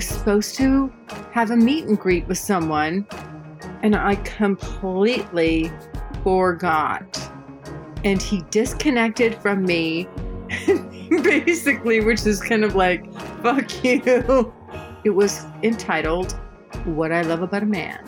Was 0.00 0.08
supposed 0.08 0.54
to 0.54 0.90
have 1.30 1.50
a 1.50 1.56
meet 1.56 1.84
and 1.84 1.98
greet 1.98 2.26
with 2.26 2.38
someone, 2.38 3.06
and 3.82 3.94
I 3.94 4.14
completely 4.14 5.70
forgot. 6.24 7.20
And 8.02 8.22
he 8.22 8.40
disconnected 8.50 9.34
from 9.42 9.62
me, 9.62 10.08
basically, 11.10 12.00
which 12.00 12.24
is 12.24 12.40
kind 12.40 12.64
of 12.64 12.76
like, 12.76 13.12
fuck 13.42 13.84
you. 13.84 14.54
It 15.04 15.10
was 15.10 15.44
entitled 15.62 16.32
What 16.86 17.12
I 17.12 17.20
Love 17.20 17.42
About 17.42 17.62
a 17.62 17.66
Man. 17.66 18.02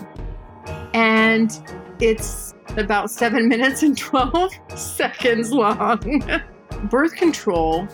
And 0.94 1.52
it's 2.00 2.54
about 2.78 3.10
seven 3.10 3.48
minutes 3.50 3.82
and 3.82 3.98
12 3.98 4.50
seconds 4.76 5.52
long. 5.52 6.24
Birth 6.84 7.16
control 7.16 7.86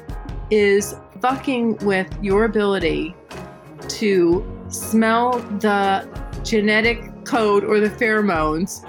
is 0.52 0.94
fucking 1.20 1.78
with 1.78 2.06
your 2.22 2.44
ability 2.44 3.16
to 3.88 4.44
smell 4.68 5.38
the 5.60 6.08
genetic 6.44 7.24
code 7.24 7.64
or 7.64 7.80
the 7.80 7.90
pheromones 7.90 8.82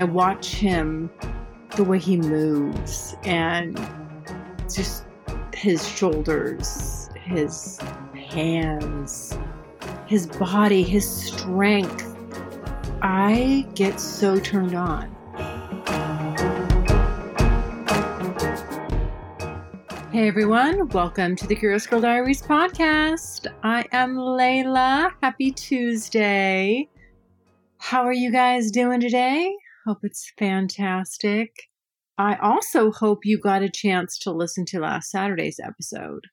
and 0.00 0.12
watch 0.12 0.54
him 0.54 1.10
the 1.76 1.84
way 1.84 1.98
he 1.98 2.16
moves 2.16 3.16
and 3.24 3.80
just 4.72 5.04
his 5.54 5.86
shoulders, 5.86 7.08
his 7.14 7.78
hands, 8.14 9.36
his 10.06 10.26
body, 10.26 10.82
his 10.82 11.08
strength. 11.08 12.16
I 13.00 13.66
get 13.74 14.00
so 14.00 14.38
turned 14.38 14.74
on. 14.74 15.14
Hey 20.12 20.28
everyone, 20.28 20.90
welcome 20.90 21.36
to 21.36 21.46
the 21.46 21.56
Curious 21.56 21.86
Girl 21.86 22.02
Diaries 22.02 22.42
podcast. 22.42 23.46
I 23.62 23.86
am 23.92 24.14
Layla. 24.16 25.10
Happy 25.22 25.52
Tuesday. 25.52 26.90
How 27.78 28.02
are 28.02 28.12
you 28.12 28.30
guys 28.30 28.70
doing 28.70 29.00
today? 29.00 29.50
Hope 29.86 30.00
it's 30.02 30.30
fantastic. 30.38 31.70
I 32.18 32.36
also 32.36 32.92
hope 32.92 33.20
you 33.24 33.40
got 33.40 33.62
a 33.62 33.70
chance 33.70 34.18
to 34.18 34.32
listen 34.32 34.66
to 34.66 34.80
last 34.80 35.10
Saturday's 35.10 35.58
episode, 35.58 36.26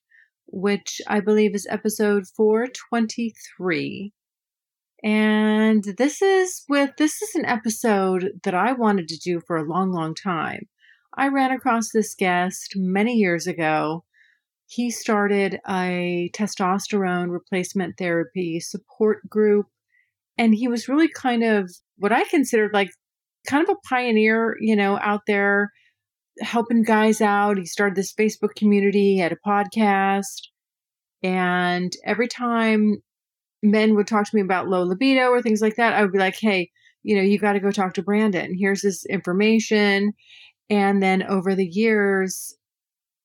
which 0.48 1.00
I 1.08 1.22
believe 1.22 1.56
is 1.56 1.66
episode 1.70 2.26
423. 2.36 4.12
And 5.06 5.86
this 5.98 6.22
is 6.22 6.66
with 6.68 6.98
this 6.98 7.22
is 7.22 7.34
an 7.34 7.46
episode 7.46 8.42
that 8.44 8.54
I 8.54 8.74
wanted 8.74 9.08
to 9.08 9.18
do 9.18 9.40
for 9.48 9.56
a 9.56 9.64
long, 9.64 9.94
long 9.94 10.16
time. 10.16 10.68
I 11.20 11.28
ran 11.28 11.52
across 11.52 11.92
this 11.92 12.16
guest 12.16 12.76
many 12.78 13.16
years 13.16 13.46
ago. 13.46 14.06
He 14.68 14.90
started 14.90 15.60
a 15.68 16.32
testosterone 16.34 17.30
replacement 17.30 17.98
therapy 17.98 18.62
support 18.62 19.30
group, 19.30 19.66
and 20.38 20.56
he 20.56 20.70
was 20.70 20.88
really 20.88 21.10
kind 21.10 21.44
of 21.44 21.70
what 21.98 22.14
I 22.14 22.24
considered 22.24 22.72
like 22.74 22.90
kind 23.46 23.68
of 23.68 23.70
a 23.76 23.88
pioneer, 23.90 24.56
you 24.62 24.78
know, 24.78 24.98
out 25.02 25.24
there 25.28 25.72
helping 26.40 26.84
guys 26.84 27.20
out. 27.20 27.58
He 27.58 27.66
started 27.66 27.98
this 27.98 28.14
Facebook 28.14 28.56
community, 28.56 29.16
he 29.16 29.20
had 29.20 29.34
a 29.34 29.48
podcast, 29.48 30.48
and 31.22 31.92
every 32.06 32.30
time 32.30 33.04
men 33.62 33.94
would 33.96 34.08
talk 34.08 34.24
to 34.24 34.36
me 34.38 34.42
about 34.42 34.70
low 34.70 34.84
libido 34.84 35.32
or 35.32 35.42
things 35.42 35.62
like 35.62 35.76
that, 35.76 35.96
I 35.96 36.02
would 36.02 36.14
be 36.14 36.20
like, 36.20 36.38
hey, 36.40 36.70
you 37.04 37.18
know, 37.18 37.22
you 37.22 37.40
got 37.40 37.54
to 37.54 37.60
go 37.60 37.72
talk 37.72 37.94
to 37.96 38.04
Brandon. 38.04 38.56
Here's 38.58 38.84
this 38.84 39.06
information. 39.06 40.14
And 40.70 41.02
then 41.02 41.24
over 41.24 41.56
the 41.56 41.68
years, 41.68 42.56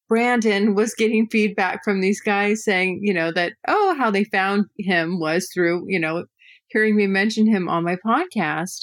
Brandon 0.08 0.74
was 0.74 0.94
getting 0.94 1.28
feedback 1.28 1.82
from 1.84 2.00
these 2.00 2.20
guys 2.20 2.64
saying, 2.64 3.00
you 3.02 3.12
know, 3.12 3.32
that, 3.32 3.54
oh, 3.68 3.94
how 3.98 4.10
they 4.10 4.24
found 4.24 4.66
him 4.78 5.18
was 5.18 5.48
through, 5.52 5.84
you 5.88 5.98
know, 5.98 6.24
hearing 6.68 6.96
me 6.96 7.06
mention 7.06 7.46
him 7.46 7.68
on 7.68 7.84
my 7.84 7.96
podcast. 7.96 8.80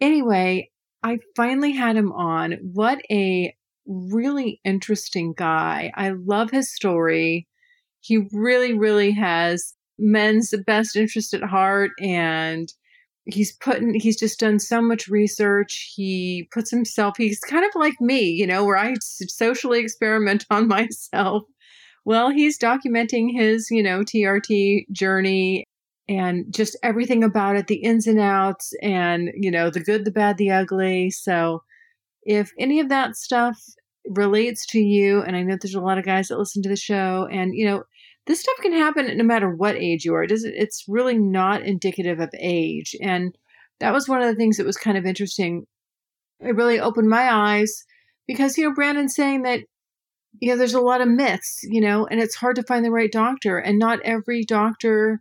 Anyway, 0.00 0.70
I 1.02 1.18
finally 1.36 1.72
had 1.72 1.96
him 1.96 2.12
on. 2.12 2.58
What 2.62 3.00
a 3.10 3.54
really 3.86 4.60
interesting 4.64 5.34
guy. 5.36 5.90
I 5.94 6.10
love 6.10 6.50
his 6.50 6.74
story. 6.74 7.48
He 8.00 8.28
really, 8.32 8.72
really 8.72 9.12
has 9.12 9.74
men's 9.98 10.52
best 10.66 10.96
interest 10.96 11.34
at 11.34 11.42
heart 11.42 11.92
and 12.00 12.68
he's 13.26 13.52
putting 13.52 13.94
he's 13.94 14.18
just 14.18 14.40
done 14.40 14.58
so 14.58 14.80
much 14.82 15.08
research. 15.08 15.92
He 15.94 16.48
puts 16.52 16.70
himself 16.70 17.16
he's 17.16 17.40
kind 17.40 17.64
of 17.64 17.70
like 17.74 18.00
me 18.00 18.22
you 18.22 18.46
know 18.46 18.64
where 18.64 18.76
i 18.76 18.94
socially 19.00 19.80
experiment 19.80 20.44
on 20.50 20.68
myself. 20.68 21.44
Well 22.04 22.30
he's 22.30 22.58
documenting 22.58 23.32
his 23.32 23.68
you 23.70 23.82
know 23.82 24.00
trt 24.00 24.90
journey 24.92 25.64
and 26.08 26.52
just 26.52 26.76
everything 26.82 27.22
about 27.22 27.56
it 27.56 27.68
the 27.68 27.76
ins 27.76 28.06
and 28.06 28.18
outs 28.18 28.72
and 28.82 29.30
you 29.34 29.50
know 29.50 29.70
the 29.70 29.80
good 29.80 30.04
the 30.04 30.10
bad 30.10 30.38
the 30.38 30.50
ugly. 30.50 31.10
So 31.10 31.62
if 32.24 32.50
any 32.58 32.80
of 32.80 32.88
that 32.88 33.16
stuff 33.16 33.58
relates 34.08 34.66
to 34.66 34.80
you 34.80 35.22
and 35.22 35.36
i 35.36 35.42
know 35.42 35.56
there's 35.60 35.76
a 35.76 35.80
lot 35.80 35.96
of 35.96 36.04
guys 36.04 36.26
that 36.26 36.38
listen 36.38 36.60
to 36.60 36.68
the 36.68 36.74
show 36.74 37.28
and 37.30 37.54
you 37.54 37.64
know 37.64 37.84
this 38.26 38.40
stuff 38.40 38.56
can 38.62 38.72
happen 38.72 39.16
no 39.16 39.24
matter 39.24 39.50
what 39.50 39.76
age 39.76 40.04
you 40.04 40.14
are. 40.14 40.22
It 40.22 40.28
doesn't, 40.28 40.54
it's 40.56 40.84
really 40.86 41.18
not 41.18 41.62
indicative 41.62 42.20
of 42.20 42.30
age. 42.38 42.94
And 43.00 43.36
that 43.80 43.92
was 43.92 44.08
one 44.08 44.22
of 44.22 44.28
the 44.28 44.36
things 44.36 44.56
that 44.56 44.66
was 44.66 44.76
kind 44.76 44.96
of 44.96 45.06
interesting. 45.06 45.66
It 46.40 46.54
really 46.54 46.78
opened 46.78 47.08
my 47.08 47.32
eyes 47.32 47.84
because, 48.26 48.56
you 48.56 48.68
know, 48.68 48.74
Brandon's 48.74 49.14
saying 49.14 49.42
that, 49.42 49.60
you 50.40 50.50
know, 50.50 50.56
there's 50.56 50.74
a 50.74 50.80
lot 50.80 51.00
of 51.00 51.08
myths, 51.08 51.60
you 51.64 51.80
know, 51.80 52.06
and 52.06 52.20
it's 52.20 52.36
hard 52.36 52.56
to 52.56 52.62
find 52.62 52.84
the 52.84 52.90
right 52.90 53.10
doctor. 53.10 53.58
And 53.58 53.78
not 53.78 54.00
every 54.04 54.44
doctor 54.44 55.20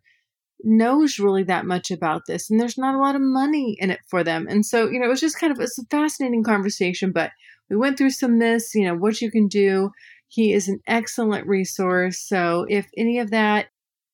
knows 0.64 1.18
really 1.18 1.44
that 1.44 1.66
much 1.66 1.90
about 1.90 2.22
this. 2.28 2.50
And 2.50 2.60
there's 2.60 2.78
not 2.78 2.96
a 2.96 3.00
lot 3.00 3.16
of 3.16 3.22
money 3.22 3.76
in 3.80 3.90
it 3.90 4.00
for 4.10 4.24
them. 4.24 4.48
And 4.48 4.66
so, 4.66 4.90
you 4.90 5.00
know, 5.00 5.08
it 5.08 5.10
was 5.10 5.20
just 5.20 5.40
kind 5.40 5.52
of, 5.52 5.60
it's 5.60 5.80
a 5.80 5.86
fascinating 5.90 6.44
conversation, 6.44 7.12
but 7.12 7.32
we 7.70 7.76
went 7.76 7.98
through 7.98 8.12
some 8.12 8.38
myths, 8.38 8.76
you 8.76 8.86
know, 8.86 8.96
what 8.96 9.22
you 9.22 9.32
can 9.32 9.48
do. 9.48 9.90
He 10.32 10.54
is 10.54 10.70
an 10.70 10.80
excellent 10.88 11.46
resource. 11.46 12.18
So 12.18 12.66
if 12.70 12.90
any 12.96 13.20
of 13.20 13.32
that 13.32 13.68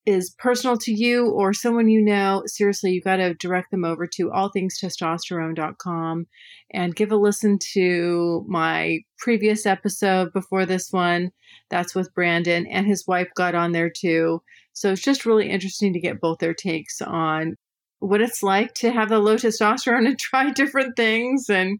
is 0.07 0.33
personal 0.39 0.75
to 0.75 0.91
you 0.91 1.29
or 1.29 1.53
someone 1.53 1.89
you 1.89 2.01
know, 2.01 2.41
seriously, 2.47 2.93
you've 2.93 3.03
got 3.03 3.17
to 3.17 3.35
direct 3.35 3.69
them 3.69 3.85
over 3.85 4.07
to 4.07 4.29
allthingstestosterone.com 4.29 6.25
and 6.71 6.95
give 6.95 7.11
a 7.11 7.15
listen 7.15 7.59
to 7.73 8.43
my 8.47 8.97
previous 9.19 9.67
episode 9.67 10.33
before 10.33 10.65
this 10.65 10.91
one. 10.91 11.29
That's 11.69 11.93
with 11.93 12.11
Brandon, 12.15 12.65
and 12.65 12.87
his 12.87 13.05
wife 13.05 13.27
got 13.35 13.53
on 13.53 13.73
there 13.73 13.91
too. 13.91 14.41
So 14.73 14.93
it's 14.93 15.03
just 15.03 15.23
really 15.23 15.47
interesting 15.47 15.93
to 15.93 15.99
get 15.99 16.19
both 16.19 16.39
their 16.39 16.55
takes 16.55 16.99
on 16.99 17.57
what 17.99 18.21
it's 18.21 18.41
like 18.41 18.73
to 18.75 18.91
have 18.91 19.09
the 19.09 19.19
low 19.19 19.35
testosterone 19.35 20.07
and 20.07 20.17
try 20.17 20.51
different 20.51 20.95
things 20.95 21.47
and 21.47 21.79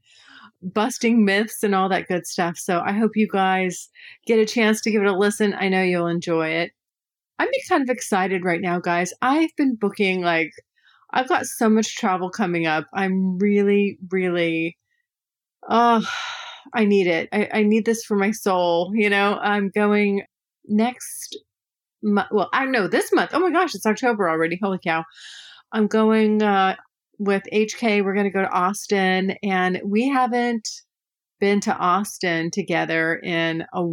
busting 0.62 1.24
myths 1.24 1.64
and 1.64 1.76
all 1.76 1.90
that 1.90 2.08
good 2.08 2.26
stuff. 2.26 2.58
So 2.58 2.82
I 2.86 2.92
hope 2.94 3.12
you 3.16 3.28
guys 3.32 3.90
get 4.26 4.40
a 4.40 4.46
chance 4.46 4.82
to 4.82 4.92
give 4.92 5.02
it 5.02 5.08
a 5.08 5.18
listen. 5.18 5.54
I 5.54 5.70
know 5.70 5.84
you'll 5.84 6.08
enjoy 6.08 6.50
it. 6.50 6.72
I'm 7.40 7.50
kind 7.70 7.84
of 7.84 7.90
excited 7.90 8.44
right 8.44 8.62
now, 8.62 8.80
guys. 8.80 9.14
I've 9.22 9.56
been 9.58 9.76
booking 9.76 10.22
like 10.22 10.52
I've 11.14 11.30
got 11.30 11.46
so 11.46 11.70
much 11.70 11.96
travel 11.96 12.30
coming 12.30 12.66
up. 12.66 12.86
I'm 12.94 13.38
really, 13.38 13.98
really 14.12 14.78
oh 15.70 16.08
I 16.74 16.86
need 16.86 17.08
it. 17.08 17.30
I, 17.32 17.50
I 17.54 17.64
need 17.64 17.86
this 17.86 18.04
for 18.04 18.18
my 18.18 18.32
soul. 18.32 18.92
You 18.94 19.10
know, 19.10 19.38
I'm 19.42 19.70
going 19.70 20.24
next 20.66 21.38
month. 22.04 22.30
Well, 22.32 22.50
I 22.54 22.66
know 22.66 22.88
this 22.88 23.12
month. 23.14 23.32
Oh 23.34 23.40
my 23.40 23.52
gosh, 23.52 23.76
it's 23.76 23.86
October 23.86 24.30
already. 24.30 24.60
Holy 24.62 24.80
cow. 24.84 25.04
I'm 25.72 25.88
going 25.88 26.42
uh, 26.42 26.76
with 27.20 27.44
HK, 27.52 28.04
we're 28.04 28.14
going 28.14 28.26
to 28.26 28.32
go 28.32 28.42
to 28.42 28.52
Austin, 28.52 29.36
and 29.44 29.82
we 29.84 30.08
haven't 30.08 30.68
been 31.40 31.60
to 31.62 31.76
Austin 31.76 32.52
together 32.52 33.16
in 33.16 33.66
a, 33.74 33.86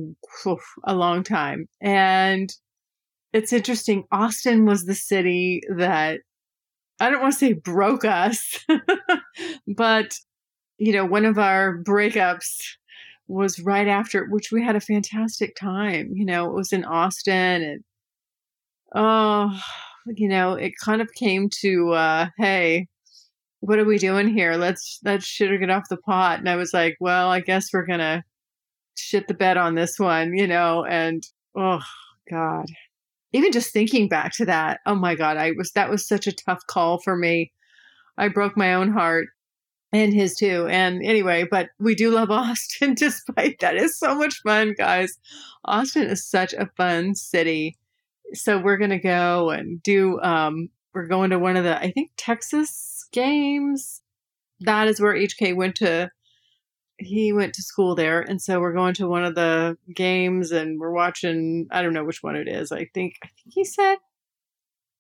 a 0.85 0.95
long 0.95 1.23
time. 1.23 1.67
And 1.81 2.51
it's 3.33 3.53
interesting. 3.53 4.05
Austin 4.13 4.65
was 4.65 4.85
the 4.85 4.95
city 4.95 5.63
that 5.77 6.21
I 7.01 7.11
don't 7.11 7.21
want 7.21 7.35
to 7.35 7.39
say 7.39 7.53
broke 7.53 8.05
us, 8.05 8.65
but 9.77 10.15
you 10.79 10.93
know, 10.93 11.05
one 11.05 11.25
of 11.25 11.39
our 11.39 11.79
breakups 11.79 12.77
was 13.27 13.61
right 13.61 13.89
after, 13.89 14.27
which 14.27 14.51
we 14.53 14.63
had 14.63 14.77
a 14.77 14.81
fantastic 14.81 15.57
time. 15.57 16.11
You 16.13 16.25
know, 16.25 16.47
it 16.47 16.55
was 16.55 16.73
in 16.73 16.85
Austin 16.85 17.63
and, 17.63 17.85
oh, 18.95 19.59
you 20.07 20.29
know, 20.29 20.55
it 20.55 20.73
kind 20.83 21.01
of 21.01 21.13
came 21.15 21.49
to, 21.61 21.93
uh, 21.93 22.27
hey, 22.37 22.89
what 23.65 23.79
are 23.79 23.85
we 23.85 23.97
doing 23.97 24.29
here? 24.29 24.57
Let's, 24.57 25.01
let's 25.05 25.25
shit 25.25 25.51
or 25.51 25.57
get 25.57 25.71
off 25.71 25.89
the 25.89 25.97
pot. 25.97 26.39
And 26.39 26.51
I 26.51 26.57
was 26.57 26.75
like, 26.75 26.99
well, 27.01 27.31
I 27.31 27.41
guess 27.41 27.73
we're 27.73 27.87
to 27.87 28.23
shit 28.95 29.27
the 29.27 29.33
bed 29.33 29.57
on 29.57 29.75
this 29.75 29.99
one, 29.99 30.37
you 30.37 30.47
know, 30.47 30.85
and, 30.85 31.23
oh, 31.57 31.81
God. 32.31 32.67
Even 33.33 33.53
just 33.53 33.73
thinking 33.73 34.07
back 34.07 34.33
to 34.35 34.45
that, 34.45 34.81
oh 34.85 34.95
my 34.95 35.15
God, 35.15 35.39
I 35.39 35.53
was, 35.57 35.73
that 35.73 35.89
was 35.89 36.07
such 36.07 36.27
a 36.27 36.33
tough 36.33 36.61
call 36.67 37.01
for 37.01 37.17
me. 37.17 37.53
I 38.19 38.29
broke 38.29 38.55
my 38.55 38.75
own 38.75 38.93
heart 38.93 39.29
and 39.95 40.13
his 40.13 40.35
too. 40.35 40.67
And 40.69 41.03
anyway, 41.03 41.47
but 41.51 41.71
we 41.81 41.95
do 41.95 42.11
love 42.11 42.31
Austin 42.33 42.95
despite 42.95 43.61
that. 43.61 43.77
It's 43.77 43.99
so 43.99 44.15
much 44.15 44.43
fun, 44.43 44.75
guys. 44.77 45.19
Austin 45.65 46.03
is 46.03 46.29
such 46.29 46.53
a 46.53 46.71
fun 46.77 47.15
city. 47.15 47.79
So 48.35 48.59
we're 48.59 48.77
gonna 48.77 49.01
go 49.01 49.51
and 49.51 49.83
do 49.83 50.21
um 50.21 50.69
we're 50.93 51.07
going 51.07 51.31
to 51.31 51.39
one 51.39 51.57
of 51.57 51.65
the 51.65 51.79
I 51.79 51.91
think 51.91 52.11
Texas 52.17 52.94
games. 53.15 54.03
That 54.61 54.89
is 54.89 55.01
where 55.01 55.15
HK 55.15 55.57
went 55.57 55.77
to 55.77 56.11
he 56.99 57.33
went 57.33 57.55
to 57.55 57.63
school 57.63 57.97
there 57.97 58.21
and 58.21 58.41
so 58.41 58.61
we're 58.61 58.73
going 58.73 58.95
to 58.95 59.09
one 59.09 59.25
of 59.25 59.35
the 59.35 59.77
games 59.93 60.53
and 60.53 60.79
we're 60.79 60.93
watching 60.93 61.67
I 61.73 61.83
don't 61.83 61.93
know 61.93 62.05
which 62.05 62.23
one 62.23 62.37
it 62.37 62.47
is. 62.47 62.71
I 62.71 62.89
think 62.95 63.15
I 63.23 63.27
think 63.27 63.53
he 63.53 63.65
said 63.65 63.97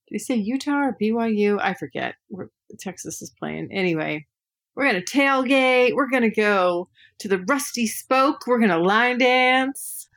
did 0.09 0.15
he 0.15 0.19
say 0.19 0.35
Utah 0.35 0.87
or 0.87 0.97
BYU? 1.01 1.59
I 1.61 1.75
forget. 1.75 2.17
Where 2.29 2.51
Texas 2.79 3.23
is 3.23 3.33
playing. 3.39 3.69
Anyway, 3.73 4.27
we're 4.75 4.91
going 4.91 5.03
to 5.03 5.13
tailgate. 5.13 5.95
We're 5.95 6.11
going 6.11 6.25
to 6.25 6.31
go 6.31 6.89
to 7.21 7.29
the 7.29 7.45
Rusty 7.49 7.87
Spoke. 7.87 8.47
We're 8.47 8.59
going 8.59 8.71
to 8.71 8.79
line 8.79 9.19
dance. 9.19 10.09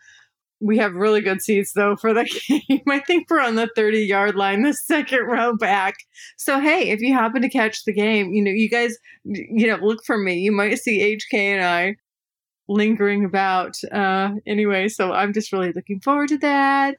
We 0.59 0.77
have 0.79 0.93
really 0.93 1.21
good 1.21 1.41
seats 1.41 1.73
though 1.73 1.95
for 1.95 2.13
the 2.13 2.23
game. 2.47 2.81
I 2.89 2.99
think 2.99 3.29
we're 3.29 3.41
on 3.41 3.55
the 3.55 3.69
30 3.75 3.99
yard 3.99 4.35
line, 4.35 4.63
the 4.63 4.73
second 4.73 5.25
row 5.25 5.55
back. 5.55 5.95
So, 6.37 6.59
hey, 6.59 6.89
if 6.89 6.99
you 6.99 7.13
happen 7.13 7.41
to 7.41 7.49
catch 7.49 7.85
the 7.85 7.93
game, 7.93 8.31
you 8.33 8.43
know, 8.43 8.51
you 8.51 8.69
guys, 8.69 8.97
you 9.23 9.67
know, 9.67 9.77
look 9.77 10.03
for 10.05 10.17
me. 10.17 10.39
You 10.39 10.51
might 10.51 10.79
see 10.79 11.15
HK 11.15 11.33
and 11.37 11.63
I 11.63 11.95
lingering 12.67 13.23
about. 13.23 13.75
Uh, 13.91 14.31
anyway, 14.45 14.87
so 14.87 15.13
I'm 15.13 15.33
just 15.33 15.51
really 15.51 15.71
looking 15.73 15.99
forward 15.99 16.29
to 16.29 16.37
that. 16.39 16.95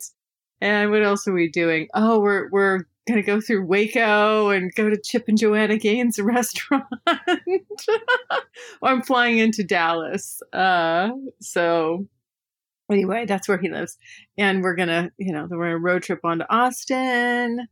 And 0.61 0.91
what 0.91 1.05
else 1.05 1.27
are 1.29 1.33
we 1.33 1.49
doing? 1.49 1.89
Oh, 1.95 2.21
we're, 2.21 2.49
we're 2.51 2.81
gonna 3.09 3.23
go 3.23 3.41
through 3.41 3.65
Waco 3.65 4.51
and 4.51 4.75
go 4.75 4.91
to 4.91 5.01
Chip 5.01 5.25
and 5.29 5.39
Joanna 5.39 5.79
Gaines 5.79 6.19
restaurant. 6.23 6.85
I'm 8.83 9.03
flying 9.03 9.39
into 9.39 9.65
Dallas. 9.65 10.43
Uh, 10.53 11.11
so 11.41 12.07
anyway, 12.91 13.27
that's 13.27 13.49
where 13.49 13.59
he 13.59 13.69
lives. 13.69 13.97
And 14.37 14.63
we're 14.63 14.77
gonna, 14.77 15.11
you 15.19 15.33
know, 15.33 15.47
we're 15.51 15.67
on 15.67 15.73
a 15.73 15.79
road 15.79 16.03
trip 16.03 16.21
on 16.25 16.39
to 16.39 16.53
Austin. 16.53 17.67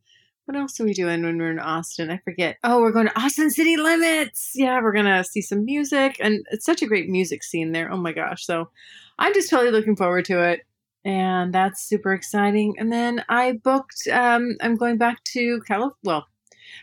What 0.45 0.57
else 0.57 0.79
are 0.79 0.85
we 0.85 0.95
doing 0.95 1.25
when 1.25 1.39
we're 1.39 1.51
in 1.51 1.59
Austin? 1.59 2.11
I 2.11 2.19
forget. 2.19 2.57
Oh, 2.63 2.81
we're 2.81 2.93
going 2.93 3.09
to 3.09 3.21
Austin 3.21 3.51
City 3.51 3.77
Limits. 3.77 4.53
Yeah, 4.55 4.81
we're 4.81 4.93
gonna 4.93 5.25
see 5.25 5.43
some 5.43 5.65
music, 5.65 6.17
and 6.21 6.45
it's 6.51 6.65
such 6.65 6.83
a 6.83 6.87
great 6.87 7.09
music 7.09 7.43
scene 7.43 7.73
there. 7.73 7.91
Oh 7.91 7.97
my 7.97 8.13
gosh! 8.13 8.47
So 8.47 8.71
I'm 9.19 9.35
just 9.35 9.51
totally 9.51 9.73
looking 9.73 9.97
forward 9.97 10.25
to 10.27 10.43
it 10.43 10.61
and 11.07 11.55
that's 11.55 11.89
super 11.89 12.13
exciting. 12.13 12.75
And 12.79 12.93
then 12.93 13.25
I 13.29 13.53
booked. 13.53 14.09
Um, 14.13 14.57
I'm 14.61 14.75
going 14.75 14.99
back 14.99 15.23
to 15.33 15.61
California. 15.61 15.95
Well, 16.03 16.27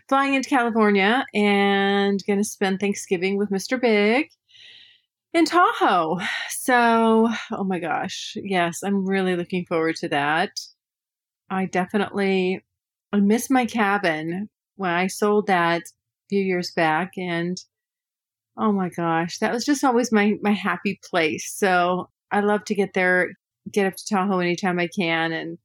flying 0.08 0.34
into 0.34 0.50
California 0.50 1.26
and 1.34 2.24
to 2.26 2.44
spend 2.46 2.80
Thanksgiving 2.80 3.38
with 3.38 3.50
Mr. 3.50 3.80
Big 3.80 4.30
in 5.34 5.46
Tahoe. 5.46 6.20
So, 6.50 7.30
oh 7.52 7.64
my 7.64 7.80
gosh, 7.80 8.38
yes, 8.42 8.84
I'm 8.84 9.06
really 9.06 9.36
looking 9.36 9.66
forward 9.66 9.96
to 9.98 10.10
that. 10.10 10.52
I 11.50 11.66
definitely 11.66 12.64
I 13.12 13.20
miss 13.20 13.50
my 13.50 13.66
cabin 13.66 14.50
when 14.76 14.92
I 14.92 15.08
sold 15.08 15.48
that 15.48 15.82
a 15.82 16.30
few 16.30 16.42
years 16.42 16.72
back, 16.72 17.12
and 17.18 17.58
oh 18.58 18.72
my 18.72 18.90
gosh, 18.90 19.40
that 19.40 19.54
was 19.54 19.66
just 19.66 19.84
always 19.84 20.12
my 20.12 20.36
my 20.42 20.52
happy 20.52 21.00
place. 21.10 21.52
So 21.56 22.10
I 22.32 22.40
love 22.42 22.66
to 22.66 22.76
get 22.76 22.94
there, 22.94 23.32
get 23.72 23.88
up 23.88 23.96
to 23.96 24.06
Tahoe 24.10 24.40
anytime 24.40 24.80
I 24.80 24.88
can 24.88 25.32
and 25.32 25.58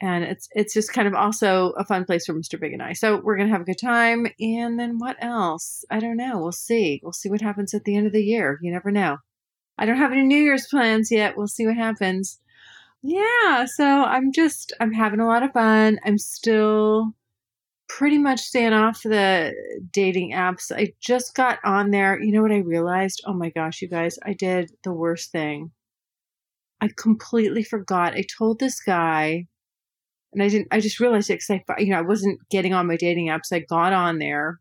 and 0.00 0.24
it's 0.24 0.48
it's 0.52 0.74
just 0.74 0.92
kind 0.92 1.08
of 1.08 1.14
also 1.14 1.70
a 1.70 1.84
fun 1.84 2.04
place 2.04 2.26
for 2.26 2.34
Mr. 2.34 2.60
Big 2.60 2.72
and 2.72 2.82
I. 2.82 2.92
So 2.92 3.20
we're 3.22 3.36
gonna 3.36 3.50
have 3.50 3.62
a 3.62 3.64
good 3.64 3.78
time. 3.78 4.26
And 4.40 4.78
then 4.78 4.98
what 4.98 5.16
else? 5.20 5.84
I 5.90 6.00
don't 6.00 6.16
know. 6.16 6.38
We'll 6.38 6.52
see. 6.52 7.00
We'll 7.02 7.12
see 7.12 7.30
what 7.30 7.40
happens 7.40 7.74
at 7.74 7.84
the 7.84 7.96
end 7.96 8.06
of 8.06 8.12
the 8.12 8.24
year. 8.24 8.58
You 8.62 8.72
never 8.72 8.90
know. 8.90 9.18
I 9.78 9.86
don't 9.86 9.96
have 9.96 10.12
any 10.12 10.22
New 10.22 10.42
Year's 10.42 10.66
plans 10.66 11.10
yet. 11.10 11.36
We'll 11.36 11.48
see 11.48 11.66
what 11.66 11.76
happens. 11.76 12.40
Yeah, 13.02 13.66
so 13.66 13.84
I'm 13.84 14.32
just 14.32 14.72
I'm 14.80 14.92
having 14.92 15.20
a 15.20 15.26
lot 15.26 15.42
of 15.42 15.52
fun. 15.52 15.98
I'm 16.04 16.18
still 16.18 17.14
pretty 17.88 18.18
much 18.18 18.40
staying 18.40 18.72
off 18.72 19.02
the 19.02 19.54
dating 19.92 20.32
apps. 20.32 20.70
I 20.72 20.92
just 21.00 21.34
got 21.34 21.58
on 21.64 21.90
there. 21.90 22.20
You 22.20 22.32
know 22.32 22.42
what 22.42 22.52
I 22.52 22.58
realized? 22.58 23.22
Oh 23.26 23.32
my 23.32 23.50
gosh, 23.50 23.82
you 23.82 23.88
guys, 23.88 24.18
I 24.24 24.34
did 24.34 24.70
the 24.84 24.92
worst 24.92 25.32
thing. 25.32 25.70
I 26.80 26.90
completely 26.96 27.64
forgot. 27.64 28.14
I 28.14 28.24
told 28.38 28.60
this 28.60 28.80
guy, 28.80 29.46
and 30.32 30.42
I 30.42 30.48
didn't. 30.48 30.68
I 30.70 30.80
just 30.80 31.00
realized 31.00 31.30
it 31.30 31.40
because 31.48 31.62
I, 31.68 31.80
you 31.80 31.90
know, 31.90 31.98
I 31.98 32.02
wasn't 32.02 32.40
getting 32.50 32.74
on 32.74 32.86
my 32.86 32.96
dating 32.96 33.28
apps. 33.28 33.52
I 33.52 33.60
got 33.60 33.92
on 33.92 34.18
there, 34.18 34.60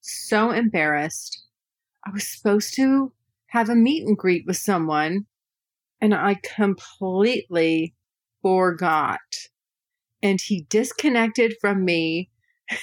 so 0.00 0.50
embarrassed. 0.50 1.42
I 2.06 2.10
was 2.10 2.26
supposed 2.26 2.74
to 2.76 3.12
have 3.48 3.68
a 3.68 3.74
meet 3.74 4.06
and 4.06 4.16
greet 4.16 4.44
with 4.46 4.56
someone, 4.56 5.26
and 6.00 6.14
I 6.14 6.36
completely 6.42 7.94
forgot. 8.42 9.20
And 10.22 10.40
he 10.40 10.66
disconnected 10.68 11.54
from 11.60 11.84
me, 11.84 12.30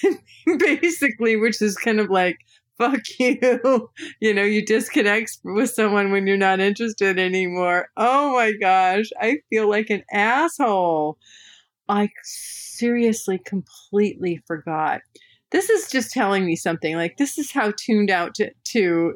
basically, 0.57 1.35
which 1.35 1.61
is 1.61 1.75
kind 1.75 1.99
of 1.99 2.09
like 2.09 2.37
fuck 2.77 3.01
you. 3.19 3.89
you 4.21 4.33
know, 4.33 4.43
you 4.43 4.65
disconnect 4.65 5.37
with 5.43 5.69
someone 5.69 6.11
when 6.11 6.27
you're 6.27 6.37
not 6.37 6.59
interested 6.59 7.19
anymore. 7.19 7.87
Oh 7.97 8.33
my 8.33 8.53
gosh, 8.59 9.05
I 9.19 9.37
feel 9.49 9.69
like 9.69 9.89
an 9.89 10.03
asshole. 10.11 11.17
I 11.89 12.09
seriously 12.23 13.39
completely 13.39 14.41
forgot. 14.47 15.01
This 15.51 15.69
is 15.69 15.89
just 15.89 16.11
telling 16.11 16.45
me 16.45 16.55
something. 16.55 16.95
Like 16.95 17.17
this 17.17 17.37
is 17.37 17.51
how 17.51 17.73
tuned 17.77 18.09
out 18.09 18.35
to, 18.35 18.51
to 18.69 19.13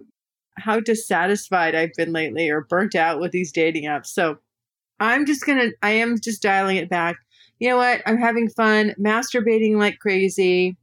how 0.58 0.80
dissatisfied 0.80 1.76
I've 1.76 1.94
been 1.96 2.14
lately 2.14 2.50
or 2.50 2.66
burnt 2.70 2.96
out 2.96 3.20
with 3.20 3.32
these 3.32 3.52
dating 3.52 3.86
apps. 3.86 4.08
So 4.08 4.38
I'm 5.00 5.26
just 5.26 5.46
gonna 5.46 5.70
I 5.82 5.92
am 5.92 6.20
just 6.20 6.42
dialing 6.42 6.78
it 6.78 6.90
back. 6.90 7.16
You 7.60 7.70
know 7.70 7.78
what? 7.78 8.02
I'm 8.06 8.18
having 8.18 8.50
fun, 8.50 8.94
masturbating 9.00 9.78
like 9.78 10.00
crazy 10.00 10.78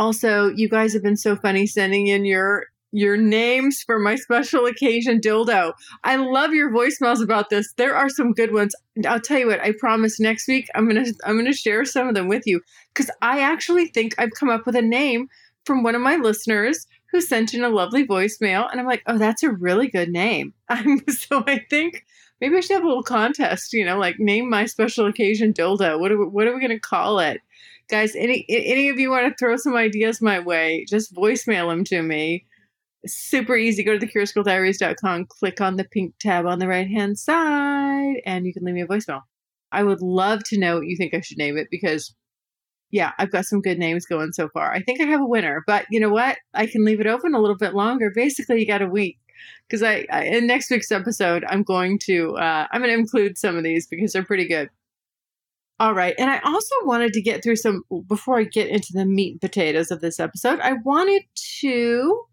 also, 0.00 0.48
you 0.48 0.66
guys 0.66 0.94
have 0.94 1.02
been 1.02 1.18
so 1.18 1.36
funny 1.36 1.66
sending 1.66 2.06
in 2.06 2.24
your 2.24 2.64
your 2.92 3.16
names 3.16 3.82
for 3.82 3.98
my 3.98 4.16
special 4.16 4.66
occasion 4.66 5.20
dildo. 5.20 5.72
I 6.04 6.16
love 6.16 6.52
your 6.52 6.70
voicemails 6.70 7.22
about 7.22 7.50
this. 7.50 7.72
There 7.76 7.94
are 7.94 8.08
some 8.08 8.32
good 8.32 8.52
ones. 8.52 8.74
I'll 9.06 9.20
tell 9.20 9.38
you 9.38 9.46
what, 9.46 9.60
I 9.60 9.72
promise 9.72 10.18
next 10.18 10.48
week 10.48 10.68
I'm 10.74 10.88
going 10.88 11.04
to 11.04 11.14
I'm 11.24 11.34
going 11.34 11.46
to 11.46 11.52
share 11.52 11.84
some 11.84 12.08
of 12.08 12.14
them 12.14 12.28
with 12.28 12.46
you 12.46 12.60
cuz 12.94 13.10
I 13.22 13.40
actually 13.40 13.86
think 13.88 14.14
I've 14.18 14.32
come 14.32 14.50
up 14.50 14.66
with 14.66 14.76
a 14.76 14.82
name 14.82 15.28
from 15.64 15.82
one 15.82 15.94
of 15.94 16.00
my 16.00 16.16
listeners 16.16 16.86
who 17.12 17.20
sent 17.20 17.54
in 17.54 17.64
a 17.64 17.68
lovely 17.68 18.06
voicemail 18.06 18.68
and 18.70 18.80
I'm 18.80 18.86
like, 18.86 19.02
"Oh, 19.06 19.18
that's 19.18 19.42
a 19.42 19.50
really 19.50 19.88
good 19.88 20.10
name." 20.10 20.54
I'm 20.68 21.06
so 21.08 21.44
I 21.46 21.64
think 21.70 22.04
maybe 22.40 22.56
I 22.56 22.60
should 22.60 22.74
have 22.74 22.84
a 22.84 22.88
little 22.88 23.02
contest, 23.02 23.72
you 23.72 23.84
know, 23.84 23.98
like 23.98 24.18
name 24.18 24.48
my 24.50 24.66
special 24.66 25.06
occasion 25.06 25.52
dildo. 25.52 25.98
What 26.00 26.12
are 26.12 26.18
we, 26.18 26.26
what 26.26 26.46
are 26.46 26.54
we 26.54 26.60
going 26.60 26.70
to 26.70 26.80
call 26.80 27.20
it? 27.20 27.40
guys 27.90 28.14
any 28.14 28.46
any 28.48 28.88
of 28.88 28.98
you 28.98 29.10
want 29.10 29.26
to 29.26 29.34
throw 29.36 29.56
some 29.56 29.74
ideas 29.74 30.22
my 30.22 30.38
way 30.38 30.84
just 30.88 31.12
voicemail 31.12 31.68
them 31.68 31.82
to 31.82 32.02
me 32.02 32.46
super 33.06 33.56
easy. 33.56 33.82
Go 33.82 33.98
to 33.98 34.06
thecuriousgirldiaries.com 34.06 35.26
click 35.26 35.60
on 35.60 35.76
the 35.76 35.84
pink 35.84 36.14
tab 36.20 36.46
on 36.46 36.58
the 36.58 36.68
right 36.68 36.88
hand 36.88 37.18
side 37.18 38.16
and 38.26 38.46
you 38.46 38.52
can 38.52 38.64
leave 38.64 38.74
me 38.74 38.82
a 38.82 38.86
voicemail. 38.86 39.22
I 39.72 39.82
would 39.82 40.02
love 40.02 40.42
to 40.46 40.58
know 40.58 40.76
what 40.76 40.86
you 40.86 40.96
think 40.96 41.14
i 41.14 41.20
should 41.20 41.38
name 41.38 41.56
it 41.56 41.68
because 41.70 42.12
yeah 42.90 43.12
i've 43.18 43.30
got 43.30 43.44
some 43.44 43.60
good 43.60 43.78
names 43.78 44.04
going 44.04 44.32
so 44.32 44.48
far. 44.48 44.72
I 44.72 44.82
think 44.82 45.00
i 45.00 45.04
have 45.04 45.20
a 45.20 45.26
winner 45.26 45.62
but 45.66 45.86
you 45.90 46.00
know 46.00 46.10
what? 46.10 46.38
I 46.54 46.66
can 46.66 46.84
leave 46.84 47.00
it 47.00 47.06
open 47.06 47.34
a 47.34 47.40
little 47.40 47.56
bit 47.56 47.74
longer. 47.74 48.10
Basically 48.14 48.60
you 48.60 48.66
got 48.66 48.82
a 48.82 48.86
week 48.86 49.18
because 49.68 49.82
I, 49.82 50.06
I, 50.10 50.24
in 50.24 50.46
next 50.46 50.70
week's 50.70 50.92
episode 50.92 51.44
i'm 51.48 51.62
going 51.62 51.98
to 52.00 52.36
uh, 52.36 52.66
i'm 52.70 52.82
going 52.82 52.92
to 52.92 52.98
include 52.98 53.38
some 53.38 53.56
of 53.56 53.64
these 53.64 53.86
because 53.86 54.12
they're 54.12 54.24
pretty 54.24 54.46
good. 54.46 54.68
All 55.80 55.94
right. 55.94 56.14
And 56.18 56.28
I 56.28 56.40
also 56.40 56.74
wanted 56.84 57.14
to 57.14 57.22
get 57.22 57.42
through 57.42 57.56
some, 57.56 57.84
before 58.06 58.38
I 58.38 58.44
get 58.44 58.68
into 58.68 58.92
the 58.92 59.06
meat 59.06 59.32
and 59.32 59.40
potatoes 59.40 59.90
of 59.90 60.02
this 60.02 60.20
episode, 60.20 60.60
I 60.60 60.74
wanted 60.84 61.22
to 61.60 62.26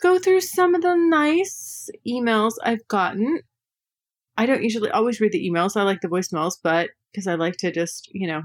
go 0.00 0.18
through 0.18 0.40
some 0.40 0.74
of 0.74 0.82
the 0.82 0.94
nice 0.94 1.88
emails 2.06 2.54
I've 2.62 2.86
gotten. 2.88 3.40
I 4.36 4.46
don't 4.46 4.62
usually 4.62 4.90
always 4.90 5.20
read 5.20 5.32
the 5.32 5.48
emails. 5.48 5.76
I 5.76 5.82
like 5.82 6.00
the 6.00 6.08
voicemails, 6.08 6.54
but 6.62 6.90
because 7.12 7.26
I 7.26 7.34
like 7.34 7.56
to 7.58 7.70
just, 7.70 8.08
you 8.12 8.26
know, 8.26 8.42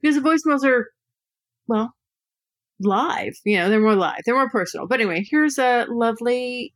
because 0.00 0.16
the 0.16 0.28
voicemails 0.28 0.64
are, 0.64 0.88
well, 1.66 1.94
live. 2.80 3.34
You 3.44 3.58
know, 3.58 3.70
they're 3.70 3.80
more 3.80 3.96
live, 3.96 4.20
they're 4.24 4.34
more 4.34 4.50
personal. 4.50 4.86
But 4.86 5.00
anyway, 5.00 5.26
here's 5.28 5.58
a 5.58 5.86
lovely 5.88 6.74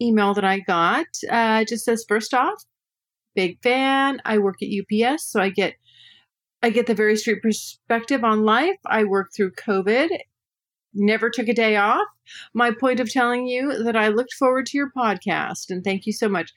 email 0.00 0.34
that 0.34 0.44
I 0.44 0.60
got 0.60 1.06
uh, 1.30 1.64
just 1.64 1.84
says 1.84 2.04
first 2.08 2.34
off, 2.34 2.62
big 3.34 3.60
fan. 3.62 4.20
I 4.24 4.38
work 4.38 4.56
at 4.62 4.68
UPS, 4.68 5.24
so 5.24 5.40
I 5.40 5.50
get 5.50 5.74
I 6.62 6.70
get 6.70 6.86
the 6.86 6.94
very 6.94 7.16
straight 7.16 7.42
perspective 7.42 8.24
on 8.24 8.44
life. 8.44 8.78
I 8.84 9.04
worked 9.04 9.36
through 9.36 9.52
COVID, 9.52 10.08
never 10.94 11.30
took 11.30 11.48
a 11.48 11.54
day 11.54 11.76
off. 11.76 12.06
My 12.54 12.70
point 12.70 13.00
of 13.00 13.10
telling 13.10 13.46
you 13.46 13.82
that 13.84 13.96
I 13.96 14.08
looked 14.08 14.34
forward 14.34 14.66
to 14.66 14.76
your 14.76 14.90
podcast, 14.96 15.70
and 15.70 15.82
thank 15.84 16.06
you 16.06 16.12
so 16.12 16.28
much. 16.28 16.52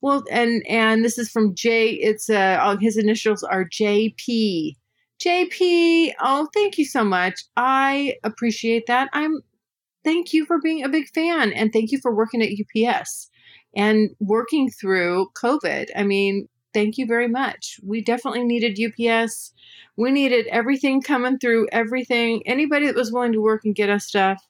Well, 0.00 0.24
and 0.30 0.62
and 0.68 1.04
this 1.04 1.18
is 1.18 1.30
from 1.30 1.54
J. 1.54 1.90
It's 1.90 2.28
uh, 2.28 2.76
his 2.80 2.96
initials 2.96 3.42
are 3.42 3.64
JP. 3.64 4.76
JP. 5.20 6.12
Oh, 6.20 6.48
thank 6.52 6.76
you 6.76 6.84
so 6.84 7.04
much. 7.04 7.42
I 7.56 8.16
appreciate 8.24 8.86
that. 8.86 9.08
I'm. 9.12 9.40
Thank 10.04 10.34
you 10.34 10.44
for 10.44 10.60
being 10.60 10.84
a 10.84 10.88
big 10.90 11.08
fan, 11.14 11.52
and 11.54 11.72
thank 11.72 11.90
you 11.90 11.98
for 11.98 12.14
working 12.14 12.42
at 12.42 12.50
UPS 12.50 13.30
and 13.74 14.10
working 14.20 14.70
through 14.70 15.28
COVID. 15.34 15.86
I 15.96 16.02
mean, 16.02 16.48
thank 16.74 16.98
you 16.98 17.06
very 17.06 17.28
much. 17.28 17.80
We 17.82 18.02
definitely 18.02 18.44
needed 18.44 18.78
UPS. 18.78 19.52
We 19.96 20.10
needed 20.10 20.46
everything 20.48 21.00
coming 21.00 21.38
through, 21.38 21.68
everything. 21.72 22.46
Anybody 22.46 22.86
that 22.86 22.96
was 22.96 23.12
willing 23.12 23.32
to 23.32 23.40
work 23.40 23.64
and 23.64 23.74
get 23.74 23.88
us 23.88 24.04
stuff 24.04 24.46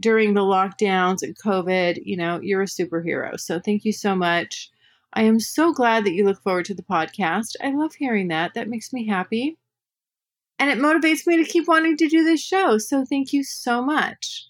during 0.00 0.34
the 0.34 0.40
lockdowns 0.40 1.22
and 1.22 1.38
COVID, 1.38 2.00
you 2.04 2.16
know, 2.16 2.40
you're 2.42 2.62
a 2.62 2.66
superhero. 2.66 3.38
So 3.38 3.60
thank 3.60 3.84
you 3.84 3.92
so 3.92 4.16
much. 4.16 4.70
I 5.12 5.22
am 5.22 5.38
so 5.38 5.72
glad 5.72 6.04
that 6.04 6.12
you 6.14 6.24
look 6.24 6.42
forward 6.42 6.64
to 6.66 6.74
the 6.74 6.82
podcast. 6.82 7.56
I 7.62 7.70
love 7.72 7.94
hearing 7.94 8.28
that. 8.28 8.54
That 8.54 8.68
makes 8.68 8.92
me 8.92 9.06
happy. 9.06 9.58
And 10.58 10.70
it 10.70 10.78
motivates 10.78 11.26
me 11.26 11.36
to 11.36 11.50
keep 11.50 11.68
wanting 11.68 11.96
to 11.98 12.08
do 12.08 12.24
this 12.24 12.42
show. 12.42 12.78
So 12.78 13.04
thank 13.04 13.32
you 13.32 13.42
so 13.42 13.82
much. 13.82 14.46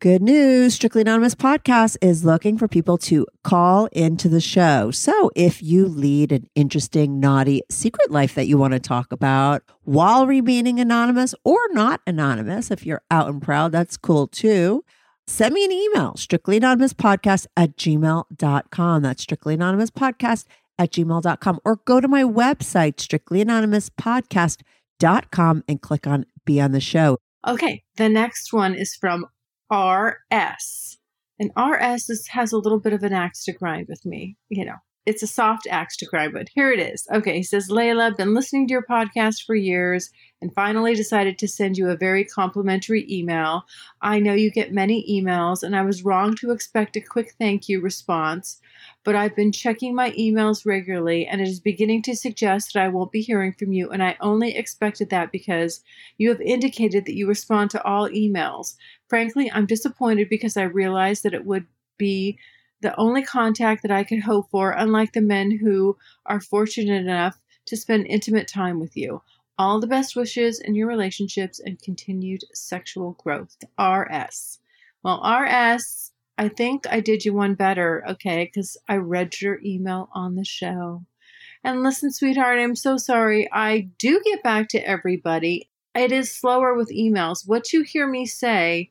Good 0.00 0.22
news 0.22 0.72
Strictly 0.72 1.02
Anonymous 1.02 1.34
Podcast 1.34 1.98
is 2.00 2.24
looking 2.24 2.56
for 2.56 2.66
people 2.66 2.96
to 2.96 3.26
call 3.44 3.84
into 3.92 4.30
the 4.30 4.40
show. 4.40 4.90
So 4.90 5.30
if 5.36 5.62
you 5.62 5.84
lead 5.84 6.32
an 6.32 6.48
interesting, 6.54 7.20
naughty 7.20 7.60
secret 7.70 8.10
life 8.10 8.34
that 8.34 8.46
you 8.46 8.56
want 8.56 8.72
to 8.72 8.80
talk 8.80 9.12
about 9.12 9.62
while 9.82 10.26
remaining 10.26 10.80
anonymous 10.80 11.34
or 11.44 11.58
not 11.72 12.00
anonymous, 12.06 12.70
if 12.70 12.86
you're 12.86 13.02
out 13.10 13.28
and 13.28 13.42
proud, 13.42 13.72
that's 13.72 13.98
cool 13.98 14.26
too. 14.26 14.86
Send 15.26 15.52
me 15.52 15.66
an 15.66 15.72
email, 15.72 16.16
strictly 16.16 16.56
anonymous 16.56 16.94
podcast 16.94 17.46
at 17.54 17.76
gmail.com. 17.76 19.02
That's 19.02 19.22
strictly 19.22 19.52
anonymous 19.52 19.90
podcast 19.90 20.46
at 20.78 20.92
gmail.com. 20.92 21.60
Or 21.62 21.76
go 21.76 22.00
to 22.00 22.08
my 22.08 22.22
website, 22.22 22.98
strictly 23.00 23.42
anonymous 23.42 23.90
podcast.com, 23.90 25.64
and 25.68 25.82
click 25.82 26.06
on 26.06 26.24
Be 26.46 26.58
on 26.58 26.72
the 26.72 26.80
Show. 26.80 27.18
Okay, 27.46 27.82
the 27.96 28.08
next 28.08 28.50
one 28.54 28.74
is 28.74 28.94
from 28.94 29.26
RS. 29.70 30.98
And 31.38 31.50
RS 31.56 32.10
is, 32.10 32.28
has 32.28 32.52
a 32.52 32.58
little 32.58 32.80
bit 32.80 32.92
of 32.92 33.02
an 33.02 33.12
axe 33.12 33.44
to 33.44 33.52
grind 33.52 33.88
with 33.88 34.04
me. 34.04 34.36
You 34.48 34.66
know, 34.66 34.76
it's 35.06 35.22
a 35.22 35.26
soft 35.26 35.66
axe 35.70 35.96
to 35.98 36.06
grind, 36.06 36.34
but 36.34 36.50
here 36.54 36.70
it 36.70 36.78
is. 36.78 37.06
Okay, 37.12 37.36
he 37.36 37.42
says, 37.42 37.70
Layla, 37.70 38.16
been 38.16 38.34
listening 38.34 38.68
to 38.68 38.72
your 38.72 38.84
podcast 38.84 39.44
for 39.46 39.54
years 39.54 40.10
and 40.42 40.54
finally 40.54 40.94
decided 40.94 41.38
to 41.38 41.48
send 41.48 41.78
you 41.78 41.88
a 41.88 41.96
very 41.96 42.24
complimentary 42.24 43.06
email. 43.10 43.62
I 44.02 44.20
know 44.20 44.34
you 44.34 44.50
get 44.50 44.72
many 44.72 45.06
emails, 45.10 45.62
and 45.62 45.74
I 45.74 45.82
was 45.82 46.04
wrong 46.04 46.34
to 46.36 46.50
expect 46.50 46.96
a 46.96 47.00
quick 47.00 47.34
thank 47.38 47.68
you 47.68 47.80
response 47.80 48.60
but 49.02 49.16
I've 49.16 49.34
been 49.34 49.52
checking 49.52 49.94
my 49.94 50.10
emails 50.12 50.66
regularly 50.66 51.26
and 51.26 51.40
it 51.40 51.48
is 51.48 51.60
beginning 51.60 52.02
to 52.02 52.16
suggest 52.16 52.74
that 52.74 52.82
I 52.82 52.88
won't 52.88 53.12
be 53.12 53.22
hearing 53.22 53.52
from 53.52 53.72
you. 53.72 53.90
And 53.90 54.02
I 54.02 54.16
only 54.20 54.56
expected 54.56 55.10
that 55.10 55.32
because 55.32 55.82
you 56.18 56.28
have 56.28 56.40
indicated 56.40 57.06
that 57.06 57.16
you 57.16 57.26
respond 57.26 57.70
to 57.70 57.82
all 57.84 58.10
emails. 58.10 58.76
Frankly, 59.08 59.50
I'm 59.50 59.66
disappointed 59.66 60.28
because 60.28 60.56
I 60.56 60.64
realized 60.64 61.22
that 61.22 61.34
it 61.34 61.46
would 61.46 61.66
be 61.96 62.38
the 62.82 62.98
only 62.98 63.22
contact 63.22 63.82
that 63.82 63.90
I 63.90 64.04
could 64.04 64.20
hope 64.20 64.50
for, 64.50 64.72
unlike 64.72 65.12
the 65.12 65.20
men 65.20 65.50
who 65.50 65.96
are 66.26 66.40
fortunate 66.40 67.00
enough 67.00 67.40
to 67.66 67.76
spend 67.76 68.06
intimate 68.06 68.48
time 68.48 68.80
with 68.80 68.96
you. 68.96 69.22
All 69.58 69.80
the 69.80 69.86
best 69.86 70.16
wishes 70.16 70.60
in 70.60 70.74
your 70.74 70.88
relationships 70.88 71.60
and 71.60 71.80
continued 71.80 72.42
sexual 72.54 73.12
growth. 73.22 73.56
RS. 73.78 74.58
Well, 75.02 75.22
RS, 75.22 76.12
I 76.40 76.48
think 76.48 76.86
I 76.88 77.00
did 77.00 77.26
you 77.26 77.34
one 77.34 77.54
better, 77.54 78.02
okay, 78.08 78.46
because 78.46 78.78
I 78.88 78.96
read 78.96 79.42
your 79.42 79.60
email 79.62 80.08
on 80.14 80.36
the 80.36 80.44
show. 80.46 81.04
And 81.62 81.82
listen, 81.82 82.10
sweetheart, 82.10 82.58
I'm 82.58 82.76
so 82.76 82.96
sorry. 82.96 83.46
I 83.52 83.90
do 83.98 84.22
get 84.24 84.42
back 84.42 84.70
to 84.70 84.78
everybody. 84.78 85.68
It 85.94 86.12
is 86.12 86.34
slower 86.34 86.74
with 86.74 86.90
emails. 86.90 87.46
What 87.46 87.74
you 87.74 87.82
hear 87.82 88.08
me 88.08 88.24
say, 88.24 88.90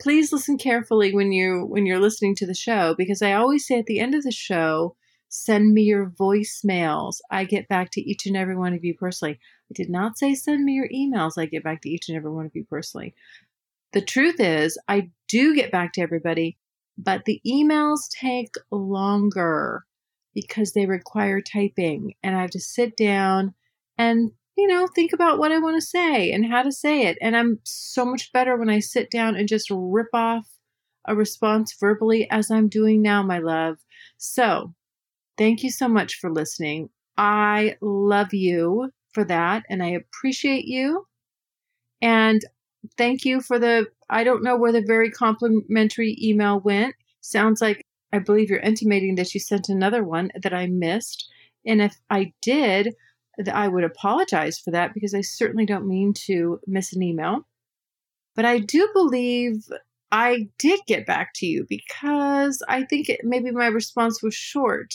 please 0.00 0.32
listen 0.32 0.56
carefully 0.56 1.12
when 1.12 1.32
you 1.32 1.64
when 1.64 1.84
you're 1.84 1.98
listening 1.98 2.36
to 2.36 2.46
the 2.46 2.54
show 2.54 2.94
because 2.96 3.22
I 3.22 3.32
always 3.32 3.66
say 3.66 3.80
at 3.80 3.86
the 3.86 3.98
end 3.98 4.14
of 4.14 4.22
the 4.22 4.30
show, 4.30 4.94
send 5.28 5.74
me 5.74 5.82
your 5.82 6.10
voicemails. 6.10 7.16
I 7.28 7.42
get 7.42 7.66
back 7.66 7.90
to 7.94 8.08
each 8.08 8.24
and 8.24 8.36
every 8.36 8.54
one 8.54 8.72
of 8.72 8.84
you 8.84 8.94
personally. 8.94 9.40
I 9.68 9.74
did 9.74 9.90
not 9.90 10.16
say 10.16 10.36
send 10.36 10.64
me 10.64 10.74
your 10.74 10.88
emails. 10.94 11.32
I 11.38 11.46
get 11.46 11.64
back 11.64 11.82
to 11.82 11.90
each 11.90 12.08
and 12.08 12.16
every 12.16 12.30
one 12.30 12.46
of 12.46 12.54
you 12.54 12.62
personally. 12.62 13.16
The 13.92 14.00
truth 14.00 14.38
is, 14.38 14.78
I 14.86 15.10
do 15.26 15.56
get 15.56 15.72
back 15.72 15.92
to 15.94 16.00
everybody, 16.00 16.56
but 16.96 17.24
the 17.24 17.40
emails 17.46 18.08
take 18.10 18.54
longer 18.70 19.84
because 20.34 20.72
they 20.72 20.86
require 20.86 21.40
typing 21.40 22.14
and 22.22 22.36
I 22.36 22.40
have 22.40 22.50
to 22.50 22.60
sit 22.60 22.96
down 22.96 23.54
and 23.98 24.30
you 24.56 24.66
know 24.66 24.86
think 24.86 25.12
about 25.12 25.38
what 25.38 25.52
I 25.52 25.58
want 25.58 25.76
to 25.76 25.86
say 25.86 26.30
and 26.32 26.46
how 26.46 26.62
to 26.62 26.72
say 26.72 27.06
it 27.06 27.18
and 27.20 27.36
I'm 27.36 27.58
so 27.64 28.04
much 28.04 28.32
better 28.32 28.56
when 28.56 28.70
I 28.70 28.80
sit 28.80 29.10
down 29.10 29.36
and 29.36 29.48
just 29.48 29.68
rip 29.70 30.08
off 30.12 30.46
a 31.06 31.14
response 31.14 31.74
verbally 31.78 32.28
as 32.30 32.50
I'm 32.50 32.68
doing 32.68 33.02
now 33.02 33.22
my 33.22 33.38
love. 33.38 33.76
So, 34.16 34.74
thank 35.36 35.62
you 35.62 35.70
so 35.70 35.88
much 35.88 36.16
for 36.16 36.30
listening. 36.30 36.88
I 37.16 37.76
love 37.80 38.32
you 38.32 38.90
for 39.12 39.24
that 39.24 39.64
and 39.68 39.82
I 39.82 39.90
appreciate 39.90 40.64
you. 40.64 41.06
And 42.00 42.42
thank 42.96 43.24
you 43.24 43.40
for 43.40 43.58
the 43.58 43.86
I 44.10 44.24
don't 44.24 44.42
know 44.42 44.56
where 44.56 44.72
the 44.72 44.84
very 44.86 45.10
complimentary 45.10 46.16
email 46.20 46.60
went. 46.60 46.94
Sounds 47.20 47.60
like 47.60 47.82
I 48.12 48.18
believe 48.18 48.50
you're 48.50 48.60
intimating 48.60 49.16
that 49.16 49.34
you 49.34 49.40
sent 49.40 49.68
another 49.68 50.04
one 50.04 50.30
that 50.42 50.54
I 50.54 50.66
missed. 50.66 51.28
And 51.66 51.82
if 51.82 51.96
I 52.10 52.32
did, 52.42 52.94
I 53.50 53.68
would 53.68 53.84
apologize 53.84 54.58
for 54.58 54.70
that 54.70 54.94
because 54.94 55.14
I 55.14 55.22
certainly 55.22 55.66
don't 55.66 55.88
mean 55.88 56.12
to 56.26 56.60
miss 56.66 56.94
an 56.94 57.02
email. 57.02 57.46
But 58.36 58.44
I 58.44 58.58
do 58.58 58.88
believe 58.92 59.64
I 60.12 60.48
did 60.58 60.80
get 60.86 61.06
back 61.06 61.32
to 61.36 61.46
you 61.46 61.66
because 61.68 62.62
I 62.68 62.84
think 62.84 63.08
it, 63.08 63.20
maybe 63.24 63.50
my 63.50 63.66
response 63.66 64.22
was 64.22 64.34
short. 64.34 64.94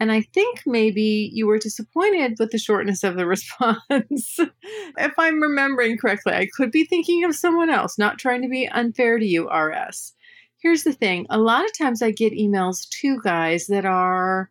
And 0.00 0.10
I 0.10 0.22
think 0.22 0.62
maybe 0.66 1.30
you 1.30 1.46
were 1.46 1.58
disappointed 1.58 2.36
with 2.38 2.50
the 2.50 2.58
shortness 2.58 3.04
of 3.04 3.16
the 3.16 3.26
response. 3.26 4.38
if 4.40 5.12
I'm 5.18 5.42
remembering 5.42 5.98
correctly, 5.98 6.32
I 6.32 6.48
could 6.56 6.72
be 6.72 6.84
thinking 6.84 7.22
of 7.24 7.36
someone 7.36 7.68
else, 7.68 7.98
not 7.98 8.18
trying 8.18 8.40
to 8.42 8.48
be 8.48 8.66
unfair 8.66 9.18
to 9.18 9.26
you, 9.26 9.48
RS. 9.50 10.14
Here's 10.62 10.84
the 10.84 10.94
thing 10.94 11.26
a 11.28 11.38
lot 11.38 11.64
of 11.64 11.76
times 11.76 12.02
I 12.02 12.10
get 12.10 12.32
emails 12.32 12.88
to 13.00 13.20
guys 13.22 13.66
that 13.66 13.84
are 13.84 14.50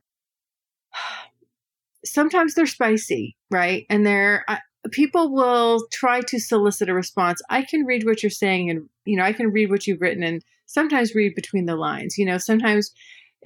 sometimes 2.05 2.53
they're 2.53 2.67
spicy, 2.67 3.35
right? 3.49 3.85
And 3.89 4.05
they're, 4.05 4.45
people 4.91 5.33
will 5.33 5.87
try 5.91 6.21
to 6.21 6.39
solicit 6.39 6.89
a 6.89 6.93
response. 6.93 7.41
I 7.49 7.63
can 7.63 7.85
read 7.85 8.05
what 8.05 8.21
you're 8.23 8.29
saying 8.29 8.69
and, 8.69 8.87
you 9.05 9.17
know, 9.17 9.23
I 9.23 9.33
can 9.33 9.51
read 9.51 9.69
what 9.71 9.87
you've 9.87 10.01
written 10.01 10.23
and 10.23 10.43
sometimes 10.67 11.15
read 11.15 11.33
between 11.35 11.65
the 11.65 11.75
lines, 11.75 12.17
you 12.17 12.25
know, 12.25 12.37
sometimes 12.37 12.91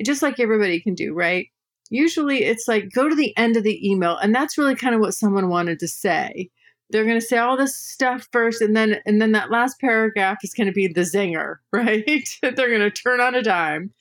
just 0.05 0.21
like 0.21 0.39
everybody 0.39 0.81
can 0.81 0.93
do, 0.93 1.13
right? 1.13 1.47
Usually 1.93 2.43
it's 2.43 2.67
like 2.67 2.91
go 2.91 3.07
to 3.07 3.15
the 3.15 3.37
end 3.37 3.55
of 3.55 3.63
the 3.63 3.87
email 3.87 4.17
and 4.17 4.33
that's 4.33 4.57
really 4.57 4.75
kind 4.75 4.95
of 4.95 5.01
what 5.01 5.13
someone 5.13 5.47
wanted 5.47 5.79
to 5.79 5.87
say. 5.87 6.49
They're 6.89 7.05
going 7.05 7.19
to 7.19 7.25
say 7.25 7.37
all 7.37 7.55
this 7.55 7.75
stuff 7.75 8.27
first 8.31 8.61
and 8.61 8.75
then 8.75 8.97
and 9.05 9.21
then 9.21 9.31
that 9.33 9.51
last 9.51 9.79
paragraph 9.79 10.39
is 10.43 10.53
going 10.53 10.67
to 10.67 10.73
be 10.73 10.87
the 10.87 11.01
zinger 11.01 11.57
right? 11.71 12.29
They're 12.41 12.51
going 12.51 12.79
to 12.79 12.89
turn 12.89 13.21
on 13.21 13.35
a 13.35 13.43
dime. 13.43 13.91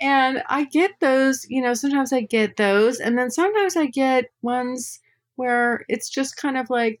And 0.00 0.42
i 0.48 0.64
get 0.64 0.92
those 1.00 1.46
you 1.48 1.62
know 1.62 1.74
sometimes 1.74 2.12
i 2.12 2.20
get 2.20 2.56
those 2.56 3.00
and 3.00 3.18
then 3.18 3.30
sometimes 3.30 3.76
i 3.76 3.86
get 3.86 4.26
ones 4.42 5.00
where 5.34 5.84
it's 5.88 6.08
just 6.08 6.36
kind 6.36 6.56
of 6.56 6.70
like 6.70 7.00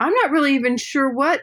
i'm 0.00 0.12
not 0.12 0.32
really 0.32 0.54
even 0.54 0.76
sure 0.76 1.08
what 1.10 1.42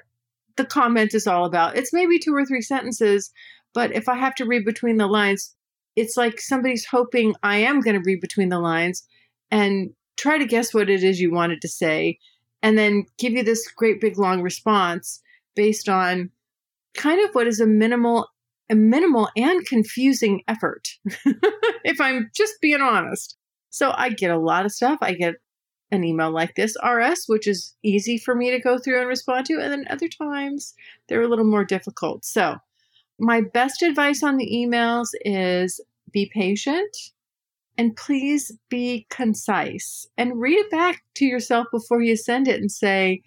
the 0.58 0.66
comment 0.66 1.14
is 1.14 1.28
all 1.28 1.44
about. 1.44 1.76
It's 1.76 1.92
maybe 1.92 2.18
two 2.18 2.34
or 2.34 2.46
three 2.46 2.62
sentences 2.62 3.32
but 3.74 3.94
if 3.94 4.10
i 4.10 4.16
have 4.16 4.36
to 4.36 4.46
read 4.46 4.66
between 4.66 4.98
the 4.98 5.08
lines 5.08 5.55
it's 5.96 6.18
like 6.18 6.40
somebody's 6.40 6.86
hoping 6.86 7.36
I 7.44 7.58
am 7.58 7.82
going 7.82 7.96
to 7.96 8.06
read 8.06 8.22
between 8.22 8.50
the 8.50 8.60
lines 8.60 9.06
and 9.52 9.92
try 10.18 10.38
to 10.38 10.46
guess 10.46 10.74
what 10.74 10.90
it 10.90 11.04
is 11.04 11.20
you 11.20 11.32
wanted 11.32 11.62
to 11.62 11.68
say 11.68 12.20
and 12.62 12.78
then 12.78 13.06
give 13.18 13.34
you 13.34 13.44
this 13.44 13.68
great 13.72 14.02
big 14.02 14.18
long 14.18 14.42
response 14.42 15.22
based 15.56 15.88
on 15.90 16.32
kind 16.96 17.24
of 17.24 17.34
what 17.34 17.48
is 17.48 17.60
a 17.60 17.68
minimal 17.68 18.28
a 18.70 18.76
minimal 18.76 19.30
and 19.38 19.66
confusing 19.68 20.42
effort 20.48 20.88
if 21.84 22.02
i'm 22.02 22.32
just 22.36 22.56
being 22.62 22.82
honest. 22.82 23.38
So 23.70 23.94
i 23.96 24.10
get 24.10 24.32
a 24.32 24.40
lot 24.40 24.66
of 24.66 24.72
stuff. 24.72 24.98
I 25.02 25.14
get 25.14 25.36
an 25.92 26.04
email 26.04 26.32
like 26.32 26.56
this 26.56 26.76
rs 26.84 27.26
which 27.28 27.48
is 27.48 27.76
easy 27.84 28.18
for 28.18 28.34
me 28.34 28.50
to 28.52 28.60
go 28.60 28.80
through 28.80 29.00
and 29.00 29.08
respond 29.08 29.46
to 29.46 29.60
and 29.62 29.72
then 29.72 29.86
other 29.90 30.08
times 30.10 30.74
they're 31.08 31.22
a 31.22 31.28
little 31.28 31.46
more 31.46 31.66
difficult. 31.66 32.26
So 32.26 32.58
My 33.20 33.42
best 33.42 33.82
advice 33.82 34.24
on 34.24 34.38
the 34.38 34.50
emails 34.52 35.10
is 35.22 35.80
be 36.12 36.30
patient 36.34 36.96
and 37.78 37.96
please 37.96 38.52
be 38.70 39.08
concise 39.10 40.06
and 40.18 40.40
read 40.40 40.58
it 40.58 40.72
back 40.72 41.04
to 41.16 41.26
yourself 41.26 41.68
before 41.72 42.02
you 42.02 42.16
send 42.16 42.48
it 42.48 42.60
and 42.60 42.72
say, 42.72 43.22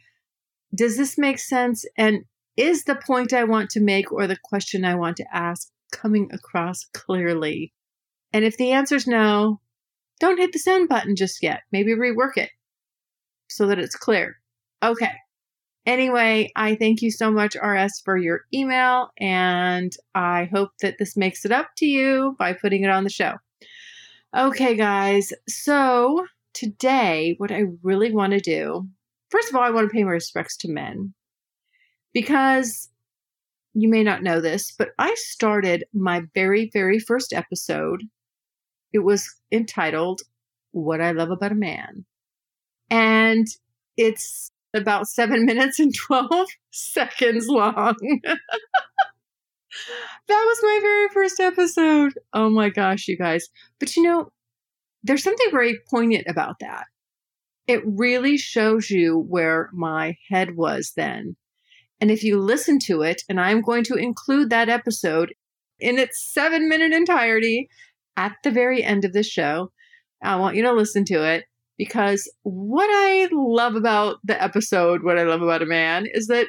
does 0.74 0.96
this 0.96 1.16
make 1.16 1.38
sense? 1.38 1.84
And 1.96 2.24
is 2.56 2.84
the 2.84 2.96
point 2.96 3.32
I 3.32 3.44
want 3.44 3.70
to 3.70 3.80
make 3.80 4.12
or 4.12 4.26
the 4.26 4.38
question 4.42 4.84
I 4.84 4.94
want 4.94 5.16
to 5.18 5.26
ask 5.32 5.68
coming 5.92 6.28
across 6.32 6.84
clearly? 6.92 7.72
And 8.32 8.44
if 8.44 8.56
the 8.56 8.72
answer 8.72 8.96
is 8.96 9.06
no, 9.06 9.60
don't 10.20 10.38
hit 10.38 10.52
the 10.52 10.58
send 10.58 10.88
button 10.88 11.16
just 11.16 11.42
yet. 11.42 11.60
Maybe 11.72 11.94
rework 11.94 12.36
it 12.36 12.50
so 13.48 13.66
that 13.66 13.78
it's 13.78 13.96
clear. 13.96 14.36
Okay. 14.82 15.12
Anyway, 15.88 16.52
I 16.54 16.74
thank 16.74 17.00
you 17.00 17.10
so 17.10 17.30
much, 17.30 17.56
RS, 17.56 18.02
for 18.04 18.18
your 18.18 18.42
email, 18.52 19.08
and 19.18 19.90
I 20.14 20.44
hope 20.52 20.72
that 20.82 20.96
this 20.98 21.16
makes 21.16 21.46
it 21.46 21.50
up 21.50 21.70
to 21.78 21.86
you 21.86 22.36
by 22.38 22.52
putting 22.52 22.84
it 22.84 22.90
on 22.90 23.04
the 23.04 23.10
show. 23.10 23.36
Okay, 24.36 24.76
guys. 24.76 25.32
So 25.48 26.26
today, 26.52 27.36
what 27.38 27.50
I 27.50 27.62
really 27.82 28.12
want 28.12 28.34
to 28.34 28.38
do, 28.38 28.86
first 29.30 29.48
of 29.48 29.56
all, 29.56 29.62
I 29.62 29.70
want 29.70 29.88
to 29.88 29.94
pay 29.94 30.04
my 30.04 30.10
respects 30.10 30.58
to 30.58 30.70
men 30.70 31.14
because 32.12 32.90
you 33.72 33.88
may 33.88 34.02
not 34.02 34.22
know 34.22 34.42
this, 34.42 34.74
but 34.78 34.90
I 34.98 35.14
started 35.16 35.84
my 35.94 36.24
very, 36.34 36.68
very 36.70 36.98
first 36.98 37.32
episode. 37.32 38.02
It 38.92 38.98
was 38.98 39.26
entitled 39.50 40.20
What 40.72 41.00
I 41.00 41.12
Love 41.12 41.30
About 41.30 41.52
a 41.52 41.54
Man. 41.54 42.04
And 42.90 43.46
it's 43.96 44.50
about 44.74 45.08
seven 45.08 45.44
minutes 45.44 45.78
and 45.78 45.94
12 45.94 46.48
seconds 46.70 47.46
long. 47.48 47.96
that 48.22 48.38
was 50.28 50.58
my 50.62 50.78
very 50.82 51.08
first 51.08 51.40
episode. 51.40 52.12
Oh 52.32 52.50
my 52.50 52.68
gosh, 52.68 53.08
you 53.08 53.16
guys. 53.16 53.48
But 53.80 53.96
you 53.96 54.02
know, 54.02 54.30
there's 55.02 55.22
something 55.22 55.50
very 55.50 55.78
poignant 55.90 56.26
about 56.28 56.56
that. 56.60 56.84
It 57.66 57.82
really 57.84 58.36
shows 58.36 58.90
you 58.90 59.18
where 59.18 59.70
my 59.72 60.16
head 60.28 60.56
was 60.56 60.92
then. 60.96 61.36
And 62.00 62.10
if 62.10 62.22
you 62.22 62.38
listen 62.38 62.78
to 62.80 63.02
it, 63.02 63.22
and 63.28 63.40
I'm 63.40 63.60
going 63.60 63.84
to 63.84 63.94
include 63.94 64.50
that 64.50 64.68
episode 64.68 65.34
in 65.80 65.98
its 65.98 66.22
seven 66.32 66.68
minute 66.68 66.92
entirety 66.92 67.68
at 68.16 68.36
the 68.42 68.50
very 68.50 68.82
end 68.82 69.04
of 69.04 69.12
the 69.12 69.22
show, 69.22 69.70
I 70.22 70.36
want 70.36 70.56
you 70.56 70.62
to 70.62 70.72
listen 70.72 71.04
to 71.06 71.24
it 71.24 71.44
because 71.78 72.30
what 72.42 72.88
I 72.90 73.28
love 73.32 73.76
about 73.76 74.18
the 74.24 74.40
episode, 74.42 75.04
what 75.04 75.18
I 75.18 75.22
love 75.22 75.40
about 75.40 75.62
a 75.62 75.66
man, 75.66 76.06
is 76.12 76.26
that 76.26 76.48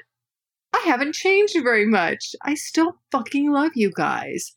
I 0.74 0.79
haven't 0.86 1.13
changed 1.13 1.55
very 1.63 1.86
much. 1.86 2.36
I 2.43 2.55
still 2.55 2.98
fucking 3.12 3.51
love 3.51 3.71
you 3.75 3.91
guys. 3.91 4.53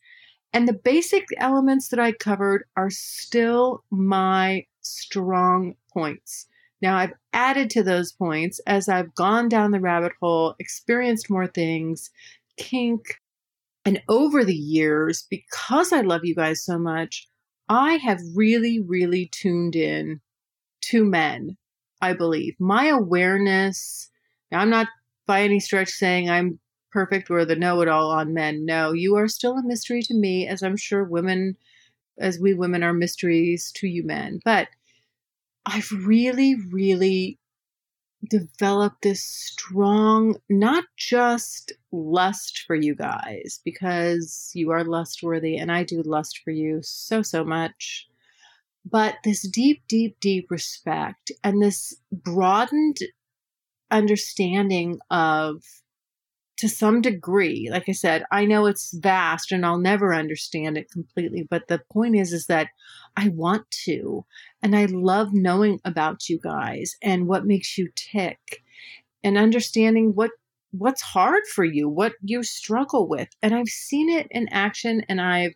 And 0.51 0.67
the 0.67 0.73
basic 0.73 1.25
elements 1.37 1.89
that 1.89 1.99
I 1.99 2.11
covered 2.11 2.65
are 2.75 2.89
still 2.89 3.83
my 3.89 4.65
strong 4.81 5.75
points. 5.91 6.47
Now, 6.81 6.97
I've 6.97 7.13
added 7.31 7.69
to 7.71 7.83
those 7.83 8.11
points 8.11 8.59
as 8.67 8.89
I've 8.89 9.15
gone 9.15 9.47
down 9.49 9.71
the 9.71 9.79
rabbit 9.79 10.11
hole, 10.21 10.55
experienced 10.59 11.29
more 11.29 11.47
things, 11.47 12.09
kink, 12.57 13.19
and 13.85 14.01
over 14.09 14.43
the 14.43 14.55
years, 14.55 15.25
because 15.29 15.93
I 15.93 16.01
love 16.01 16.21
you 16.23 16.35
guys 16.35 16.63
so 16.63 16.77
much, 16.77 17.27
I 17.69 17.93
have 17.95 18.19
really, 18.35 18.79
really 18.79 19.29
tuned 19.31 19.75
in 19.75 20.19
to 20.89 21.05
men, 21.05 21.57
I 22.01 22.13
believe. 22.13 22.55
My 22.59 22.87
awareness, 22.87 24.09
I'm 24.51 24.69
not 24.69 24.87
by 25.25 25.43
any 25.43 25.59
stretch 25.59 25.89
saying 25.89 26.29
I'm 26.29 26.59
perfect 26.91 27.29
or 27.31 27.45
the 27.45 27.55
know 27.55 27.81
it 27.81 27.87
all 27.87 28.11
on 28.11 28.33
men. 28.33 28.65
No, 28.65 28.91
you 28.91 29.15
are 29.15 29.27
still 29.27 29.57
a 29.57 29.63
mystery 29.63 30.01
to 30.03 30.13
me, 30.13 30.47
as 30.47 30.61
I'm 30.61 30.77
sure 30.77 31.03
women, 31.03 31.55
as 32.19 32.39
we 32.39 32.53
women 32.53 32.83
are 32.83 32.93
mysteries 32.93 33.71
to 33.75 33.87
you 33.87 34.03
men. 34.03 34.39
But 34.45 34.67
I've 35.65 35.89
really, 36.05 36.55
really 36.71 37.39
developed 38.29 39.01
this 39.01 39.23
strong, 39.23 40.37
not 40.49 40.85
just 40.97 41.73
lust 41.91 42.63
for 42.65 42.75
you 42.75 42.95
guys, 42.95 43.59
because 43.65 44.51
you 44.53 44.71
are 44.71 44.83
lust 44.83 45.23
worthy 45.23 45.57
and 45.57 45.71
I 45.71 45.83
do 45.83 46.01
lust 46.03 46.41
for 46.43 46.51
you 46.51 46.79
so, 46.83 47.21
so 47.21 47.43
much 47.43 48.07
but 48.85 49.15
this 49.23 49.47
deep, 49.47 49.83
deep, 49.87 50.19
deep 50.19 50.49
respect 50.49 51.31
and 51.43 51.61
this 51.61 51.95
broadened 52.11 52.97
understanding 53.91 54.99
of, 55.09 55.63
to 56.57 56.69
some 56.69 57.01
degree, 57.01 57.69
like 57.71 57.89
I 57.89 57.93
said, 57.93 58.23
I 58.31 58.45
know 58.45 58.65
it's 58.67 58.93
vast 58.93 59.51
and 59.51 59.65
I'll 59.65 59.79
never 59.79 60.13
understand 60.13 60.77
it 60.77 60.91
completely, 60.91 61.47
but 61.49 61.67
the 61.67 61.81
point 61.91 62.15
is, 62.15 62.31
is 62.31 62.45
that 62.47 62.69
I 63.17 63.29
want 63.29 63.69
to, 63.85 64.25
and 64.61 64.75
I 64.75 64.85
love 64.85 65.29
knowing 65.33 65.79
about 65.83 66.29
you 66.29 66.39
guys 66.39 66.95
and 67.01 67.27
what 67.27 67.45
makes 67.45 67.77
you 67.77 67.89
tick 67.95 68.63
and 69.23 69.37
understanding 69.37 70.11
what 70.13 70.31
what's 70.71 71.01
hard 71.01 71.43
for 71.53 71.63
you, 71.63 71.87
what 71.87 72.13
you 72.23 72.41
struggle 72.41 73.07
with. 73.07 73.29
And 73.43 73.53
I've 73.53 73.67
seen 73.67 74.09
it 74.09 74.27
in 74.31 74.47
action 74.49 75.03
and 75.07 75.21
I've 75.21 75.53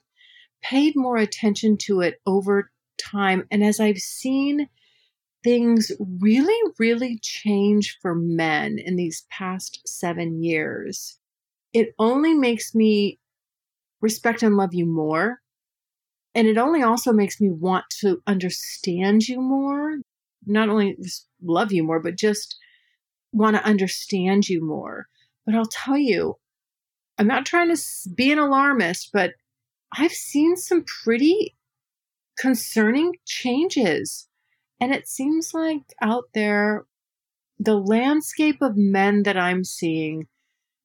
paid 0.61 0.95
more 0.95 1.17
attention 1.17 1.77
to 1.85 2.01
it 2.01 2.21
over 2.27 2.69
time. 2.97 3.45
And 3.51 3.63
as 3.63 3.79
I've 3.79 3.97
seen 3.97 4.67
things 5.43 5.91
really, 6.19 6.71
really 6.79 7.19
change 7.21 7.97
for 8.01 8.15
men 8.15 8.77
in 8.79 8.95
these 8.95 9.25
past 9.29 9.81
seven 9.87 10.43
years, 10.43 11.17
it 11.73 11.93
only 11.99 12.33
makes 12.33 12.73
me 12.75 13.19
respect 14.01 14.43
and 14.43 14.57
love 14.57 14.73
you 14.73 14.85
more. 14.85 15.39
And 16.35 16.47
it 16.47 16.57
only 16.57 16.83
also 16.83 17.11
makes 17.11 17.41
me 17.41 17.49
want 17.49 17.85
to 18.01 18.21
understand 18.27 19.27
you 19.27 19.41
more, 19.41 19.97
not 20.45 20.69
only 20.69 20.97
love 21.41 21.71
you 21.71 21.83
more, 21.83 21.99
but 21.99 22.15
just 22.15 22.57
want 23.31 23.55
to 23.55 23.63
understand 23.63 24.47
you 24.47 24.63
more. 24.63 25.07
But 25.45 25.55
I'll 25.55 25.65
tell 25.65 25.97
you, 25.97 26.37
I'm 27.17 27.27
not 27.27 27.45
trying 27.45 27.75
to 27.75 27.81
be 28.13 28.31
an 28.31 28.39
alarmist, 28.39 29.09
but 29.11 29.33
I've 29.97 30.11
seen 30.11 30.55
some 30.57 30.83
pretty 31.03 31.56
concerning 32.37 33.13
changes. 33.25 34.27
And 34.79 34.93
it 34.93 35.07
seems 35.07 35.53
like 35.53 35.81
out 36.01 36.25
there, 36.33 36.85
the 37.59 37.75
landscape 37.75 38.61
of 38.61 38.77
men 38.77 39.23
that 39.23 39.37
I'm 39.37 39.63
seeing, 39.63 40.27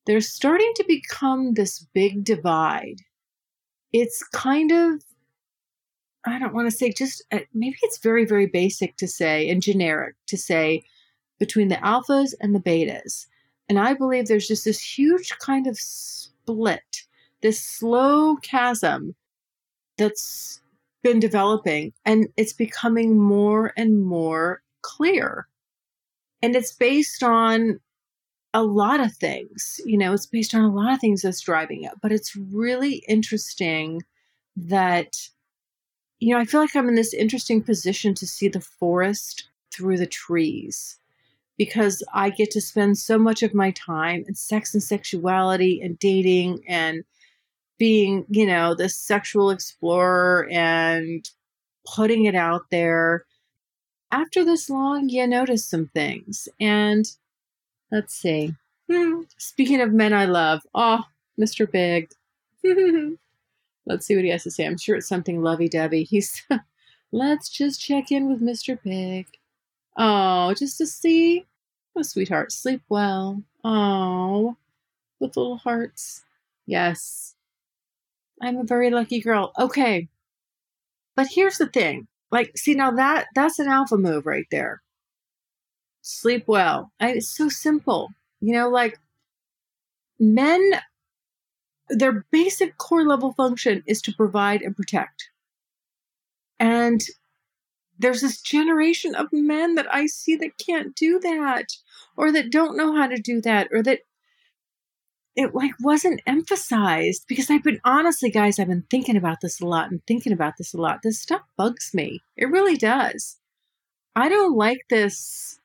they're 0.06 0.22
starting 0.22 0.72
to 0.76 0.84
become 0.88 1.52
this 1.52 1.86
big 1.92 2.24
divide. 2.24 3.00
It's 3.92 4.22
kind 4.32 4.72
of, 4.72 5.02
I 6.24 6.38
don't 6.38 6.54
want 6.54 6.70
to 6.70 6.76
say 6.76 6.92
just, 6.92 7.22
uh, 7.30 7.40
maybe 7.52 7.76
it's 7.82 7.98
very, 7.98 8.24
very 8.24 8.46
basic 8.46 8.96
to 8.96 9.06
say 9.06 9.50
and 9.50 9.60
generic 9.60 10.14
to 10.28 10.38
say 10.38 10.82
between 11.38 11.68
the 11.68 11.76
alphas 11.76 12.32
and 12.40 12.54
the 12.54 12.60
betas. 12.60 13.26
And 13.68 13.78
I 13.78 13.92
believe 13.92 14.26
there's 14.26 14.48
just 14.48 14.64
this 14.64 14.80
huge 14.80 15.36
kind 15.38 15.66
of 15.66 15.78
split, 15.78 17.02
this 17.42 17.60
slow 17.60 18.36
chasm 18.36 19.14
that's 19.98 20.61
been 21.02 21.20
developing 21.20 21.92
and 22.04 22.28
it's 22.36 22.52
becoming 22.52 23.18
more 23.18 23.72
and 23.76 24.04
more 24.04 24.62
clear. 24.82 25.46
And 26.42 26.56
it's 26.56 26.72
based 26.72 27.22
on 27.22 27.80
a 28.54 28.62
lot 28.62 29.00
of 29.00 29.12
things. 29.14 29.80
You 29.84 29.98
know, 29.98 30.12
it's 30.12 30.26
based 30.26 30.54
on 30.54 30.62
a 30.62 30.72
lot 30.72 30.92
of 30.92 31.00
things 31.00 31.22
that's 31.22 31.40
driving 31.40 31.84
it. 31.84 31.92
But 32.00 32.12
it's 32.12 32.36
really 32.36 33.04
interesting 33.08 34.02
that, 34.56 35.16
you 36.18 36.34
know, 36.34 36.40
I 36.40 36.44
feel 36.44 36.60
like 36.60 36.76
I'm 36.76 36.88
in 36.88 36.94
this 36.94 37.14
interesting 37.14 37.62
position 37.62 38.14
to 38.14 38.26
see 38.26 38.48
the 38.48 38.60
forest 38.60 39.48
through 39.72 39.98
the 39.98 40.06
trees 40.06 40.98
because 41.58 42.02
I 42.12 42.30
get 42.30 42.50
to 42.52 42.60
spend 42.60 42.98
so 42.98 43.18
much 43.18 43.42
of 43.42 43.54
my 43.54 43.70
time 43.72 44.24
in 44.26 44.34
sex 44.34 44.74
and 44.74 44.82
sexuality 44.82 45.80
and 45.80 45.98
dating 45.98 46.64
and 46.66 47.04
being, 47.82 48.24
you 48.28 48.46
know, 48.46 48.76
the 48.76 48.88
sexual 48.88 49.50
explorer 49.50 50.48
and 50.52 51.28
putting 51.84 52.26
it 52.26 52.34
out 52.36 52.62
there. 52.70 53.24
After 54.12 54.44
this 54.44 54.70
long, 54.70 55.08
you 55.08 55.26
notice 55.26 55.66
some 55.66 55.88
things. 55.88 56.48
And 56.60 57.04
let's 57.90 58.14
see. 58.14 58.54
Hmm, 58.88 59.22
speaking 59.36 59.80
of 59.80 59.92
men 59.92 60.12
I 60.12 60.26
love, 60.26 60.62
oh, 60.76 61.02
Mr. 61.36 61.68
Big. 61.68 62.08
let's 63.84 64.06
see 64.06 64.14
what 64.14 64.24
he 64.24 64.30
has 64.30 64.44
to 64.44 64.52
say. 64.52 64.64
I'm 64.64 64.78
sure 64.78 64.94
it's 64.94 65.08
something 65.08 65.42
lovey 65.42 65.68
dovey. 65.68 66.04
He's, 66.04 66.40
let's 67.10 67.48
just 67.48 67.80
check 67.80 68.12
in 68.12 68.28
with 68.30 68.40
Mr. 68.40 68.80
Big. 68.80 69.26
Oh, 69.96 70.54
just 70.54 70.78
to 70.78 70.86
see. 70.86 71.46
Oh, 71.96 72.02
sweetheart, 72.02 72.52
sleep 72.52 72.82
well. 72.88 73.42
Oh, 73.64 74.56
with 75.18 75.36
little 75.36 75.56
hearts. 75.56 76.22
Yes, 76.64 77.34
I'm 78.42 78.58
a 78.58 78.64
very 78.64 78.90
lucky 78.90 79.20
girl. 79.20 79.52
Okay. 79.58 80.08
But 81.14 81.28
here's 81.28 81.58
the 81.58 81.68
thing. 81.68 82.08
Like, 82.30 82.56
see 82.56 82.74
now 82.74 82.90
that 82.90 83.26
that's 83.34 83.58
an 83.58 83.68
alpha 83.68 83.96
move 83.96 84.26
right 84.26 84.46
there. 84.50 84.82
Sleep 86.00 86.44
well. 86.48 86.90
I, 86.98 87.12
it's 87.12 87.34
so 87.34 87.48
simple. 87.48 88.08
You 88.40 88.54
know, 88.54 88.68
like 88.68 88.98
men 90.18 90.72
their 91.88 92.24
basic 92.30 92.78
core 92.78 93.04
level 93.04 93.32
function 93.32 93.82
is 93.86 94.00
to 94.02 94.12
provide 94.12 94.62
and 94.62 94.76
protect. 94.76 95.28
And 96.58 97.00
there's 97.98 98.22
this 98.22 98.40
generation 98.40 99.14
of 99.14 99.28
men 99.32 99.74
that 99.74 99.92
I 99.94 100.06
see 100.06 100.36
that 100.36 100.58
can't 100.58 100.94
do 100.96 101.20
that 101.20 101.66
or 102.16 102.32
that 102.32 102.50
don't 102.50 102.76
know 102.76 102.96
how 102.96 103.06
to 103.06 103.16
do 103.16 103.40
that 103.42 103.68
or 103.70 103.82
that 103.82 104.00
it 105.34 105.54
like 105.54 105.72
wasn't 105.80 106.20
emphasized 106.26 107.24
because 107.26 107.50
I've 107.50 107.62
been 107.62 107.80
honestly 107.84 108.30
guys 108.30 108.58
I've 108.58 108.68
been 108.68 108.84
thinking 108.90 109.16
about 109.16 109.40
this 109.40 109.60
a 109.60 109.66
lot 109.66 109.90
and 109.90 110.04
thinking 110.06 110.32
about 110.32 110.54
this 110.58 110.74
a 110.74 110.78
lot. 110.78 111.00
This 111.02 111.20
stuff 111.20 111.42
bugs 111.56 111.92
me. 111.94 112.20
It 112.36 112.46
really 112.46 112.76
does. 112.76 113.38
I 114.14 114.28
don't 114.28 114.56
like 114.56 114.84
this 114.90 115.58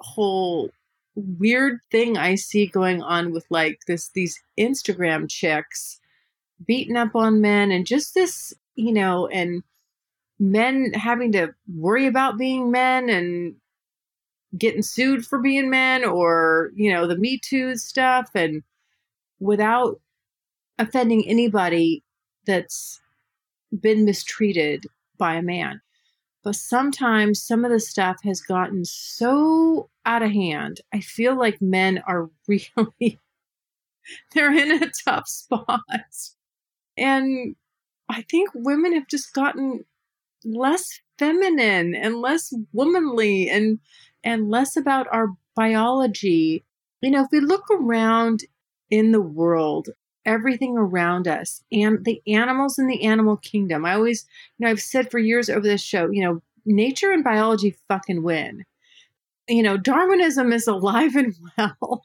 whole 0.00 0.70
weird 1.14 1.80
thing 1.90 2.18
I 2.18 2.34
see 2.34 2.66
going 2.66 3.02
on 3.02 3.32
with 3.32 3.46
like 3.48 3.80
this 3.86 4.08
these 4.08 4.42
Instagram 4.58 5.28
chicks 5.30 6.00
beating 6.66 6.96
up 6.96 7.14
on 7.14 7.40
men 7.40 7.70
and 7.70 7.86
just 7.86 8.14
this, 8.14 8.52
you 8.74 8.92
know, 8.92 9.28
and 9.28 9.62
men 10.38 10.92
having 10.94 11.32
to 11.32 11.54
worry 11.74 12.06
about 12.06 12.38
being 12.38 12.70
men 12.70 13.08
and 13.08 13.54
getting 14.58 14.82
sued 14.82 15.24
for 15.24 15.38
being 15.38 15.70
men 15.70 16.04
or, 16.04 16.70
you 16.74 16.92
know, 16.92 17.06
the 17.06 17.16
Me 17.16 17.38
Too 17.42 17.76
stuff 17.76 18.30
and 18.34 18.62
without 19.40 20.00
offending 20.78 21.26
anybody 21.26 22.02
that's 22.46 23.00
been 23.80 24.04
mistreated 24.04 24.86
by 25.18 25.34
a 25.34 25.42
man. 25.42 25.80
But 26.44 26.54
sometimes 26.54 27.42
some 27.42 27.64
of 27.64 27.72
the 27.72 27.80
stuff 27.80 28.18
has 28.22 28.40
gotten 28.40 28.84
so 28.84 29.90
out 30.04 30.22
of 30.22 30.30
hand. 30.30 30.80
I 30.94 31.00
feel 31.00 31.36
like 31.36 31.60
men 31.60 32.02
are 32.06 32.30
really 32.48 33.18
they're 34.32 34.56
in 34.56 34.82
a 34.82 34.90
tough 35.04 35.28
spot. 35.28 35.80
And 36.96 37.56
I 38.08 38.22
think 38.22 38.50
women 38.54 38.92
have 38.94 39.08
just 39.08 39.34
gotten 39.34 39.84
less 40.44 41.00
feminine 41.18 41.94
and 41.94 42.16
less 42.16 42.52
womanly 42.72 43.50
and 43.50 43.80
and 44.22 44.48
less 44.48 44.76
about 44.76 45.06
our 45.10 45.28
biology. 45.54 46.64
You 47.02 47.10
know, 47.10 47.24
if 47.24 47.28
we 47.32 47.40
look 47.40 47.64
around 47.70 48.44
in 48.90 49.12
the 49.12 49.20
world, 49.20 49.88
everything 50.24 50.76
around 50.76 51.28
us 51.28 51.62
and 51.70 52.04
the 52.04 52.20
animals 52.26 52.78
in 52.78 52.86
the 52.86 53.04
animal 53.04 53.36
kingdom. 53.36 53.84
I 53.84 53.94
always, 53.94 54.26
you 54.58 54.64
know, 54.64 54.70
I've 54.70 54.80
said 54.80 55.10
for 55.10 55.18
years 55.18 55.48
over 55.48 55.60
this 55.60 55.82
show, 55.82 56.10
you 56.10 56.22
know, 56.22 56.42
nature 56.64 57.12
and 57.12 57.24
biology 57.24 57.76
fucking 57.88 58.22
win. 58.22 58.64
You 59.48 59.62
know, 59.62 59.76
Darwinism 59.76 60.52
is 60.52 60.66
alive 60.66 61.14
and 61.14 61.34
well. 61.58 62.04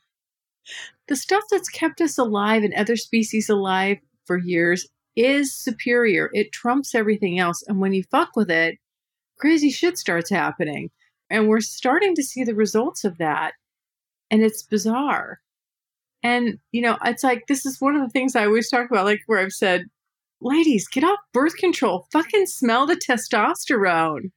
The 1.07 1.15
stuff 1.15 1.43
that's 1.49 1.69
kept 1.69 1.99
us 1.99 2.17
alive 2.17 2.63
and 2.63 2.73
other 2.73 2.95
species 2.95 3.49
alive 3.49 3.97
for 4.25 4.37
years 4.37 4.87
is 5.15 5.53
superior. 5.53 6.29
It 6.33 6.51
trumps 6.51 6.95
everything 6.95 7.39
else. 7.39 7.63
And 7.67 7.79
when 7.79 7.93
you 7.93 8.03
fuck 8.11 8.35
with 8.35 8.49
it, 8.49 8.77
crazy 9.37 9.71
shit 9.71 9.97
starts 9.97 10.29
happening. 10.29 10.91
And 11.29 11.47
we're 11.47 11.61
starting 11.61 12.15
to 12.15 12.23
see 12.23 12.43
the 12.43 12.55
results 12.55 13.03
of 13.03 13.17
that. 13.17 13.53
And 14.29 14.43
it's 14.43 14.63
bizarre. 14.63 15.41
And, 16.23 16.59
you 16.71 16.81
know, 16.81 16.97
it's 17.03 17.23
like, 17.23 17.47
this 17.47 17.65
is 17.65 17.81
one 17.81 17.95
of 17.95 18.01
the 18.01 18.09
things 18.09 18.35
I 18.35 18.45
always 18.45 18.69
talk 18.69 18.89
about, 18.89 19.05
like 19.05 19.21
where 19.25 19.39
I've 19.39 19.51
said, 19.51 19.85
ladies, 20.39 20.87
get 20.87 21.03
off 21.03 21.19
birth 21.33 21.55
control. 21.57 22.07
Fucking 22.11 22.45
smell 22.45 22.85
the 22.85 22.95
testosterone. 22.95 24.31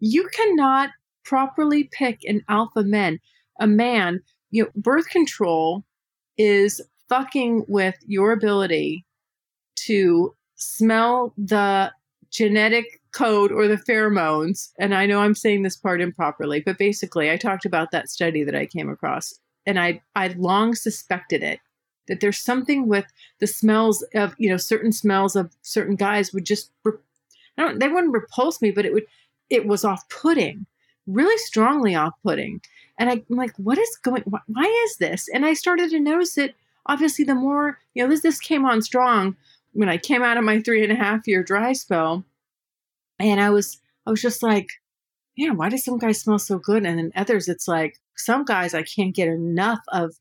You 0.00 0.28
cannot 0.32 0.90
properly 1.24 1.84
pick 1.92 2.24
an 2.24 2.42
alpha 2.48 2.82
man. 2.82 3.18
A 3.60 3.66
man, 3.66 4.20
you 4.50 4.64
know, 4.64 4.70
birth 4.76 5.08
control 5.08 5.84
is 6.36 6.80
fucking 7.08 7.64
with 7.68 7.96
your 8.06 8.32
ability 8.32 9.04
to 9.86 10.34
smell 10.56 11.32
the 11.36 11.92
genetic 12.30 13.00
code 13.12 13.50
or 13.50 13.66
the 13.66 13.76
pheromones. 13.76 14.70
And 14.78 14.94
I 14.94 15.06
know 15.06 15.20
I'm 15.20 15.34
saying 15.34 15.62
this 15.62 15.76
part 15.76 16.00
improperly, 16.00 16.60
but 16.60 16.78
basically, 16.78 17.30
I 17.30 17.36
talked 17.36 17.64
about 17.64 17.90
that 17.90 18.08
study 18.08 18.44
that 18.44 18.54
I 18.54 18.66
came 18.66 18.90
across, 18.90 19.34
and 19.68 19.78
I 19.78 20.02
I 20.16 20.28
long 20.28 20.74
suspected 20.74 21.42
it 21.42 21.60
that 22.08 22.20
there's 22.20 22.40
something 22.40 22.88
with 22.88 23.04
the 23.38 23.46
smells 23.46 24.02
of 24.14 24.34
you 24.38 24.50
know 24.50 24.56
certain 24.56 24.90
smells 24.90 25.36
of 25.36 25.54
certain 25.62 25.94
guys 25.94 26.32
would 26.32 26.44
just 26.44 26.72
I 26.86 26.90
don't 27.62 27.78
they 27.78 27.88
wouldn't 27.88 28.14
repulse 28.14 28.60
me, 28.60 28.70
but 28.72 28.86
it 28.86 28.92
would 28.92 29.04
it 29.50 29.66
was 29.66 29.84
off-putting, 29.84 30.66
really 31.06 31.38
strongly 31.38 31.94
off-putting. 31.94 32.60
And 32.98 33.08
I, 33.08 33.14
am 33.14 33.36
like, 33.36 33.52
what 33.56 33.78
is 33.78 33.96
going? 34.02 34.22
Why, 34.26 34.40
why 34.46 34.84
is 34.86 34.96
this? 34.96 35.28
And 35.32 35.46
I 35.46 35.54
started 35.54 35.90
to 35.90 36.00
notice 36.00 36.36
it. 36.36 36.54
Obviously, 36.86 37.24
the 37.24 37.34
more 37.34 37.78
you 37.94 38.02
know, 38.02 38.10
this 38.10 38.22
this 38.22 38.40
came 38.40 38.64
on 38.64 38.82
strong 38.82 39.36
when 39.72 39.88
I 39.88 39.98
came 39.98 40.22
out 40.22 40.38
of 40.38 40.44
my 40.44 40.60
three 40.60 40.82
and 40.82 40.92
a 40.92 40.96
half 40.96 41.28
year 41.28 41.42
dry 41.42 41.74
spell, 41.74 42.24
and 43.18 43.40
I 43.40 43.50
was 43.50 43.78
I 44.06 44.10
was 44.10 44.22
just 44.22 44.42
like, 44.42 44.68
yeah, 45.36 45.50
why 45.50 45.68
do 45.68 45.76
some 45.76 45.98
guys 45.98 46.20
smell 46.20 46.38
so 46.38 46.58
good, 46.58 46.86
and 46.86 46.98
then 46.98 47.12
others 47.14 47.48
it's 47.48 47.68
like 47.68 47.98
some 48.18 48.44
guys 48.44 48.74
I 48.74 48.82
can't 48.82 49.14
get 49.14 49.28
enough 49.28 49.80
of, 49.88 50.14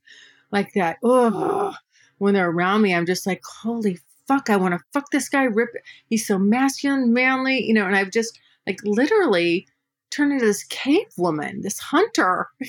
like 0.51 0.73
that. 0.73 0.97
Oh, 1.03 1.75
when 2.17 2.33
they're 2.33 2.49
around 2.49 2.81
me, 2.81 2.93
I'm 2.93 3.05
just 3.05 3.27
like, 3.27 3.41
holy 3.43 3.99
fuck, 4.27 4.49
I 4.49 4.57
want 4.57 4.73
to 4.73 4.79
fuck 4.93 5.11
this 5.11 5.29
guy. 5.29 5.43
Rip, 5.43 5.69
he's 6.07 6.27
so 6.27 6.37
masculine, 6.37 7.13
manly, 7.13 7.63
you 7.63 7.73
know. 7.73 7.85
And 7.85 7.95
I've 7.95 8.11
just 8.11 8.39
like 8.65 8.79
literally 8.83 9.67
turned 10.11 10.33
into 10.33 10.45
this 10.45 10.63
cave 10.63 11.07
woman, 11.17 11.61
this 11.61 11.79
hunter. 11.79 12.47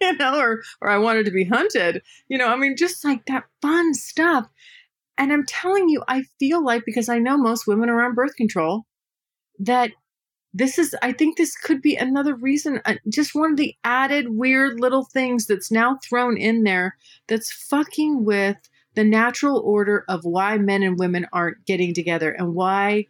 you 0.00 0.16
know, 0.18 0.38
or 0.38 0.62
or 0.80 0.90
I 0.90 0.98
wanted 0.98 1.24
to 1.26 1.32
be 1.32 1.44
hunted. 1.44 2.02
You 2.28 2.38
know, 2.38 2.48
I 2.48 2.56
mean, 2.56 2.76
just 2.76 3.04
like 3.04 3.26
that 3.26 3.44
fun 3.62 3.94
stuff. 3.94 4.46
And 5.16 5.32
I'm 5.32 5.46
telling 5.46 5.88
you, 5.88 6.02
I 6.08 6.24
feel 6.40 6.64
like 6.64 6.84
because 6.84 7.08
I 7.08 7.18
know 7.18 7.36
most 7.36 7.66
women 7.66 7.88
are 7.88 8.02
on 8.02 8.14
birth 8.14 8.34
control, 8.34 8.84
that 9.60 9.92
this 10.54 10.78
is, 10.78 10.94
I 11.02 11.12
think 11.12 11.36
this 11.36 11.56
could 11.56 11.82
be 11.82 11.96
another 11.96 12.34
reason, 12.34 12.80
uh, 12.84 12.94
just 13.08 13.34
one 13.34 13.50
of 13.50 13.56
the 13.56 13.74
added 13.82 14.30
weird 14.30 14.78
little 14.78 15.04
things 15.04 15.46
that's 15.46 15.70
now 15.70 15.98
thrown 16.02 16.36
in 16.36 16.62
there 16.62 16.96
that's 17.26 17.52
fucking 17.52 18.24
with 18.24 18.56
the 18.94 19.04
natural 19.04 19.58
order 19.58 20.04
of 20.08 20.24
why 20.24 20.56
men 20.56 20.84
and 20.84 20.98
women 20.98 21.26
aren't 21.32 21.64
getting 21.66 21.92
together 21.92 22.30
and 22.30 22.54
why 22.54 23.06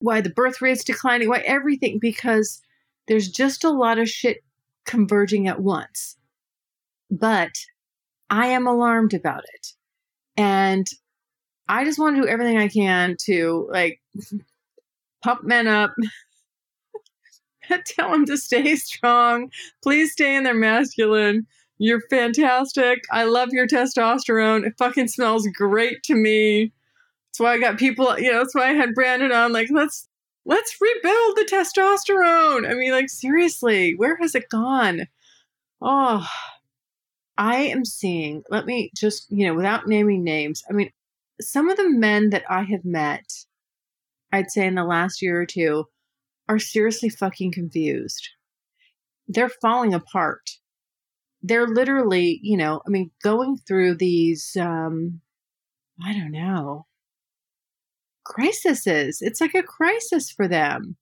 why 0.00 0.20
the 0.20 0.30
birth 0.30 0.62
rate's 0.62 0.84
declining 0.84 1.28
why 1.28 1.38
everything 1.38 1.98
because 1.98 2.62
there's 3.08 3.28
just 3.28 3.64
a 3.64 3.70
lot 3.70 3.98
of 3.98 4.08
shit 4.08 4.44
converging 4.84 5.48
at 5.48 5.60
once. 5.60 6.16
But 7.10 7.52
i 8.30 8.48
am 8.48 8.66
alarmed 8.66 9.14
about 9.14 9.42
it. 9.54 9.72
And 10.36 10.86
I 11.68 11.84
just 11.84 11.98
want 11.98 12.16
to 12.16 12.22
do 12.22 12.28
everything 12.28 12.58
I 12.58 12.68
can 12.68 13.16
to 13.24 13.68
like 13.72 14.00
pump 15.22 15.44
men 15.44 15.66
up, 15.66 15.94
tell 17.86 18.10
them 18.10 18.26
to 18.26 18.36
stay 18.36 18.76
strong. 18.76 19.50
Please 19.82 20.12
stay 20.12 20.36
in 20.36 20.44
their 20.44 20.54
masculine. 20.54 21.46
You're 21.78 22.02
fantastic. 22.10 23.04
I 23.10 23.24
love 23.24 23.50
your 23.52 23.66
testosterone. 23.66 24.66
It 24.66 24.74
fucking 24.78 25.08
smells 25.08 25.46
great 25.54 26.02
to 26.04 26.14
me. 26.14 26.72
That's 27.28 27.40
why 27.40 27.52
I 27.52 27.60
got 27.60 27.78
people, 27.78 28.18
you 28.18 28.32
know, 28.32 28.38
that's 28.38 28.54
why 28.54 28.70
I 28.70 28.72
had 28.72 28.94
Brandon 28.94 29.32
on. 29.32 29.52
Like, 29.52 29.68
let's 29.70 30.08
let's 30.44 30.76
rebuild 30.80 31.36
the 31.36 31.48
testosterone. 31.50 32.68
I 32.68 32.74
mean, 32.74 32.90
like, 32.90 33.08
seriously, 33.08 33.94
where 33.96 34.16
has 34.16 34.34
it 34.34 34.48
gone? 34.48 35.06
Oh, 35.80 36.26
I 37.36 37.56
am 37.56 37.84
seeing, 37.84 38.42
let 38.50 38.66
me 38.66 38.90
just, 38.96 39.30
you 39.30 39.46
know, 39.46 39.54
without 39.54 39.86
naming 39.86 40.24
names, 40.24 40.64
I 40.68 40.72
mean, 40.72 40.90
some 41.40 41.70
of 41.70 41.76
the 41.76 41.88
men 41.88 42.30
that 42.30 42.42
I 42.50 42.62
have 42.64 42.84
met, 42.84 43.30
I'd 44.32 44.50
say 44.50 44.66
in 44.66 44.74
the 44.74 44.84
last 44.84 45.22
year 45.22 45.40
or 45.40 45.46
two, 45.46 45.84
are 46.48 46.58
seriously 46.58 47.08
fucking 47.08 47.52
confused. 47.52 48.28
They're 49.26 49.50
falling 49.60 49.94
apart. 49.94 50.50
They're 51.42 51.68
literally, 51.68 52.40
you 52.42 52.56
know, 52.56 52.80
I 52.86 52.90
mean, 52.90 53.10
going 53.22 53.58
through 53.66 53.96
these, 53.96 54.56
um, 54.58 55.20
I 56.04 56.12
don't 56.12 56.32
know, 56.32 56.86
crises. 58.24 59.18
It's 59.20 59.40
like 59.40 59.54
a 59.54 59.62
crisis 59.62 60.30
for 60.30 60.48
them. 60.48 60.96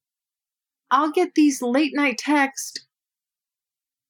I'll 0.91 1.11
get 1.11 1.35
these 1.35 1.63
late 1.63 1.93
night 1.95 2.19
texts 2.19 2.87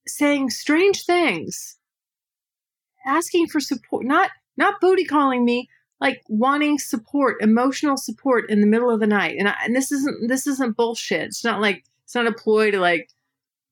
saying 0.07 0.51
strange 0.51 1.05
things, 1.05 1.77
asking 3.07 3.49
for 3.49 3.61
support, 3.61 4.05
not 4.05 4.31
not 4.57 4.81
booty 4.81 5.05
calling 5.05 5.45
me, 5.45 5.69
like 6.01 6.23
wanting 6.29 6.79
support, 6.79 7.41
emotional 7.41 7.97
support 7.97 8.51
in 8.51 8.61
the 8.61 8.67
middle 8.67 8.91
of 8.91 9.01
the 9.01 9.07
night. 9.07 9.37
And, 9.39 9.49
I, 9.49 9.55
and 9.65 9.75
this 9.75 9.91
isn't 9.93 10.29
this 10.29 10.47
isn't 10.47 10.77
bullshit. 10.77 11.23
It's 11.23 11.45
not 11.45 11.61
like 11.61 11.85
it's 12.05 12.15
not 12.15 12.27
a 12.27 12.33
ploy 12.33 12.71
to 12.71 12.81
like 12.81 13.11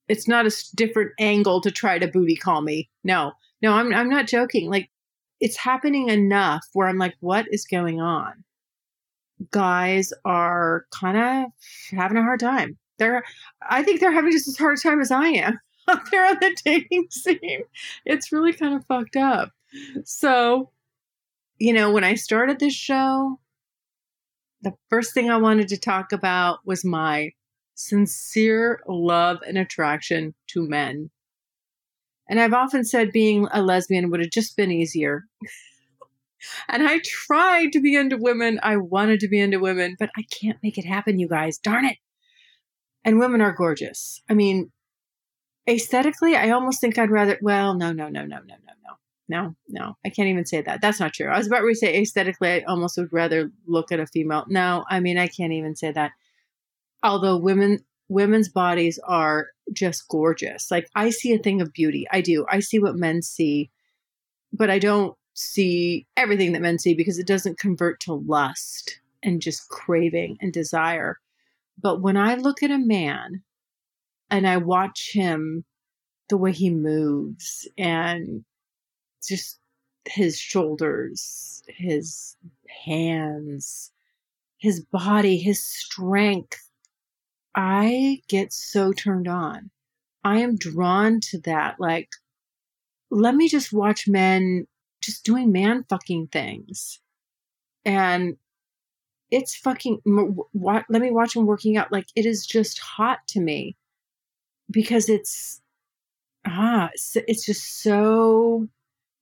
it's 0.09 0.29
not 0.29 0.47
a 0.47 0.53
different 0.75 1.13
angle 1.19 1.61
to 1.61 1.71
try 1.71 1.99
to 1.99 2.09
booty 2.09 2.37
call 2.37 2.63
me. 2.63 2.89
No. 3.03 3.33
No, 3.63 3.73
I'm 3.73 3.93
I'm 3.95 4.09
not 4.09 4.27
joking. 4.27 4.71
Like 4.71 4.91
it's 5.41 5.57
happening 5.57 6.09
enough 6.09 6.65
where 6.73 6.89
I'm 6.89 6.99
like 6.99 7.15
what 7.21 7.47
is 7.51 7.65
going 7.67 8.01
on? 8.01 8.33
Guys 9.51 10.13
are 10.25 10.87
kind 10.99 11.19
of 11.19 11.53
having 11.99 12.17
a 12.17 12.23
hard 12.23 12.41
time. 12.41 12.79
They're 12.99 13.23
I 13.69 13.83
think 13.83 14.01
they're 14.01 14.13
having 14.13 14.33
just 14.33 14.49
as 14.49 14.57
hard 14.57 14.79
a 14.79 14.81
time 14.81 15.01
as 15.01 15.11
I 15.11 15.29
am 15.29 15.61
out 15.89 16.11
there 16.11 16.27
on 16.27 16.39
the 16.41 16.57
dating 16.65 17.07
scene. 17.11 17.65
It's 18.07 18.33
really 18.33 18.55
kind 18.55 18.75
of 18.75 18.87
fucked 18.87 19.17
up. 19.17 19.51
So 20.05 20.71
you 21.59 21.73
know, 21.73 21.91
when 21.91 22.05
I 22.05 22.15
started 22.15 22.59
this 22.59 22.75
show, 22.75 23.39
the 24.63 24.75
first 24.91 25.15
thing 25.15 25.31
I 25.31 25.37
wanted 25.37 25.69
to 25.69 25.79
talk 25.79 26.13
about 26.13 26.61
was 26.65 26.85
my 26.85 27.33
sincere 27.75 28.81
love 28.89 29.39
and 29.47 29.59
attraction 29.59 30.35
to 30.49 30.67
men. 30.67 31.11
And 32.29 32.41
I've 32.41 32.55
often 32.55 32.85
said 32.85 33.13
being 33.13 33.47
a 33.53 33.63
lesbian 33.63 34.11
would 34.11 34.21
have 34.21 34.31
just 34.31 34.57
been 34.57 34.71
easier. 34.71 35.25
and 36.69 36.89
I 36.89 37.01
tried 37.05 37.73
to 37.73 37.81
be 37.81 37.95
into 37.97 38.17
women. 38.17 38.59
I 38.63 38.77
wanted 38.77 39.21
to 39.21 39.29
be 39.29 39.41
into 39.41 39.61
women, 39.61 39.97
but 39.99 40.11
I 40.17 40.23
can't 40.31 40.59
make 40.63 40.79
it 40.79 40.87
happen, 40.87 41.19
you 41.19 41.29
guys. 41.29 41.59
Darn 41.59 41.85
it. 41.85 41.99
And 43.05 43.19
women 43.19 43.43
are 43.43 43.53
gorgeous. 43.53 44.23
I 44.31 44.35
mean, 44.35 44.73
aesthetically, 45.69 46.37
I 46.37 46.51
almost 46.51 46.81
think 46.81 46.99
I'd 46.99 47.11
rather, 47.11 47.39
well, 47.43 47.75
no, 47.75 47.93
no, 47.93 48.09
no, 48.09 48.25
no, 48.25 48.39
no, 48.39 48.55
no. 49.29 49.55
No, 49.69 49.97
I 50.05 50.11
can't 50.11 50.29
even 50.29 50.47
say 50.47 50.61
that. 50.63 50.81
That's 50.81 51.01
not 51.01 51.15
true. 51.15 51.29
I 51.29 51.39
was 51.39 51.47
about 51.47 51.61
to 51.61 51.75
say 51.75 52.01
aesthetically, 52.01 52.51
I 52.51 52.61
almost 52.69 52.97
would 52.99 53.13
rather 53.13 53.51
look 53.67 53.91
at 53.91 54.01
a 54.01 54.07
female. 54.07 54.45
No, 54.49 54.85
I 54.89 55.01
mean, 55.01 55.19
I 55.19 55.29
can't 55.29 55.53
even 55.53 55.77
say 55.77 55.93
that. 55.93 56.13
Although 57.03 57.37
women, 57.37 57.85
women's 58.09 58.49
bodies 58.49 58.99
are 59.07 59.49
just 59.73 60.09
gorgeous. 60.09 60.71
Like 60.71 60.89
I 60.95 61.11
see 61.11 61.33
a 61.33 61.39
thing 61.39 61.61
of 61.61 61.73
beauty. 61.73 62.07
I 62.11 62.21
do. 62.21 62.47
I 62.51 62.61
see 62.61 62.79
what 62.79 62.97
men 62.97 63.23
see, 63.23 63.71
but 64.53 64.71
I 64.71 64.79
don't 64.79 65.17
see 65.35 66.07
everything 66.17 66.53
that 66.53 66.63
men 66.63 66.79
see 66.79 66.95
because 66.95 67.19
it 67.19 67.27
doesn't 67.27 67.59
convert 67.59 68.01
to 68.01 68.15
lust 68.15 69.01
and 69.23 69.43
just 69.43 69.69
craving 69.69 70.37
and 70.41 70.53
desire. 70.53 71.19
But 71.81 72.01
when 72.01 72.17
I 72.17 72.35
look 72.35 72.63
at 72.63 72.71
a 72.71 72.79
man 72.79 73.43
and 74.31 74.47
I 74.47 74.59
watch 74.59 75.11
him, 75.13 75.65
the 76.29 76.37
way 76.37 76.53
he 76.53 76.71
moves 76.71 77.69
and 77.77 78.45
just 79.27 79.59
his 80.07 80.39
shoulders, 80.39 81.63
his 81.69 82.37
hands, 82.85 83.93
his 84.59 84.81
body, 84.81 85.39
his 85.39 85.63
strength, 85.63 86.69
I 87.55 88.23
get 88.29 88.53
so 88.53 88.93
turned 88.93 89.29
on. 89.29 89.71
I 90.25 90.41
am 90.41 90.57
drawn 90.57 91.21
to 91.31 91.41
that. 91.41 91.77
Like, 91.79 92.09
let 93.11 93.35
me 93.35 93.49
just 93.49 93.73
watch 93.73 94.09
men 94.09 94.67
just 95.01 95.25
doing 95.25 95.53
man 95.53 95.85
fucking 95.89 96.29
things. 96.29 97.01
And 97.85 98.37
it's 99.31 99.55
fucking, 99.55 100.01
let 100.05 100.89
me 100.89 101.11
watch 101.11 101.37
him 101.37 101.47
working 101.47 101.77
out. 101.77 101.93
Like, 101.93 102.07
it 102.15 102.25
is 102.27 102.47
just 102.47 102.79
hot 102.79 103.19
to 103.29 103.41
me 103.41 103.77
because 104.71 105.09
it's, 105.09 105.61
ah, 106.47 106.91
it's 106.95 107.45
just 107.45 107.83
so, 107.83 108.69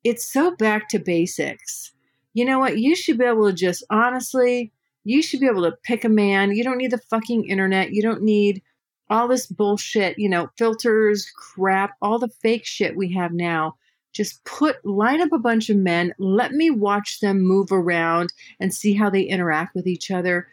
it's 0.04 0.30
so 0.30 0.54
back 0.56 0.88
to 0.90 0.98
basics. 0.98 1.92
You 2.34 2.44
know 2.44 2.58
what? 2.58 2.78
You 2.78 2.96
should 2.96 3.18
be 3.18 3.24
able 3.24 3.46
to 3.46 3.52
just 3.52 3.84
honestly, 3.90 4.72
you 5.04 5.22
should 5.22 5.40
be 5.40 5.46
able 5.46 5.62
to 5.62 5.76
pick 5.82 6.04
a 6.04 6.08
man. 6.08 6.54
You 6.54 6.64
don't 6.64 6.78
need 6.78 6.90
the 6.90 6.98
fucking 6.98 7.48
internet. 7.48 7.92
You 7.92 8.02
don't 8.02 8.22
need 8.22 8.62
all 9.10 9.28
this 9.28 9.46
bullshit, 9.46 10.18
you 10.18 10.28
know, 10.28 10.48
filters, 10.56 11.30
crap, 11.36 11.96
all 12.00 12.18
the 12.18 12.28
fake 12.42 12.64
shit 12.64 12.96
we 12.96 13.12
have 13.12 13.32
now. 13.32 13.76
Just 14.12 14.42
put, 14.44 14.84
line 14.84 15.20
up 15.20 15.32
a 15.32 15.38
bunch 15.38 15.70
of 15.70 15.76
men, 15.76 16.14
let 16.18 16.52
me 16.52 16.70
watch 16.70 17.20
them 17.20 17.40
move 17.40 17.72
around 17.72 18.32
and 18.60 18.72
see 18.72 18.94
how 18.94 19.08
they 19.08 19.22
interact 19.22 19.74
with 19.74 19.86
each 19.86 20.10
other 20.10 20.48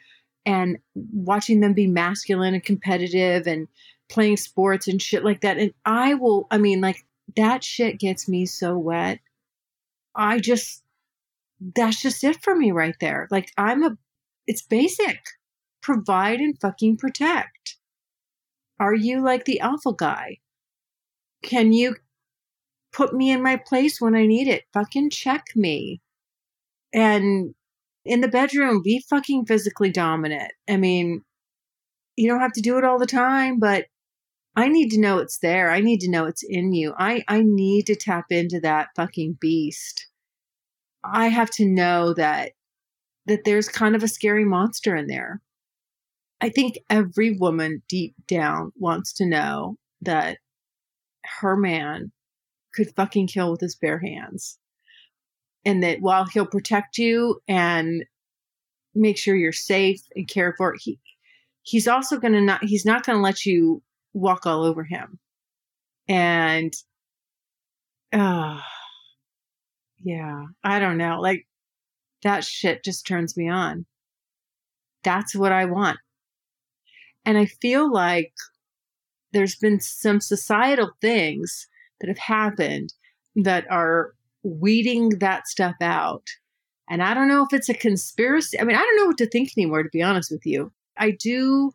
and 0.45 0.77
watching 1.13 1.59
them 1.59 1.73
be 1.73 1.87
masculine 1.87 2.53
and 2.53 2.63
competitive 2.63 3.47
and 3.47 3.67
playing 4.09 4.37
sports 4.37 4.87
and 4.87 5.01
shit 5.01 5.23
like 5.23 5.41
that. 5.41 5.57
And 5.57 5.73
I 5.85 6.13
will, 6.15 6.47
I 6.51 6.57
mean, 6.57 6.81
like, 6.81 7.05
that 7.35 7.63
shit 7.63 7.99
gets 7.99 8.27
me 8.27 8.45
so 8.45 8.77
wet. 8.77 9.19
I 10.19 10.39
just, 10.39 10.83
that's 11.75 12.01
just 12.01 12.23
it 12.23 12.43
for 12.43 12.55
me 12.55 12.71
right 12.71 12.95
there. 12.99 13.27
Like, 13.31 13.51
I'm 13.57 13.83
a 13.83 13.97
it's 14.49 14.63
basic. 14.63 15.19
Provide 15.81 16.39
and 16.39 16.59
fucking 16.59 16.97
protect. 16.97 17.77
Are 18.79 18.95
you 18.95 19.23
like 19.23 19.45
the 19.45 19.59
alpha 19.59 19.93
guy? 19.95 20.37
Can 21.43 21.71
you 21.71 21.95
put 22.91 23.13
me 23.13 23.29
in 23.31 23.43
my 23.43 23.57
place 23.57 24.01
when 24.01 24.15
I 24.15 24.25
need 24.25 24.47
it? 24.47 24.63
Fucking 24.73 25.11
check 25.11 25.45
me. 25.55 26.01
And 26.93 27.53
in 28.05 28.21
the 28.21 28.27
bedroom, 28.27 28.81
be 28.81 29.03
fucking 29.07 29.45
physically 29.45 29.91
dominant. 29.91 30.51
I 30.67 30.77
mean, 30.77 31.21
you 32.15 32.27
don't 32.27 32.41
have 32.41 32.53
to 32.53 32.61
do 32.61 32.77
it 32.79 32.83
all 32.83 32.97
the 32.97 33.05
time, 33.05 33.59
but 33.59 33.85
I 34.55 34.67
need 34.67 34.89
to 34.89 34.99
know 34.99 35.19
it's 35.19 35.37
there. 35.37 35.69
I 35.69 35.79
need 35.79 35.99
to 36.01 36.09
know 36.09 36.25
it's 36.25 36.43
in 36.43 36.73
you. 36.73 36.95
I, 36.97 37.23
I 37.27 37.43
need 37.43 37.85
to 37.85 37.95
tap 37.95 38.25
into 38.31 38.59
that 38.61 38.89
fucking 38.95 39.37
beast. 39.39 40.08
I 41.03 41.27
have 41.27 41.49
to 41.51 41.65
know 41.65 42.13
that 42.13 42.53
that 43.25 43.43
there's 43.45 43.69
kind 43.69 43.95
of 43.95 44.03
a 44.03 44.07
scary 44.07 44.43
monster 44.45 44.95
in 44.95 45.07
there. 45.07 45.41
I 46.41 46.49
think 46.49 46.79
every 46.89 47.37
woman 47.37 47.83
deep 47.87 48.15
down 48.27 48.71
wants 48.75 49.13
to 49.13 49.25
know 49.25 49.77
that 50.01 50.39
her 51.39 51.55
man 51.55 52.11
could 52.73 52.93
fucking 52.95 53.27
kill 53.27 53.51
with 53.51 53.61
his 53.61 53.75
bare 53.75 53.99
hands. 53.99 54.57
And 55.65 55.83
that 55.83 55.99
while 56.01 56.25
he'll 56.25 56.47
protect 56.47 56.97
you 56.97 57.41
and 57.47 58.05
make 58.95 59.17
sure 59.17 59.35
you're 59.35 59.51
safe 59.51 60.01
and 60.15 60.27
cared 60.27 60.55
for, 60.57 60.75
he 60.79 60.99
he's 61.61 61.87
also 61.87 62.17
gonna 62.17 62.41
not 62.41 62.63
he's 62.63 62.85
not 62.85 63.05
gonna 63.05 63.21
let 63.21 63.45
you 63.45 63.83
walk 64.13 64.45
all 64.45 64.63
over 64.63 64.83
him. 64.83 65.19
And 66.07 66.73
uh 68.13 68.61
yeah, 70.01 70.45
I 70.63 70.79
don't 70.79 70.97
know. 70.97 71.19
Like 71.19 71.47
that 72.23 72.43
shit 72.43 72.83
just 72.83 73.05
turns 73.05 73.35
me 73.37 73.49
on. 73.49 73.85
That's 75.03 75.35
what 75.35 75.51
I 75.51 75.65
want. 75.65 75.97
And 77.25 77.37
I 77.37 77.45
feel 77.45 77.91
like 77.91 78.33
there's 79.31 79.55
been 79.55 79.79
some 79.79 80.19
societal 80.19 80.91
things 81.01 81.67
that 82.01 82.07
have 82.07 82.17
happened 82.17 82.93
that 83.35 83.65
are 83.69 84.13
weeding 84.43 85.09
that 85.19 85.47
stuff 85.47 85.75
out. 85.81 86.27
And 86.89 87.03
I 87.03 87.13
don't 87.13 87.27
know 87.27 87.43
if 87.43 87.53
it's 87.53 87.69
a 87.69 87.73
conspiracy. 87.73 88.59
I 88.59 88.63
mean, 88.63 88.75
I 88.75 88.79
don't 88.79 88.97
know 88.97 89.05
what 89.05 89.17
to 89.19 89.27
think 89.27 89.51
anymore, 89.55 89.83
to 89.83 89.89
be 89.91 90.01
honest 90.01 90.31
with 90.31 90.45
you. 90.45 90.71
I 90.97 91.11
do, 91.11 91.71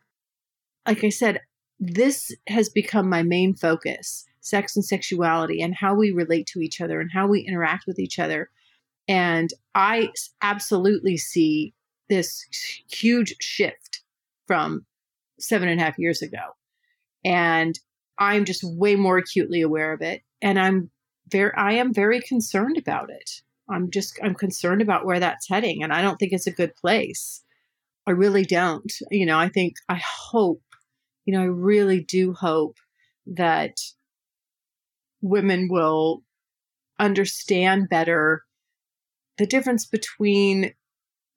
like 0.86 1.04
I 1.04 1.10
said, 1.10 1.40
this 1.78 2.34
has 2.48 2.68
become 2.68 3.08
my 3.08 3.22
main 3.22 3.54
focus 3.54 4.26
sex 4.44 4.76
and 4.76 4.84
sexuality 4.84 5.60
and 5.62 5.74
how 5.74 5.94
we 5.94 6.10
relate 6.12 6.46
to 6.46 6.60
each 6.60 6.80
other 6.80 7.00
and 7.00 7.10
how 7.12 7.26
we 7.26 7.40
interact 7.40 7.86
with 7.86 7.98
each 7.98 8.18
other 8.18 8.50
and 9.08 9.52
I 9.74 10.10
absolutely 10.42 11.16
see 11.16 11.74
this 12.08 12.44
huge 12.90 13.34
shift 13.40 14.02
from 14.46 14.86
seven 15.38 15.68
and 15.68 15.80
a 15.80 15.84
half 15.84 15.98
years 15.98 16.22
ago. 16.22 16.56
And 17.24 17.78
I'm 18.18 18.44
just 18.44 18.62
way 18.64 18.96
more 18.96 19.18
acutely 19.18 19.60
aware 19.62 19.92
of 19.92 20.00
it. 20.00 20.22
And 20.40 20.58
I'm 20.58 20.90
very, 21.28 21.52
I 21.56 21.72
am 21.72 21.92
very 21.92 22.20
concerned 22.20 22.78
about 22.78 23.10
it. 23.10 23.30
I'm 23.68 23.90
just, 23.90 24.18
I'm 24.22 24.34
concerned 24.34 24.82
about 24.82 25.06
where 25.06 25.20
that's 25.20 25.48
heading. 25.48 25.82
And 25.82 25.92
I 25.92 26.02
don't 26.02 26.18
think 26.18 26.32
it's 26.32 26.46
a 26.46 26.52
good 26.52 26.76
place. 26.76 27.42
I 28.06 28.10
really 28.10 28.44
don't. 28.44 28.92
You 29.10 29.26
know, 29.26 29.38
I 29.38 29.48
think, 29.48 29.76
I 29.88 30.00
hope, 30.04 30.62
you 31.24 31.32
know, 31.32 31.40
I 31.40 31.46
really 31.46 32.02
do 32.02 32.34
hope 32.34 32.76
that 33.26 33.78
women 35.24 35.68
will 35.70 36.22
understand 37.00 37.88
better 37.88 38.44
the 39.38 39.46
difference 39.46 39.86
between 39.86 40.72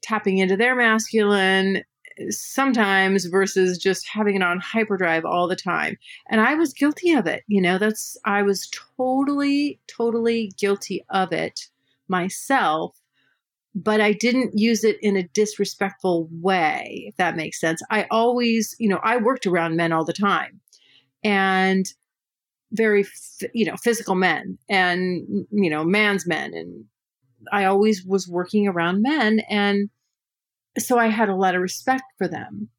tapping 0.03 0.37
into 0.37 0.57
their 0.57 0.75
masculine 0.75 1.83
sometimes 2.29 3.25
versus 3.25 3.77
just 3.77 4.07
having 4.07 4.35
it 4.35 4.43
on 4.43 4.59
hyperdrive 4.59 5.23
all 5.23 5.47
the 5.47 5.55
time. 5.55 5.97
And 6.29 6.41
I 6.41 6.55
was 6.55 6.73
guilty 6.73 7.13
of 7.13 7.27
it. 7.27 7.43
You 7.47 7.61
know, 7.61 7.77
that's, 7.77 8.17
I 8.25 8.43
was 8.43 8.69
totally, 8.97 9.79
totally 9.87 10.51
guilty 10.57 11.05
of 11.09 11.31
it 11.31 11.67
myself, 12.07 12.99
but 13.73 14.01
I 14.01 14.13
didn't 14.13 14.57
use 14.57 14.83
it 14.83 14.97
in 15.01 15.15
a 15.15 15.27
disrespectful 15.29 16.27
way, 16.31 17.05
if 17.07 17.15
that 17.17 17.35
makes 17.35 17.59
sense. 17.59 17.81
I 17.89 18.07
always, 18.11 18.75
you 18.79 18.89
know, 18.89 18.99
I 19.03 19.17
worked 19.17 19.45
around 19.45 19.75
men 19.75 19.91
all 19.91 20.05
the 20.05 20.13
time 20.13 20.59
and 21.23 21.85
very, 22.71 23.05
you 23.53 23.65
know, 23.65 23.75
physical 23.77 24.15
men 24.15 24.57
and, 24.69 25.47
you 25.51 25.69
know, 25.69 25.83
man's 25.83 26.27
men 26.27 26.53
and 26.53 26.85
I 27.51 27.65
always 27.65 28.03
was 28.03 28.27
working 28.27 28.67
around 28.67 29.01
men. 29.01 29.39
And 29.49 29.89
so 30.77 30.97
I 30.97 31.07
had 31.07 31.29
a 31.29 31.35
lot 31.35 31.55
of 31.55 31.61
respect 31.61 32.03
for 32.17 32.27
them 32.27 32.69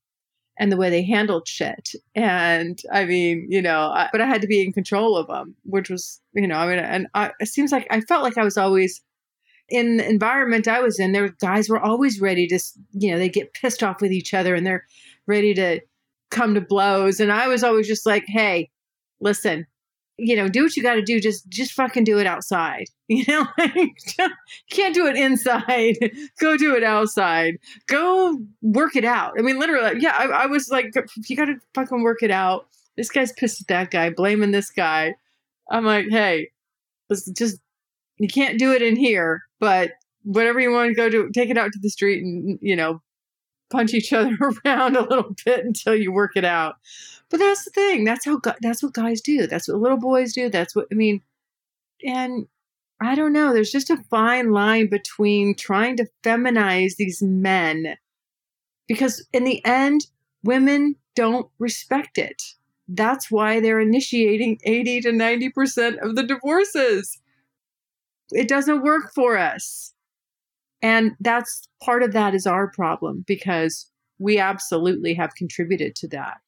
and 0.59 0.73
the 0.73 0.77
way 0.77 0.91
they 0.91 1.03
handled 1.03 1.47
shit. 1.47 1.91
And 2.15 2.79
I 2.93 3.05
mean, 3.05 3.47
you 3.49 3.63
know, 3.63 3.89
I, 3.89 4.09
but 4.11 4.21
I 4.21 4.27
had 4.27 4.43
to 4.43 4.49
be 4.49 4.63
in 4.63 4.73
control 4.73 5.17
of 5.17 5.29
them, 5.29 5.55
which 5.65 5.89
was, 5.89 6.21
you 6.35 6.47
know, 6.47 6.57
I 6.57 6.69
mean, 6.69 6.79
and 6.79 7.07
I, 7.15 7.31
it 7.41 7.47
seems 7.47 7.73
like 7.73 7.87
I 7.91 8.01
felt 8.01 8.25
like 8.25 8.37
I 8.37 8.45
was 8.45 8.57
always 8.57 9.01
in 9.69 9.99
the 9.99 10.09
environment 10.09 10.67
I 10.67 10.81
was 10.81 10.99
in. 10.99 11.13
There, 11.13 11.29
guys 11.41 11.69
were 11.69 11.81
always 11.81 12.21
ready 12.21 12.47
to, 12.49 12.59
you 12.93 13.13
know, 13.13 13.19
they 13.19 13.29
get 13.29 13.55
pissed 13.55 13.83
off 13.83 14.01
with 14.01 14.13
each 14.13 14.35
other 14.35 14.55
and 14.55 14.67
they're 14.67 14.85
ready 15.27 15.55
to 15.55 15.81
come 16.31 16.55
to 16.55 16.61
blows. 16.61 17.21
And 17.21 17.31
I 17.31 17.49
was 17.49 17.63
always 17.63 17.87
just 17.87 18.05
like, 18.05 18.25
hey, 18.27 18.71
listen, 19.21 19.67
you 20.19 20.37
know, 20.37 20.49
do 20.49 20.65
what 20.65 20.77
you 20.77 20.83
got 20.83 20.95
to 20.95 21.03
do. 21.03 21.21
Just, 21.21 21.49
just 21.49 21.73
fucking 21.73 22.05
do 22.05 22.19
it 22.19 22.27
outside. 22.27 22.87
You 23.11 23.25
know, 23.27 23.47
can't 24.71 24.95
do 24.95 25.07
it 25.07 25.17
inside. 25.17 25.97
Go 26.41 26.59
do 26.59 26.77
it 26.77 26.85
outside. 26.85 27.55
Go 27.87 28.39
work 28.61 28.97
it 28.97 29.05
out. 29.07 29.33
I 29.39 29.41
mean, 29.41 29.59
literally, 29.59 29.99
yeah. 29.99 30.15
I, 30.15 30.43
I 30.43 30.47
was 30.47 30.69
like, 30.69 30.93
you 31.27 31.35
got 31.35 31.47
to 31.47 31.57
fucking 31.73 32.03
work 32.03 32.23
it 32.23 32.31
out. 32.31 32.67
This 32.99 33.09
guy's 33.09 33.33
pissed 33.33 33.63
at 33.63 33.69
that 33.69 33.91
guy, 33.91 34.11
blaming 34.11 34.51
this 34.51 34.71
guy. 34.71 35.15
I'm 35.71 35.87
like, 35.87 36.09
hey, 36.11 36.51
let's 37.09 37.31
just 37.31 37.63
you 38.19 38.29
can't 38.29 38.59
do 38.59 38.73
it 38.73 38.83
in 38.83 38.95
here, 38.97 39.43
but 39.59 39.93
whatever 40.25 40.61
you 40.61 40.71
want 40.71 40.91
to 40.91 40.95
go 40.95 41.09
to, 41.09 41.31
take 41.31 41.51
it 41.51 41.57
out 41.57 41.73
to 41.73 41.79
the 41.81 41.91
street 41.91 42.23
and 42.23 42.59
you 42.61 42.77
know, 42.77 43.01
punch 43.71 43.95
each 43.95 44.13
other 44.13 44.37
around 44.67 44.97
a 44.97 45.03
little 45.03 45.35
bit 45.45 45.65
until 45.65 45.95
you 45.95 46.13
work 46.13 46.33
it 46.37 46.45
out. 46.45 46.77
But 47.31 47.39
that's 47.39 47.65
the 47.65 47.71
thing. 47.71 48.05
That's 48.05 48.25
how 48.25 48.41
that's 48.61 48.83
what 48.83 48.95
guys 48.95 49.21
do. 49.21 49.47
That's 49.47 49.69
what 49.69 49.79
little 49.79 49.99
boys 49.99 50.33
do. 50.33 50.49
That's 50.49 50.75
what 50.75 50.87
I 50.91 50.95
mean. 50.95 51.23
And 52.05 52.47
I 53.01 53.15
don't 53.15 53.33
know. 53.33 53.53
There's 53.53 53.71
just 53.71 53.91
a 53.91 54.03
fine 54.11 54.51
line 54.51 54.89
between 54.89 55.55
trying 55.55 55.97
to 55.99 56.09
feminize 56.25 56.97
these 56.97 57.23
men 57.23 57.97
because 58.89 59.25
in 59.33 59.45
the 59.45 59.65
end, 59.65 60.07
women 60.43 60.97
don't 61.15 61.49
respect 61.59 62.19
it. 62.19 62.43
That's 62.89 63.31
why 63.31 63.61
they're 63.61 63.81
initiating 63.81 64.59
80 64.65 65.03
to 65.03 65.11
90% 65.11 65.99
of 65.99 66.17
the 66.17 66.23
divorces. 66.23 67.19
It 68.33 68.49
doesn't 68.49 68.83
work 68.83 69.13
for 69.15 69.37
us. 69.37 69.93
And 70.81 71.13
that's 71.21 71.69
part 71.83 72.03
of 72.03 72.13
that 72.13 72.35
is 72.35 72.47
our 72.47 72.71
problem 72.71 73.25
because 73.27 73.87
we 74.19 74.39
absolutely 74.39 75.15
have 75.15 75.35
contributed 75.35 75.95
to 75.97 76.09
that 76.09 76.39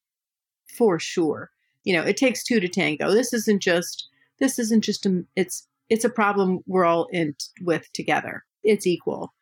for 0.76 0.98
sure. 0.98 1.50
You 1.84 1.94
know, 1.94 2.02
it 2.02 2.16
takes 2.16 2.44
two 2.44 2.60
to 2.60 2.68
tango. 2.68 3.12
This 3.12 3.32
isn't 3.32 3.62
just 3.62 4.08
this 4.38 4.58
isn't 4.58 4.84
just 4.84 5.06
a 5.06 5.24
it's 5.36 5.66
it's 5.88 6.04
a 6.04 6.10
problem 6.10 6.60
we're 6.66 6.84
all 6.84 7.06
in 7.12 7.34
t- 7.34 7.64
with 7.64 7.92
together. 7.92 8.44
It's 8.62 8.86
equal. 8.86 9.34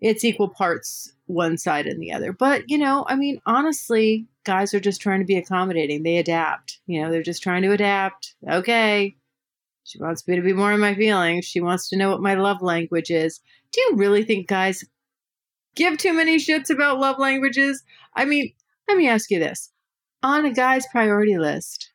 It's 0.00 0.24
equal 0.24 0.48
parts 0.48 1.12
one 1.26 1.58
side 1.58 1.86
and 1.86 2.00
the 2.00 2.12
other. 2.12 2.32
But, 2.32 2.64
you 2.68 2.78
know, 2.78 3.04
I 3.08 3.16
mean, 3.16 3.40
honestly, 3.44 4.26
guys 4.44 4.72
are 4.72 4.80
just 4.80 5.00
trying 5.00 5.20
to 5.20 5.26
be 5.26 5.36
accommodating. 5.36 6.02
They 6.02 6.16
adapt. 6.16 6.80
You 6.86 7.02
know, 7.02 7.10
they're 7.10 7.22
just 7.22 7.42
trying 7.42 7.62
to 7.62 7.72
adapt. 7.72 8.34
Okay. 8.48 9.16
She 9.84 9.98
wants 9.98 10.26
me 10.26 10.36
to 10.36 10.42
be 10.42 10.52
more 10.54 10.72
in 10.72 10.80
my 10.80 10.94
feelings. 10.94 11.44
She 11.44 11.60
wants 11.60 11.88
to 11.90 11.96
know 11.96 12.10
what 12.10 12.22
my 12.22 12.34
love 12.34 12.62
language 12.62 13.10
is. 13.10 13.40
Do 13.72 13.80
you 13.80 13.96
really 13.96 14.24
think 14.24 14.48
guys 14.48 14.84
give 15.74 15.98
too 15.98 16.14
many 16.14 16.38
shits 16.38 16.70
about 16.70 16.98
love 16.98 17.18
languages? 17.18 17.82
I 18.14 18.24
mean, 18.24 18.52
let 18.88 18.96
me 18.96 19.08
ask 19.08 19.30
you 19.30 19.38
this. 19.38 19.70
On 20.22 20.44
a 20.44 20.52
guy's 20.52 20.86
priority 20.88 21.38
list, 21.38 21.92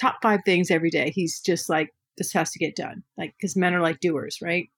top 0.00 0.18
five 0.22 0.40
things 0.44 0.70
every 0.70 0.90
day, 0.90 1.10
he's 1.10 1.40
just 1.40 1.68
like, 1.68 1.94
this 2.18 2.32
has 2.32 2.50
to 2.52 2.58
get 2.58 2.76
done. 2.76 3.02
Like, 3.16 3.34
because 3.38 3.56
men 3.56 3.74
are 3.74 3.80
like 3.80 4.00
doers, 4.00 4.38
right? 4.42 4.68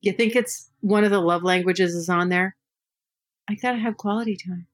You 0.00 0.12
think 0.12 0.34
it's 0.34 0.68
one 0.80 1.04
of 1.04 1.10
the 1.10 1.20
love 1.20 1.42
languages 1.42 1.94
is 1.94 2.08
on 2.08 2.28
there? 2.28 2.56
I 3.48 3.54
gotta 3.54 3.78
have 3.78 3.96
quality 3.96 4.36
time. 4.36 4.66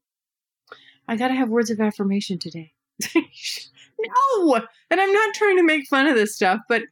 I 1.10 1.16
got 1.16 1.28
to 1.28 1.34
have 1.34 1.48
words 1.48 1.70
of 1.70 1.80
affirmation 1.80 2.38
today. 2.38 2.72
no! 3.16 4.54
And 4.90 5.00
I'm 5.00 5.12
not 5.12 5.34
trying 5.34 5.56
to 5.56 5.64
make 5.64 5.88
fun 5.88 6.06
of 6.06 6.14
this 6.14 6.36
stuff, 6.36 6.60
but 6.68 6.82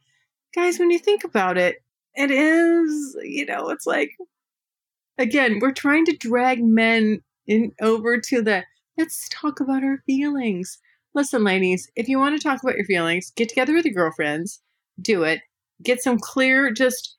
guys, 0.57 0.81
when 0.81 0.91
you 0.91 0.99
think 0.99 1.23
about 1.23 1.57
it, 1.57 1.77
it 2.17 2.33
is, 2.33 3.17
you 3.23 3.47
know, 3.47 3.69
it's 3.69 3.87
like, 3.87 4.11
again, 5.19 5.61
we're 5.61 5.71
trying 5.71 6.05
to 6.07 6.17
drag 6.17 6.65
men 6.65 7.23
in 7.47 7.71
over 7.81 8.21
to 8.21 8.43
the 8.43 8.65
let's 8.99 9.29
talk 9.31 9.61
about 9.61 9.85
our 9.85 10.03
feelings. 10.07 10.79
Listen, 11.15 11.45
ladies, 11.45 11.91
if 11.97 12.09
you 12.09 12.19
want 12.19 12.39
to 12.39 12.43
talk 12.47 12.63
about 12.63 12.77
your 12.77 12.85
feelings, 12.85 13.33
get 13.37 13.49
together 13.49 13.75
with 13.75 13.85
your 13.85 13.95
girlfriends, 13.95 14.61
do 15.01 15.23
it. 15.23 15.41
Get 15.83 16.03
some 16.03 16.19
clear, 16.19 16.71
just 16.73 17.17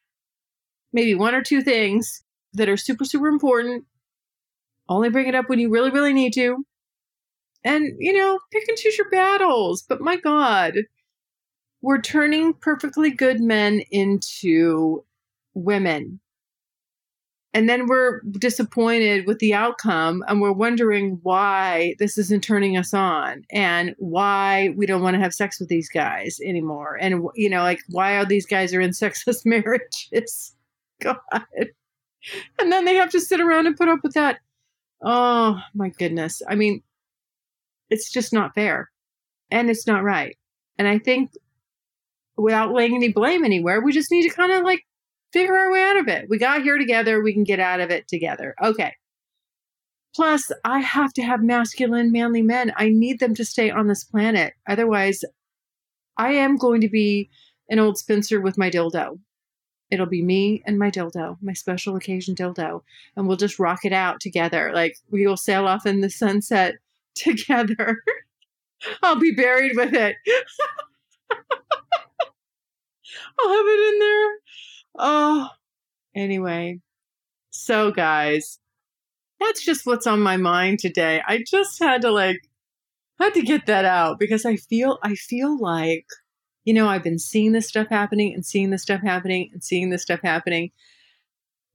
maybe 0.94 1.16
one 1.16 1.34
or 1.34 1.42
two 1.42 1.62
things 1.62 2.22
that 2.54 2.70
are 2.70 2.78
super, 2.78 3.06
super 3.06 3.28
important. 3.28 3.86
Only 4.90 5.10
bring 5.10 5.28
it 5.28 5.36
up 5.36 5.50
when 5.50 5.60
you 5.60 5.70
really, 5.70 5.92
really 5.92 6.14
need 6.14 6.34
to 6.34 6.66
and 7.64 7.94
you 8.00 8.14
know 8.14 8.40
pick 8.52 8.68
and 8.68 8.78
choose 8.78 8.98
your 8.98 9.10
battles 9.10 9.84
but 9.84 10.02
my 10.02 10.16
god 10.18 10.76
we're 11.82 12.02
turning 12.02 12.54
perfectly 12.54 13.12
good 13.12 13.40
men 13.40 13.82
into 13.92 15.04
women 15.54 16.20
and 17.54 17.68
then 17.68 17.88
we're 17.88 18.22
disappointed 18.22 19.26
with 19.26 19.40
the 19.40 19.54
outcome 19.54 20.24
and 20.28 20.40
we're 20.40 20.52
wondering 20.52 21.20
why 21.24 21.96
this 21.98 22.18
isn't 22.18 22.44
turning 22.44 22.78
us 22.78 22.94
on 22.94 23.44
and 23.52 23.96
why 23.98 24.70
we 24.76 24.86
don't 24.86 25.02
want 25.02 25.16
to 25.16 25.20
have 25.20 25.34
sex 25.34 25.60
with 25.60 25.70
these 25.70 25.90
guys 25.90 26.40
anymore 26.46 26.98
and 27.02 27.28
you 27.36 27.50
know 27.50 27.64
like 27.64 27.80
why 27.90 28.18
are 28.18 28.26
these 28.26 28.46
guys 28.46 28.74
are 28.74 28.82
in 28.82 28.94
sexless 28.94 29.46
marriages? 29.46 30.56
God. 31.02 31.18
And 32.60 32.72
then 32.72 32.86
they 32.86 32.96
have 32.96 33.12
to 33.12 33.22
sit 33.22 33.40
around 33.40 33.66
and 33.66 33.78
put 33.78 33.88
up 33.88 34.00
with 34.04 34.14
that. 34.14 34.40
Oh 35.02 35.60
my 35.74 35.90
goodness. 35.90 36.42
I 36.48 36.56
mean 36.56 36.84
it's 37.90 38.12
just 38.12 38.32
not 38.32 38.54
fair 38.54 38.92
and 39.50 39.70
it's 39.70 39.88
not 39.88 40.04
right. 40.04 40.38
And 40.78 40.88
I 40.88 41.00
think 41.00 41.32
without 42.38 42.74
laying 42.74 42.96
any 42.96 43.12
blame 43.12 43.44
anywhere, 43.44 43.82
we 43.82 43.92
just 43.92 44.12
need 44.12 44.30
to 44.30 44.36
kind 44.36 44.52
of 44.52 44.64
like 44.64 44.86
figure 45.34 45.56
our 45.56 45.72
way 45.72 45.84
out 45.84 45.98
of 45.98 46.08
it. 46.08 46.28
We 46.30 46.38
got 46.38 46.64
here 46.64 46.78
together, 46.78 47.22
we 47.22 47.34
can 47.34 47.44
get 47.44 47.60
out 47.60 47.80
of 47.80 47.90
it 47.92 48.08
together. 48.08 48.56
Okay. 48.62 48.94
Plus, 50.16 50.52
I 50.66 50.80
have 50.80 51.14
to 51.14 51.22
have 51.22 51.44
masculine, 51.44 52.12
manly 52.12 52.42
men. 52.42 52.74
I 52.76 52.90
need 52.90 53.20
them 53.20 53.36
to 53.36 53.46
stay 53.46 53.70
on 53.70 53.88
this 53.88 54.04
planet. 54.04 54.54
Otherwise, 54.68 55.24
I 56.18 56.34
am 56.34 56.58
going 56.58 56.82
to 56.82 56.90
be 56.90 57.30
an 57.70 57.80
old 57.80 57.98
Spencer 57.98 58.42
with 58.42 58.58
my 58.58 58.70
dildo. 58.70 59.20
It'll 59.92 60.06
be 60.06 60.24
me 60.24 60.62
and 60.66 60.78
my 60.78 60.92
dildo, 60.92 61.38
my 61.42 61.54
special 61.54 61.96
occasion 61.96 62.36
dildo, 62.36 62.82
and 63.16 63.28
we'll 63.28 63.38
just 63.38 63.60
rock 63.60 63.86
it 63.86 63.94
out 63.94 64.20
together. 64.20 64.72
Like 64.74 64.96
we 65.10 65.26
will 65.26 65.38
sail 65.38 65.68
off 65.68 65.86
in 65.86 66.02
the 66.02 66.10
sunset 66.10 66.76
together. 67.16 67.98
I'll 69.04 69.20
be 69.20 69.34
buried 69.34 69.76
with 69.76 69.94
it. 69.94 70.16
I'll 73.40 73.50
have 73.50 73.66
it 73.66 73.94
in 73.94 74.00
there. 74.00 74.32
Oh, 74.98 75.48
anyway. 76.16 76.80
So, 77.52 77.92
guys, 77.92 78.60
that's 79.40 79.64
just 79.64 79.86
what's 79.86 80.08
on 80.08 80.22
my 80.22 80.38
mind 80.38 80.80
today. 80.80 81.22
I 81.28 81.44
just 81.46 81.80
had 81.80 82.02
to 82.04 82.12
like, 82.12 82.40
had 83.20 83.34
to 83.36 83.42
get 83.42 83.66
that 83.68 83.86
out 83.86 84.20
because 84.20 84.46
I 84.46 84.56
feel, 84.56 84.98
I 85.04 85.16
feel 85.16 85.58
like, 85.60 86.06
you 86.66 86.74
know, 86.74 86.88
I've 86.88 87.04
been 87.04 87.20
seeing 87.20 87.52
this 87.54 87.68
stuff 87.68 87.88
happening 87.90 88.34
and 88.34 88.46
seeing 88.46 88.70
this 88.70 88.84
stuff 88.84 89.02
happening 89.02 89.50
and 89.54 89.64
seeing 89.64 89.90
this 89.90 90.04
stuff 90.04 90.22
happening. 90.24 90.72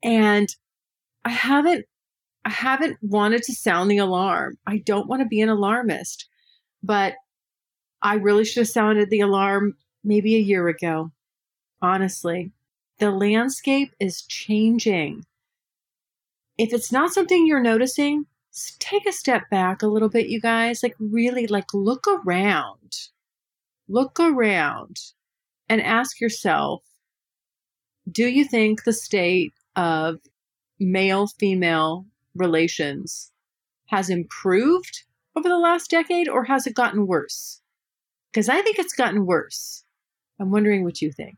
And 0.03 0.49
I 1.25 1.31
haven't 1.31 1.87
I 2.45 2.51
haven't 2.51 2.99
wanted 3.01 3.43
to 3.45 3.55
sound 3.55 3.91
the 3.91 3.99
alarm. 3.99 4.59
I 4.67 4.79
don't 4.79 5.09
want 5.09 5.23
to 5.23 5.29
be 5.29 5.41
an 5.41 5.49
alarmist, 5.49 6.29
but 6.83 7.15
I 8.03 8.17
really 8.17 8.45
should 8.45 8.61
have 8.61 8.69
sounded 8.69 9.09
the 9.09 9.21
alarm 9.21 9.77
maybe 10.05 10.37
a 10.37 10.41
year 10.41 10.69
ago. 10.69 11.11
Honestly, 11.81 12.53
the 12.99 13.11
landscape 13.11 13.93
is 13.99 14.23
changing. 14.23 15.25
If 16.57 16.73
it's 16.73 16.93
not 16.93 17.13
something 17.13 17.47
you're 17.47 17.61
noticing, 17.61 18.27
take 18.79 19.07
a 19.07 19.13
step 19.13 19.51
back 19.51 19.83
a 19.83 19.89
little 19.89 20.09
bit, 20.09 20.29
you 20.29 20.41
guys. 20.41 20.83
Like, 20.83 20.95
really, 20.99 21.47
like, 21.47 21.75
look 21.75 22.07
around. 22.07 22.93
Look 23.89 24.19
around 24.21 24.99
and 25.69 25.83
ask 25.83 26.21
yourself 26.21 26.83
do 28.11 28.27
you 28.27 28.45
think 28.45 28.85
the 28.85 28.93
state 28.93 29.55
of 29.77 30.19
male 30.79 31.27
female 31.27 32.07
relations 32.35 33.33
has 33.87 34.11
improved 34.11 35.05
over 35.37 35.49
the 35.49 35.59
last 35.59 35.91
decade 35.91 36.29
or 36.29 36.45
has 36.45 36.67
it 36.67 36.75
gotten 36.75 37.07
worse? 37.07 37.61
Because 38.31 38.49
I 38.49 38.61
think 38.63 38.79
it's 38.79 38.95
gotten 38.95 39.27
worse. 39.27 39.85
I'm 40.39 40.51
wondering 40.51 40.85
what 40.85 41.01
you 41.01 41.13
think. 41.13 41.37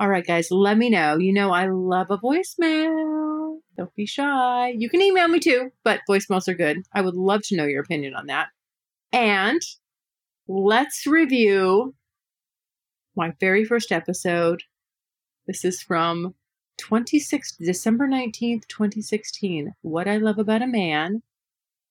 All 0.00 0.08
right, 0.08 0.26
guys, 0.26 0.50
let 0.50 0.76
me 0.78 0.90
know. 0.90 1.18
You 1.18 1.32
know, 1.32 1.52
I 1.52 1.68
love 1.68 2.10
a 2.10 2.18
voicemail. 2.18 3.58
Don't 3.76 3.94
be 3.94 4.06
shy. 4.06 4.74
You 4.76 4.90
can 4.90 5.00
email 5.00 5.28
me 5.28 5.38
too, 5.38 5.70
but 5.84 6.00
voicemails 6.08 6.48
are 6.48 6.54
good. 6.54 6.78
I 6.92 7.00
would 7.00 7.14
love 7.14 7.42
to 7.44 7.56
know 7.56 7.66
your 7.66 7.82
opinion 7.82 8.14
on 8.14 8.26
that. 8.26 8.48
And 9.12 9.60
let's 10.48 11.06
review 11.06 11.94
my 13.16 13.32
very 13.40 13.64
first 13.64 13.92
episode. 13.92 14.62
This 15.46 15.64
is 15.64 15.82
from 15.82 16.34
26 16.78 17.56
December 17.56 18.08
19th, 18.08 18.66
2016. 18.68 19.74
What 19.82 20.08
I 20.08 20.16
Love 20.16 20.38
About 20.38 20.62
a 20.62 20.66
Man. 20.66 21.22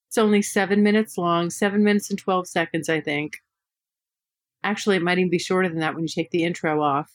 It's 0.10 0.18
only 0.18 0.42
seven 0.42 0.84
minutes 0.84 1.18
long, 1.18 1.50
seven 1.50 1.84
minutes 1.84 2.10
and 2.10 2.20
12 2.20 2.48
seconds, 2.48 2.90
I 2.90 3.00
think. 3.00 3.38
Actually, 4.64 4.98
it 4.98 5.02
might 5.02 5.18
even 5.18 5.30
be 5.30 5.40
shorter 5.40 5.70
than 5.70 5.80
that 5.80 5.96
when 5.96 6.04
you 6.04 6.10
take 6.10 6.32
the 6.32 6.44
intro 6.44 6.82
off. 6.82 7.12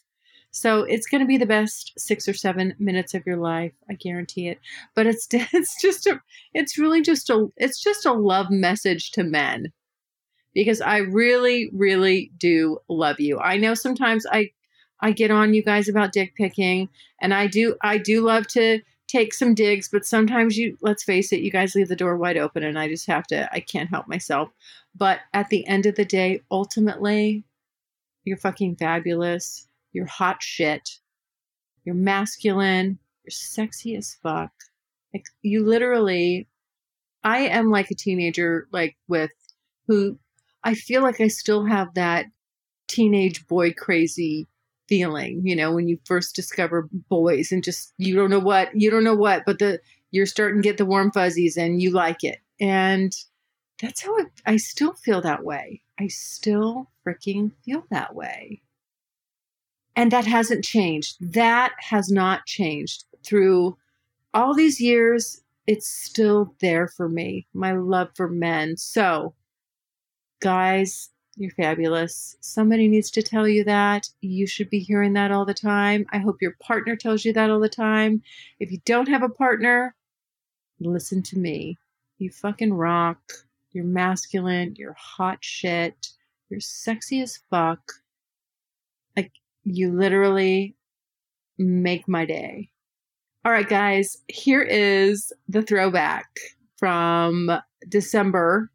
So 0.51 0.85
it's 0.85 1.07
going 1.07 1.21
to 1.21 1.27
be 1.27 1.37
the 1.37 1.47
best 1.47 1.93
six 1.99 2.29
or 2.29 2.35
seven 2.35 2.75
minutes 2.79 3.13
of 3.15 3.27
your 3.27 3.37
life. 3.37 3.73
I 3.91 3.95
guarantee 3.95 4.49
it. 4.49 4.59
But 4.95 5.07
it's 5.07 5.27
it's 5.33 5.81
just 5.81 6.07
a 6.07 6.21
it's 6.55 6.79
really 6.79 7.03
just 7.03 7.31
a 7.31 7.49
it's 7.57 7.83
just 7.83 8.07
a 8.07 8.13
love 8.13 8.51
message 8.51 9.11
to 9.13 9.25
men 9.25 9.73
because 10.57 10.81
I 10.81 10.99
really, 10.99 11.69
really 11.75 12.33
do 12.39 12.79
love 12.89 13.21
you. 13.21 13.39
I 13.39 13.59
know 13.59 13.75
sometimes 13.75 14.25
I 14.33 14.51
I 15.01 15.13
get 15.13 15.31
on 15.31 15.53
you 15.53 15.63
guys 15.63 15.89
about 15.89 16.13
dick 16.13 16.35
picking, 16.35 16.89
and 17.21 17.35
I 17.35 17.47
do 17.47 17.77
I 17.83 17.99
do 17.99 18.23
love 18.23 18.47
to 18.49 18.81
take 19.07 19.35
some 19.35 19.55
digs, 19.55 19.89
but 19.91 20.07
sometimes 20.07 20.57
you 20.57 20.79
let's 20.81 21.05
face 21.05 21.33
it, 21.33 21.41
you 21.41 21.51
guys 21.51 21.75
leave 21.75 21.89
the 21.89 21.95
door 21.95 22.17
wide 22.17 22.39
open 22.39 22.63
and 22.65 22.79
I 22.79 22.89
just 22.89 23.07
have 23.07 23.27
to 23.29 23.49
I 23.53 23.61
can't 23.61 23.91
help 23.91 24.09
myself. 24.09 24.49
But 24.95 25.21
at 25.35 25.51
the 25.51 25.67
end 25.67 25.85
of 25.85 25.95
the 25.95 26.07
day, 26.07 26.41
ultimately, 26.51 27.45
you're 28.25 28.39
fucking 28.39 28.77
fabulous. 28.77 29.69
You're 29.97 30.05
hot 30.05 30.43
shit. 30.43 30.91
You're 31.85 31.95
masculine. 31.95 32.99
You're 33.25 33.31
sexy 33.31 33.97
as 33.97 34.15
fuck. 34.23 34.53
Like 35.15 35.25
you 35.41 35.65
literally 35.65 36.49
I 37.25 37.39
am 37.39 37.71
like 37.71 37.91
a 37.91 37.95
teenager 37.95 38.69
like 38.73 38.95
with 39.09 39.31
who 39.89 40.19
I 40.63 40.75
feel 40.75 41.01
like 41.01 41.19
I 41.19 41.29
still 41.29 41.65
have 41.65 41.95
that 41.95 42.27
teenage 42.89 43.47
boy 43.47 43.73
crazy 43.73 44.47
feeling, 44.87 45.41
you 45.45 45.57
know, 45.57 45.73
when 45.73 45.89
you 45.89 45.99
first 46.05 46.37
discover 46.37 46.91
boys 47.09 47.51
and 47.51 47.65
just 47.65 47.95
you 47.97 48.15
don't 48.15 48.31
know 48.31 48.39
what, 48.39 48.69
you 48.75 48.91
don't 48.91 49.03
know 49.03 49.17
what, 49.17 49.45
but 49.47 49.59
the 49.59 49.81
you're 50.11 50.27
starting 50.27 50.61
to 50.61 50.69
get 50.69 50.77
the 50.77 50.85
warm 50.85 51.11
fuzzies 51.11 51.57
and 51.57 51.81
you 51.81 51.91
like 51.91 52.23
it. 52.23 52.41
And 52.61 53.15
that's 53.81 54.03
how 54.03 54.15
it, 54.19 54.27
I 54.45 54.59
still 54.59 54.93
feel 54.93 55.23
that 55.23 55.43
way. 55.43 55.81
I 55.99 56.09
still 56.09 56.91
freaking 57.07 57.53
feel 57.65 57.85
that 57.91 58.15
way. 58.15 58.61
And 59.97 60.13
that 60.13 60.27
hasn't 60.27 60.65
changed. 60.65 61.17
That 61.21 61.73
has 61.79 62.11
not 62.11 62.45
changed 62.47 63.05
through 63.25 63.77
all 64.35 64.55
these 64.55 64.81
years. 64.81 65.41
It's 65.67 65.89
still 65.89 66.55
there 66.61 66.87
for 66.87 67.09
me, 67.09 67.47
my 67.55 67.73
love 67.73 68.11
for 68.15 68.29
men. 68.29 68.77
So, 68.77 69.35
guys, 70.41 71.09
you're 71.37 71.51
fabulous. 71.51 72.37
Somebody 72.41 72.89
needs 72.89 73.11
to 73.13 73.23
tell 73.23 73.49
you 73.49 73.65
that. 73.65 74.09
You 74.21 74.47
should 74.47 74.71
be 74.71 74.79
hearing 74.79 75.15
that 75.15 75.33
all 75.33 75.45
the 75.45 75.55
time. 75.55 76.07
I 76.13 76.19
hope 76.19 76.41
your 76.41 76.57
partner 76.61 76.95
tells 76.95 77.25
you 77.25 77.33
that 77.33 77.51
all 77.51 77.61
the 77.61 77.69
time. 77.69 78.23
If 78.61 78.71
you 78.71 78.79
don't 78.85 79.09
have 79.09 79.23
a 79.23 79.29
partner, 79.29 79.95
listen 80.79 81.23
to 81.25 81.39
me. 81.39 81.79
You 82.19 82.31
fucking 82.31 82.73
rock. 82.73 83.21
You're 83.73 83.85
masculine. 83.85 84.75
You're 84.77 84.97
hot 84.99 85.39
shit. 85.41 86.09
You're 86.49 86.61
sexy 86.61 87.21
as 87.21 87.39
fuck. 87.51 87.93
You 89.69 89.93
literally 89.93 90.77
make 91.59 92.07
my 92.07 92.25
day. 92.25 92.71
All 93.45 93.51
right, 93.51 93.69
guys, 93.69 94.19
here 94.29 94.63
is 94.63 95.33
the 95.49 95.61
throwback 95.61 96.29
from 96.77 97.51
December 97.89 98.71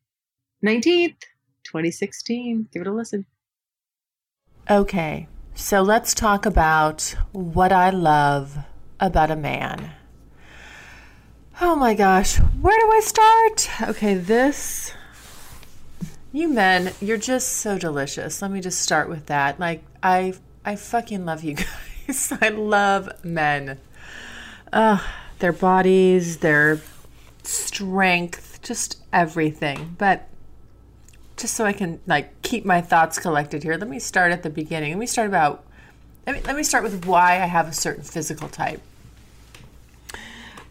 19th, 0.65 1.15
2016. 1.63 2.67
Give 2.73 2.81
it 2.81 2.87
a 2.89 2.93
listen. 2.93 3.25
Okay, 4.69 5.29
so 5.55 5.81
let's 5.81 6.13
talk 6.13 6.45
about 6.45 7.15
what 7.31 7.71
I 7.71 7.89
love 7.89 8.57
about 8.99 9.31
a 9.31 9.37
man. 9.37 9.93
Oh 11.61 11.77
my 11.77 11.93
gosh, 11.93 12.35
where 12.35 12.77
do 12.77 12.91
I 12.91 12.99
start? 12.99 13.89
Okay, 13.91 14.15
this. 14.15 14.93
You 16.33 16.49
men, 16.49 16.91
you're 16.99 17.15
just 17.15 17.53
so 17.53 17.77
delicious. 17.77 18.41
Let 18.41 18.51
me 18.51 18.59
just 18.59 18.81
start 18.81 19.07
with 19.07 19.27
that. 19.27 19.57
Like, 19.57 19.83
I, 20.03 20.33
I 20.63 20.75
fucking 20.75 21.25
love 21.25 21.43
you 21.43 21.55
guys. 22.07 22.33
I 22.41 22.49
love 22.49 23.09
men. 23.23 23.79
Uh, 24.71 24.99
their 25.39 25.53
bodies, 25.53 26.37
their 26.37 26.79
strength, 27.43 28.59
just 28.61 29.01
everything. 29.11 29.95
But 29.97 30.27
just 31.37 31.55
so 31.55 31.65
I 31.65 31.73
can 31.73 31.99
like 32.05 32.41
keep 32.41 32.63
my 32.65 32.81
thoughts 32.81 33.17
collected 33.17 33.63
here, 33.63 33.75
let 33.75 33.89
me 33.89 33.99
start 33.99 34.31
at 34.31 34.43
the 34.43 34.49
beginning. 34.49 34.91
Let 34.91 34.99
me 34.99 35.07
start 35.07 35.27
about 35.27 35.63
let 36.27 36.35
me, 36.35 36.41
let 36.45 36.55
me 36.55 36.63
start 36.63 36.83
with 36.83 37.05
why 37.05 37.41
I 37.41 37.45
have 37.47 37.67
a 37.67 37.73
certain 37.73 38.03
physical 38.03 38.47
type. 38.47 38.81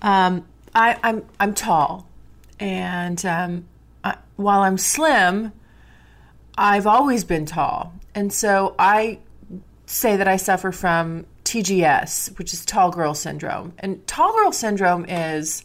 Um, 0.00 0.46
I, 0.74 0.98
I'm 1.02 1.24
I'm 1.40 1.54
tall, 1.54 2.06
and 2.60 3.24
um, 3.26 3.64
I, 4.04 4.16
while 4.36 4.60
I'm 4.60 4.78
slim, 4.78 5.52
I've 6.56 6.86
always 6.86 7.24
been 7.24 7.46
tall, 7.46 7.92
and 8.14 8.32
so 8.32 8.76
I 8.78 9.18
say 9.90 10.16
that 10.16 10.28
I 10.28 10.36
suffer 10.36 10.70
from 10.70 11.26
TGS, 11.44 12.38
which 12.38 12.54
is 12.54 12.64
tall 12.64 12.92
girl 12.92 13.12
syndrome. 13.12 13.72
And 13.78 14.06
tall 14.06 14.32
girl 14.32 14.52
syndrome 14.52 15.04
is, 15.06 15.64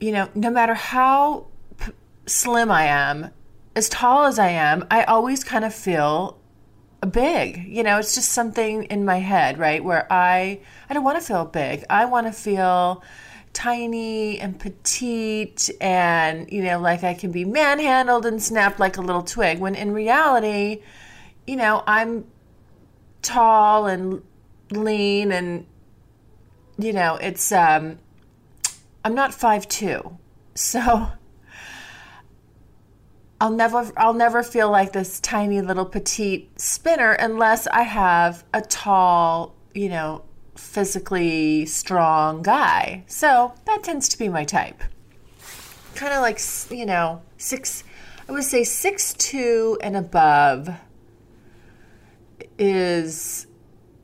you 0.00 0.12
know, 0.12 0.28
no 0.34 0.50
matter 0.50 0.74
how 0.74 1.46
p- 1.78 1.92
slim 2.26 2.70
I 2.70 2.84
am, 2.84 3.30
as 3.74 3.88
tall 3.88 4.24
as 4.24 4.38
I 4.38 4.50
am, 4.50 4.86
I 4.90 5.04
always 5.04 5.44
kind 5.44 5.64
of 5.64 5.72
feel 5.72 6.38
big. 7.10 7.64
You 7.66 7.82
know, 7.82 7.98
it's 7.98 8.14
just 8.14 8.32
something 8.32 8.84
in 8.84 9.06
my 9.06 9.20
head, 9.20 9.58
right? 9.58 9.82
Where 9.82 10.06
I 10.12 10.60
I 10.90 10.94
don't 10.94 11.02
want 11.02 11.18
to 11.18 11.26
feel 11.26 11.46
big. 11.46 11.84
I 11.88 12.04
want 12.04 12.26
to 12.26 12.32
feel 12.34 13.02
tiny 13.54 14.38
and 14.40 14.58
petite 14.58 15.68
and 15.80 16.50
you 16.50 16.62
know 16.62 16.78
like 16.78 17.04
I 17.04 17.12
can 17.12 17.32
be 17.32 17.44
manhandled 17.44 18.24
and 18.24 18.42
snapped 18.42 18.80
like 18.80 18.96
a 18.96 19.02
little 19.02 19.22
twig 19.22 19.58
when 19.58 19.74
in 19.74 19.92
reality 19.92 20.80
you 21.46 21.56
know 21.56 21.82
I'm 21.86 22.24
tall 23.22 23.86
and 23.86 24.22
lean 24.70 25.32
and 25.32 25.66
you 26.78 26.92
know 26.92 27.16
it's 27.16 27.52
um 27.52 27.98
I'm 29.04 29.14
not 29.14 29.32
five 29.32 29.68
two 29.68 30.18
so 30.54 31.08
I'll 33.42 33.50
never 33.50 33.90
I'll 33.96 34.14
never 34.14 34.44
feel 34.44 34.70
like 34.70 34.92
this 34.92 35.18
tiny 35.18 35.60
little 35.62 35.84
petite 35.84 36.60
spinner 36.60 37.10
unless 37.10 37.66
I 37.66 37.82
have 37.82 38.44
a 38.54 38.60
tall, 38.60 39.56
you 39.74 39.88
know, 39.88 40.22
physically 40.54 41.66
strong 41.66 42.42
guy. 42.42 43.02
So 43.08 43.52
that 43.64 43.82
tends 43.82 44.08
to 44.10 44.18
be 44.18 44.28
my 44.28 44.44
type. 44.44 44.80
Kind 45.96 46.12
of 46.12 46.22
like 46.22 46.38
you 46.70 46.86
know 46.86 47.22
six. 47.36 47.82
I 48.28 48.32
would 48.32 48.44
say 48.44 48.62
six 48.62 49.12
two 49.14 49.76
and 49.82 49.96
above 49.96 50.68
is 52.58 53.46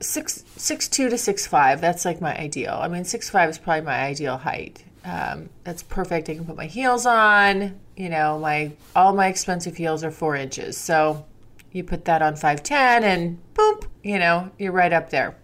six 0.00 0.44
six 0.56 0.88
two 0.88 1.08
to 1.08 1.18
six 1.18 1.46
five. 1.46 1.80
That's 1.80 2.04
like 2.04 2.20
my 2.20 2.36
ideal. 2.36 2.78
I 2.80 2.88
mean, 2.88 3.04
six 3.04 3.30
five 3.30 3.48
is 3.50 3.58
probably 3.58 3.82
my 3.82 4.00
ideal 4.00 4.36
height. 4.36 4.84
Um, 5.04 5.48
that's 5.64 5.82
perfect. 5.82 6.28
I 6.28 6.34
can 6.34 6.44
put 6.44 6.56
my 6.56 6.66
heels 6.66 7.06
on. 7.06 7.78
You 7.96 8.08
know, 8.08 8.38
my 8.38 8.72
all 8.94 9.14
my 9.14 9.28
expensive 9.28 9.76
heels 9.76 10.04
are 10.04 10.10
four 10.10 10.36
inches. 10.36 10.76
So 10.76 11.24
you 11.72 11.84
put 11.84 12.04
that 12.06 12.22
on 12.22 12.36
five 12.36 12.62
ten, 12.62 13.04
and 13.04 13.54
boom, 13.54 13.80
you 14.02 14.18
know, 14.18 14.50
you're 14.58 14.72
right 14.72 14.92
up 14.92 15.10
there. 15.10 15.36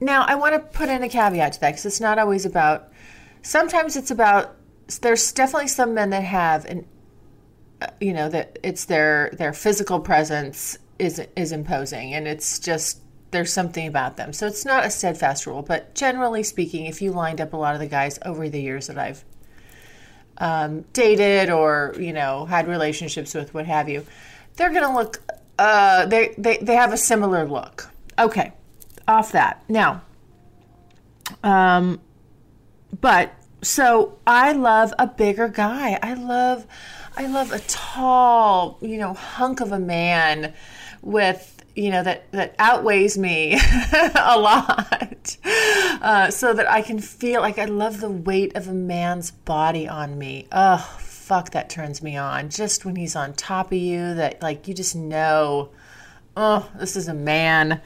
Now, 0.00 0.24
I 0.26 0.34
want 0.34 0.54
to 0.54 0.60
put 0.60 0.88
in 0.88 1.02
a 1.02 1.08
caveat 1.08 1.54
to 1.54 1.60
that 1.60 1.70
because 1.70 1.86
it's 1.86 2.00
not 2.00 2.18
always 2.18 2.46
about. 2.46 2.92
Sometimes 3.42 3.96
it's 3.96 4.10
about. 4.10 4.56
There's 5.02 5.30
definitely 5.32 5.68
some 5.68 5.94
men 5.94 6.10
that 6.10 6.24
have 6.24 6.64
an, 6.64 6.84
uh, 7.80 7.88
you 8.00 8.12
know, 8.12 8.28
that 8.28 8.58
it's 8.62 8.86
their 8.86 9.30
their 9.34 9.52
physical 9.52 10.00
presence 10.00 10.78
is 11.00 11.20
is 11.36 11.52
imposing, 11.52 12.14
and 12.14 12.28
it's 12.28 12.58
just 12.58 13.00
there's 13.30 13.52
something 13.52 13.86
about 13.86 14.16
them. 14.16 14.32
So 14.32 14.46
it's 14.46 14.64
not 14.64 14.84
a 14.84 14.90
steadfast 14.90 15.46
rule, 15.46 15.62
but 15.62 15.94
generally 15.94 16.42
speaking, 16.42 16.86
if 16.86 17.00
you 17.00 17.12
lined 17.12 17.40
up 17.40 17.52
a 17.52 17.56
lot 17.56 17.74
of 17.74 17.80
the 17.80 17.86
guys 17.86 18.18
over 18.24 18.48
the 18.48 18.60
years 18.60 18.88
that 18.88 18.98
I've 18.98 19.24
um, 20.38 20.82
dated 20.92 21.50
or 21.50 21.94
you 21.98 22.12
know 22.12 22.46
had 22.46 22.68
relationships 22.68 23.34
with, 23.34 23.54
what 23.54 23.66
have 23.66 23.88
you, 23.88 24.06
they're 24.56 24.70
going 24.70 24.82
to 24.82 24.94
look. 24.94 25.22
Uh, 25.58 26.06
they, 26.06 26.34
they 26.38 26.56
they 26.58 26.74
have 26.74 26.92
a 26.92 26.96
similar 26.96 27.46
look. 27.46 27.90
Okay, 28.18 28.52
off 29.06 29.32
that 29.32 29.62
now. 29.68 30.02
Um, 31.42 32.00
but 33.00 33.32
so 33.62 34.18
I 34.26 34.52
love 34.52 34.92
a 34.98 35.06
bigger 35.06 35.48
guy. 35.48 35.98
I 36.02 36.14
love 36.14 36.66
I 37.16 37.26
love 37.26 37.52
a 37.52 37.58
tall, 37.60 38.78
you 38.80 38.98
know, 38.98 39.14
hunk 39.14 39.60
of 39.60 39.72
a 39.72 39.78
man 39.78 40.54
with 41.02 41.64
you 41.74 41.90
know 41.90 42.02
that 42.02 42.30
that 42.32 42.54
outweighs 42.58 43.16
me 43.16 43.54
a 43.92 44.38
lot. 44.38 45.36
Uh, 46.02 46.30
so 46.30 46.52
that 46.54 46.70
i 46.70 46.80
can 46.80 46.98
feel 46.98 47.42
like 47.42 47.58
i 47.58 47.64
love 47.66 48.00
the 48.00 48.10
weight 48.10 48.56
of 48.56 48.66
a 48.68 48.72
man's 48.72 49.30
body 49.30 49.88
on 49.88 50.18
me. 50.18 50.46
Oh 50.52 50.98
fuck 50.98 51.50
that 51.50 51.70
turns 51.70 52.02
me 52.02 52.16
on. 52.16 52.50
Just 52.50 52.84
when 52.84 52.96
he's 52.96 53.14
on 53.14 53.34
top 53.34 53.66
of 53.68 53.78
you 53.78 54.14
that 54.14 54.42
like 54.42 54.66
you 54.66 54.74
just 54.74 54.96
know 54.96 55.70
oh 56.36 56.70
this 56.78 56.96
is 56.96 57.08
a 57.08 57.14
man. 57.14 57.80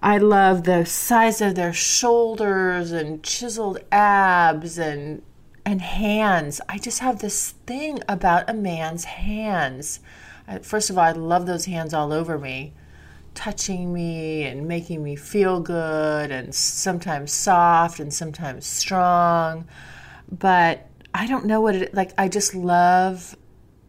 I 0.00 0.18
love 0.18 0.62
the 0.62 0.86
size 0.86 1.40
of 1.40 1.56
their 1.56 1.72
shoulders 1.72 2.92
and 2.92 3.22
chiseled 3.22 3.80
abs 3.90 4.78
and 4.78 5.22
and 5.66 5.82
hands. 5.82 6.60
I 6.68 6.78
just 6.78 7.00
have 7.00 7.18
this 7.18 7.50
thing 7.66 8.00
about 8.08 8.48
a 8.48 8.54
man's 8.54 9.04
hands 9.04 10.00
first 10.62 10.90
of 10.90 10.98
all 10.98 11.04
i 11.04 11.12
love 11.12 11.46
those 11.46 11.66
hands 11.66 11.92
all 11.92 12.12
over 12.12 12.38
me 12.38 12.72
touching 13.34 13.92
me 13.92 14.44
and 14.44 14.66
making 14.66 15.02
me 15.02 15.14
feel 15.14 15.60
good 15.60 16.30
and 16.30 16.54
sometimes 16.54 17.32
soft 17.32 18.00
and 18.00 18.12
sometimes 18.12 18.66
strong 18.66 19.66
but 20.30 20.88
i 21.14 21.26
don't 21.26 21.44
know 21.44 21.60
what 21.60 21.74
it 21.74 21.94
like 21.94 22.12
i 22.18 22.26
just 22.28 22.54
love 22.54 23.36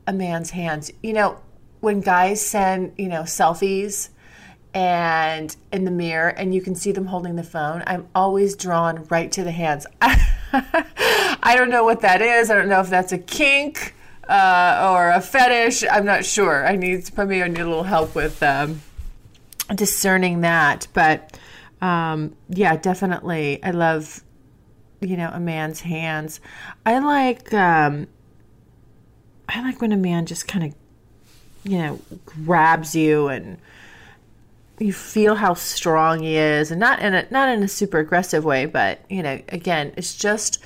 a 0.09 0.13
man's 0.13 0.49
hands. 0.49 0.91
You 1.03 1.13
know, 1.13 1.37
when 1.79 2.01
guys 2.01 2.45
send, 2.45 2.93
you 2.97 3.07
know, 3.07 3.21
selfies 3.21 4.09
and 4.73 5.55
in 5.71 5.85
the 5.85 5.91
mirror 5.91 6.29
and 6.29 6.53
you 6.53 6.61
can 6.61 6.75
see 6.75 6.91
them 6.91 7.05
holding 7.05 7.35
the 7.35 7.43
phone, 7.43 7.83
I'm 7.85 8.07
always 8.15 8.55
drawn 8.55 9.05
right 9.05 9.31
to 9.31 9.43
the 9.43 9.51
hands. 9.51 9.85
I 10.01 11.53
don't 11.55 11.69
know 11.69 11.83
what 11.83 12.01
that 12.01 12.21
is. 12.21 12.49
I 12.49 12.55
don't 12.55 12.67
know 12.67 12.81
if 12.81 12.89
that's 12.89 13.11
a 13.11 13.19
kink 13.19 13.93
uh, 14.29 14.91
or 14.93 15.09
a 15.09 15.21
fetish. 15.21 15.83
I'm 15.89 16.05
not 16.05 16.23
sure. 16.23 16.65
I 16.65 16.75
need 16.75 17.09
maybe 17.17 17.43
I 17.43 17.47
need 17.47 17.59
a 17.59 17.67
little 17.67 17.83
help 17.83 18.15
with 18.15 18.41
um, 18.43 18.81
discerning 19.73 20.41
that. 20.41 20.87
But 20.93 21.37
um, 21.81 22.35
yeah, 22.47 22.77
definitely. 22.77 23.61
I 23.63 23.71
love 23.71 24.23
you 25.01 25.17
know 25.17 25.31
a 25.33 25.39
man's 25.39 25.81
hands. 25.81 26.39
I 26.85 26.99
like 26.99 27.51
um, 27.53 28.07
I 29.49 29.61
like 29.63 29.81
when 29.81 29.91
a 29.91 29.97
man 29.97 30.27
just 30.27 30.47
kind 30.47 30.65
of 30.65 30.75
you 31.63 31.79
know 31.79 31.99
grabs 32.25 32.95
you 32.95 33.27
and 33.27 33.57
you 34.77 34.93
feel 34.93 35.35
how 35.35 35.53
strong 35.55 36.21
he 36.21 36.37
is 36.37 36.71
and 36.71 36.79
not 36.79 37.01
in 37.01 37.13
a 37.13 37.27
not 37.31 37.49
in 37.49 37.61
a 37.63 37.67
super 37.67 37.99
aggressive 37.99 38.45
way 38.45 38.65
but 38.65 39.01
you 39.09 39.21
know 39.21 39.41
again 39.49 39.91
it's 39.97 40.15
just 40.15 40.59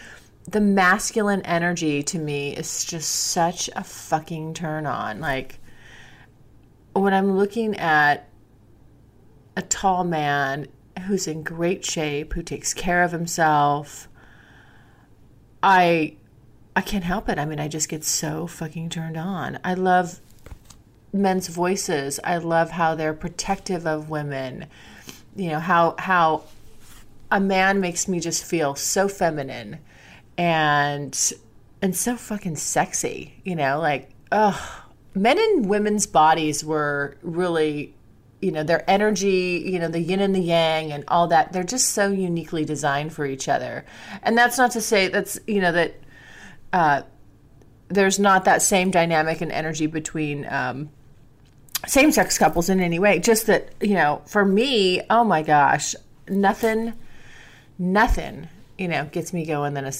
the 0.47 0.61
masculine 0.61 1.41
energy 1.41 2.03
to 2.03 2.19
me 2.19 2.55
is 2.55 2.83
just 2.85 3.09
such 3.09 3.69
a 3.75 3.83
fucking 3.83 4.53
turn 4.53 4.85
on 4.85 5.19
like 5.19 5.59
when 6.93 7.13
i'm 7.13 7.37
looking 7.37 7.75
at 7.77 8.27
a 9.55 9.61
tall 9.61 10.03
man 10.03 10.67
who's 11.07 11.27
in 11.27 11.43
great 11.43 11.85
shape 11.85 12.33
who 12.33 12.43
takes 12.43 12.73
care 12.73 13.03
of 13.03 13.11
himself 13.11 14.07
i 15.61 16.15
i 16.75 16.81
can't 16.81 17.03
help 17.03 17.29
it 17.29 17.39
i 17.39 17.45
mean 17.45 17.59
i 17.59 17.67
just 17.67 17.89
get 17.89 18.03
so 18.03 18.45
fucking 18.45 18.89
turned 18.89 19.17
on 19.17 19.57
i 19.63 19.73
love 19.73 20.19
men's 21.13 21.47
voices. 21.47 22.19
I 22.23 22.37
love 22.37 22.71
how 22.71 22.95
they're 22.95 23.13
protective 23.13 23.85
of 23.85 24.09
women. 24.09 24.65
You 25.35 25.51
know, 25.51 25.59
how 25.59 25.95
how 25.99 26.43
a 27.31 27.39
man 27.39 27.79
makes 27.79 28.07
me 28.07 28.19
just 28.19 28.43
feel 28.43 28.75
so 28.75 29.07
feminine 29.07 29.79
and 30.37 31.33
and 31.81 31.95
so 31.95 32.15
fucking 32.15 32.55
sexy, 32.55 33.41
you 33.43 33.55
know, 33.55 33.79
like 33.79 34.11
ugh. 34.31 34.59
Men 35.15 35.37
and 35.37 35.69
women's 35.69 36.07
bodies 36.07 36.65
were 36.65 37.17
really 37.21 37.95
you 38.41 38.51
know 38.51 38.63
their 38.63 38.83
energy 38.89 39.63
you 39.65 39.79
know 39.79 39.87
the 39.87 40.01
yin 40.01 40.19
and 40.19 40.35
the 40.35 40.39
yang 40.41 40.91
and 40.91 41.05
all 41.07 41.27
that 41.27 41.53
they're 41.53 41.63
just 41.63 41.91
so 41.91 42.09
uniquely 42.11 42.65
designed 42.65 43.13
for 43.13 43.25
each 43.25 43.47
other 43.47 43.85
and 44.21 44.37
that's 44.37 44.57
not 44.57 44.71
to 44.71 44.81
say 44.81 45.07
that's 45.07 45.39
you 45.47 45.61
know 45.61 45.71
that 45.71 45.95
uh, 46.73 47.03
there's 47.87 48.19
not 48.19 48.45
that 48.45 48.61
same 48.61 48.91
dynamic 48.91 49.41
and 49.41 49.51
energy 49.51 49.85
between 49.85 50.45
um, 50.49 50.89
same 51.85 52.11
sex 52.11 52.37
couples 52.37 52.69
in 52.69 52.79
any 52.79 52.99
way. 52.99 53.19
Just 53.19 53.47
that, 53.47 53.73
you 53.81 53.93
know, 53.93 54.21
for 54.25 54.43
me, 54.43 55.01
oh 55.09 55.23
my 55.23 55.43
gosh, 55.43 55.95
nothing, 56.27 56.93
nothing, 57.77 58.49
you 58.77 58.87
know, 58.87 59.05
gets 59.05 59.33
me 59.33 59.45
going 59.45 59.73
than 59.73 59.85
a 59.85 59.93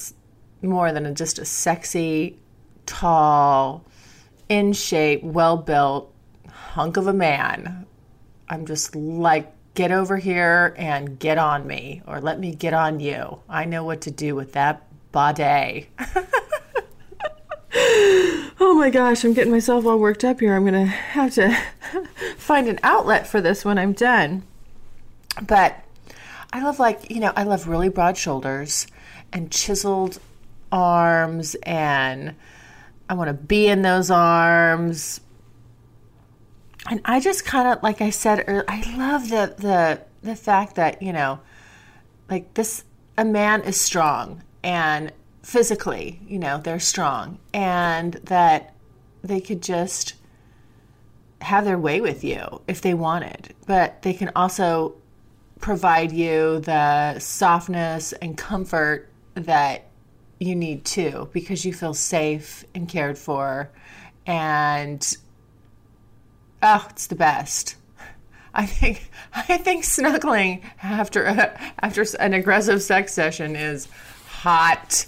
more 0.64 0.92
than 0.92 1.06
a, 1.06 1.14
just 1.14 1.40
a 1.40 1.46
sexy, 1.46 2.40
tall, 2.86 3.86
in 4.50 4.74
shape, 4.74 5.24
well 5.24 5.58
built 5.58 6.14
hunk 6.48 6.98
of 6.98 7.08
a 7.08 7.14
man. 7.14 7.86
I'm 8.50 8.66
just 8.66 8.96
like, 8.96 9.52
get 9.76 9.92
over 9.92 10.18
here 10.18 10.74
and 10.78 11.20
get 11.20 11.38
on 11.38 11.66
me, 11.68 12.02
or 12.08 12.20
let 12.22 12.40
me 12.40 12.54
get 12.54 12.74
on 12.74 13.00
you. 13.00 13.40
I 13.50 13.66
know 13.66 13.84
what 13.84 14.02
to 14.02 14.12
do 14.12 14.36
with 14.36 14.54
that 14.54 14.84
body. 15.12 15.90
oh 17.76 18.76
my 18.78 18.90
gosh, 18.90 19.24
I'm 19.24 19.34
getting 19.34 19.52
myself 19.52 19.86
all 19.86 19.98
worked 19.98 20.24
up 20.24 20.40
here. 20.40 20.56
I'm 20.56 20.66
going 20.66 20.74
to 20.74 20.86
have 20.86 21.34
to 21.36 21.56
find 22.38 22.68
an 22.68 22.80
outlet 22.84 23.28
for 23.28 23.42
this 23.42 23.66
when 23.66 23.78
I'm 23.78 23.94
done. 23.94 24.44
But 25.42 25.84
I 26.52 26.64
love, 26.64 26.80
like, 26.80 27.10
you 27.10 27.20
know, 27.20 27.34
I 27.36 27.44
love 27.44 27.68
really 27.68 27.90
broad 27.90 28.18
shoulders 28.18 28.88
and 29.32 29.52
chiseled 29.52 30.20
arms, 30.74 31.56
and 31.64 32.36
I 33.08 33.14
want 33.14 33.30
to 33.30 33.34
be 33.34 33.68
in 33.68 33.84
those 33.84 34.10
arms. 34.10 35.22
And 36.90 37.00
I 37.06 37.22
just 37.22 37.46
kind 37.46 37.68
of, 37.70 37.82
like 37.84 38.02
I 38.02 38.10
said, 38.10 38.44
earlier, 38.48 38.66
I 38.68 38.98
love 38.98 39.30
the, 39.30 39.56
the, 39.58 40.02
the 40.22 40.36
fact 40.36 40.76
that, 40.76 41.02
you 41.02 41.14
know, 41.14 41.40
like 42.30 42.54
this, 42.56 42.84
a 43.18 43.24
man 43.24 43.62
is 43.62 43.80
strong 43.80 44.44
and 44.64 45.14
physically, 45.44 46.20
you 46.28 46.40
know, 46.40 46.58
they're 46.58 46.80
strong 46.80 47.40
and 47.54 48.14
that 48.26 48.74
they 49.22 49.40
could 49.40 49.62
just 49.62 50.16
have 51.42 51.64
their 51.66 51.78
way 51.78 52.02
with 52.02 52.24
you 52.24 52.62
if 52.68 52.82
they 52.82 52.94
wanted. 52.94 53.54
But 53.66 54.02
they 54.02 54.14
can 54.14 54.32
also 54.36 54.96
provide 55.60 56.12
you 56.12 56.60
the 56.60 57.20
softness 57.20 58.12
and 58.14 58.38
comfort 58.38 59.10
that 59.36 59.88
you 60.44 60.56
need 60.56 60.86
too 60.86 61.30
because 61.34 61.66
you 61.66 61.74
feel 61.74 61.94
safe 61.94 62.66
and 62.76 62.88
cared 62.88 63.18
for 63.18 63.70
and 64.26 65.18
oh 66.62 66.86
it's 66.90 67.08
the 67.08 67.16
best 67.16 67.76
i 68.54 68.66
think 68.66 69.10
i 69.34 69.58
think 69.58 69.84
snuggling 69.84 70.62
after 70.82 71.24
a, 71.26 71.60
after 71.80 72.06
an 72.20 72.34
aggressive 72.34 72.82
sex 72.82 73.14
session 73.14 73.56
is 73.56 73.88
hot 74.28 75.06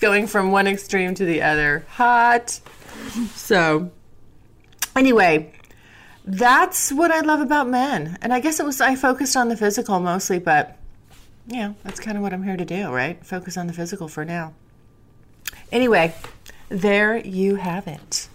going 0.00 0.26
from 0.26 0.50
one 0.50 0.66
extreme 0.66 1.14
to 1.14 1.24
the 1.24 1.42
other. 1.42 1.84
Hot. 1.90 2.60
So, 3.34 3.90
anyway, 4.96 5.52
that's 6.24 6.92
what 6.92 7.10
I 7.10 7.20
love 7.20 7.40
about 7.40 7.68
men. 7.68 8.18
And 8.22 8.32
I 8.32 8.40
guess 8.40 8.60
it 8.60 8.66
was, 8.66 8.80
I 8.80 8.96
focused 8.96 9.36
on 9.36 9.48
the 9.48 9.56
physical 9.56 10.00
mostly, 10.00 10.38
but 10.38 10.76
yeah, 11.50 11.74
that's 11.82 12.00
kind 12.00 12.16
of 12.16 12.22
what 12.22 12.32
I'm 12.32 12.44
here 12.44 12.56
to 12.56 12.64
do, 12.64 12.90
right? 12.90 13.24
Focus 13.26 13.56
on 13.56 13.66
the 13.66 13.72
physical 13.72 14.08
for 14.08 14.24
now. 14.24 14.54
Anyway, 15.72 16.14
there 16.68 17.16
you 17.18 17.56
have 17.56 17.88
it. 17.88 18.28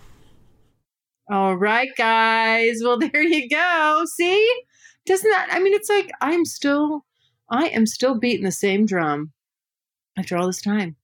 All 1.29 1.55
right, 1.55 1.89
guys. 1.97 2.81
Well, 2.83 2.99
there 3.13 3.23
you 3.23 3.49
go. 3.49 4.03
See? 4.15 4.61
Doesn't 5.05 5.29
that, 5.29 5.47
I 5.51 5.59
mean, 5.59 5.73
it's 5.73 5.89
like 5.89 6.11
I'm 6.21 6.45
still, 6.45 7.05
I 7.49 7.67
am 7.67 7.85
still 7.85 8.19
beating 8.19 8.43
the 8.43 8.51
same 8.51 8.85
drum 8.85 9.31
after 10.17 10.35
all 10.35 10.47
this 10.47 10.61
time. 10.61 10.95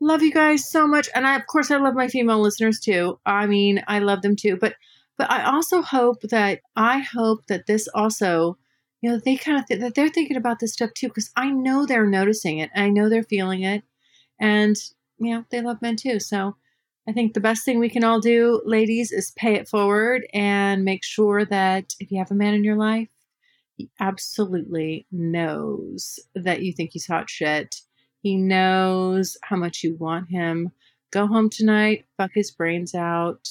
Love 0.00 0.22
you 0.22 0.32
guys 0.32 0.68
so 0.68 0.86
much. 0.86 1.08
And 1.14 1.26
I, 1.26 1.36
of 1.36 1.46
course, 1.46 1.70
I 1.70 1.76
love 1.78 1.94
my 1.94 2.08
female 2.08 2.40
listeners 2.40 2.78
too. 2.78 3.18
I 3.24 3.46
mean, 3.46 3.82
I 3.88 4.00
love 4.00 4.22
them 4.22 4.36
too. 4.36 4.56
But, 4.60 4.74
but 5.16 5.30
I 5.30 5.44
also 5.44 5.80
hope 5.80 6.20
that, 6.22 6.60
I 6.76 6.98
hope 6.98 7.46
that 7.46 7.66
this 7.66 7.88
also, 7.94 8.58
you 9.02 9.10
know, 9.10 9.18
they 9.18 9.36
kind 9.36 9.58
of, 9.58 9.66
th- 9.66 9.80
that 9.80 9.94
they're 9.94 10.08
thinking 10.08 10.36
about 10.36 10.60
this 10.60 10.72
stuff 10.72 10.94
too, 10.94 11.08
because 11.08 11.30
I 11.36 11.50
know 11.50 11.84
they're 11.84 12.06
noticing 12.06 12.58
it. 12.58 12.70
I 12.74 12.88
know 12.88 13.08
they're 13.10 13.22
feeling 13.22 13.62
it. 13.62 13.84
And, 14.40 14.76
you 15.18 15.34
know, 15.34 15.44
they 15.50 15.60
love 15.60 15.82
men 15.82 15.96
too. 15.96 16.18
So 16.20 16.56
I 17.06 17.12
think 17.12 17.34
the 17.34 17.40
best 17.40 17.64
thing 17.64 17.78
we 17.78 17.90
can 17.90 18.04
all 18.04 18.20
do, 18.20 18.62
ladies, 18.64 19.12
is 19.12 19.32
pay 19.32 19.54
it 19.56 19.68
forward 19.68 20.22
and 20.32 20.84
make 20.84 21.04
sure 21.04 21.44
that 21.44 21.94
if 22.00 22.10
you 22.10 22.18
have 22.18 22.30
a 22.30 22.34
man 22.34 22.54
in 22.54 22.64
your 22.64 22.76
life, 22.76 23.08
he 23.76 23.90
absolutely 24.00 25.06
knows 25.12 26.20
that 26.34 26.62
you 26.62 26.72
think 26.72 26.90
he's 26.92 27.06
hot 27.06 27.28
shit 27.28 27.82
he 28.22 28.36
knows 28.36 29.36
how 29.42 29.56
much 29.56 29.82
you 29.82 29.96
want 29.96 30.30
him. 30.30 30.70
Go 31.10 31.26
home 31.26 31.50
tonight, 31.50 32.06
fuck 32.16 32.30
his 32.32 32.52
brains 32.52 32.94
out. 32.94 33.48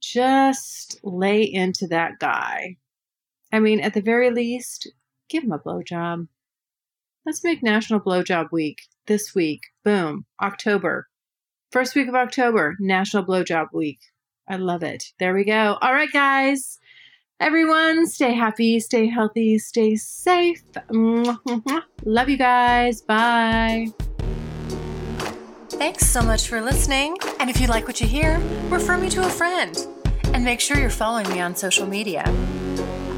Just 0.00 1.00
lay 1.02 1.42
into 1.42 1.88
that 1.88 2.20
guy. 2.20 2.76
I 3.52 3.60
mean, 3.60 3.80
at 3.80 3.94
the 3.94 4.00
very 4.00 4.30
least, 4.30 4.90
give 5.28 5.44
him 5.44 5.52
a 5.52 5.58
blowjob. 5.58 6.28
Let's 7.26 7.44
make 7.44 7.62
National 7.62 8.00
Blowjob 8.00 8.50
Week 8.50 8.82
this 9.06 9.34
week. 9.34 9.62
Boom. 9.84 10.24
October. 10.40 11.08
First 11.70 11.94
week 11.94 12.08
of 12.08 12.14
October, 12.14 12.76
National 12.80 13.24
Blowjob 13.24 13.72
Week. 13.72 14.00
I 14.48 14.56
love 14.56 14.82
it. 14.82 15.12
There 15.18 15.34
we 15.34 15.44
go. 15.44 15.78
All 15.80 15.92
right, 15.92 16.10
guys. 16.10 16.78
Everyone, 17.38 18.06
stay 18.06 18.34
happy, 18.34 18.80
stay 18.80 19.06
healthy, 19.06 19.58
stay 19.58 19.96
safe. 19.96 20.62
Love 20.90 22.28
you 22.28 22.36
guys. 22.36 23.00
Bye. 23.02 23.88
Thanks 25.70 26.06
so 26.06 26.20
much 26.20 26.48
for 26.48 26.60
listening. 26.60 27.16
And 27.38 27.48
if 27.48 27.60
you 27.60 27.66
like 27.66 27.86
what 27.86 28.00
you 28.00 28.06
hear, 28.06 28.38
refer 28.68 28.98
me 28.98 29.08
to 29.10 29.24
a 29.24 29.30
friend. 29.30 29.86
And 30.34 30.44
make 30.44 30.60
sure 30.60 30.78
you're 30.78 30.90
following 30.90 31.28
me 31.30 31.40
on 31.40 31.56
social 31.56 31.86
media. 31.86 32.24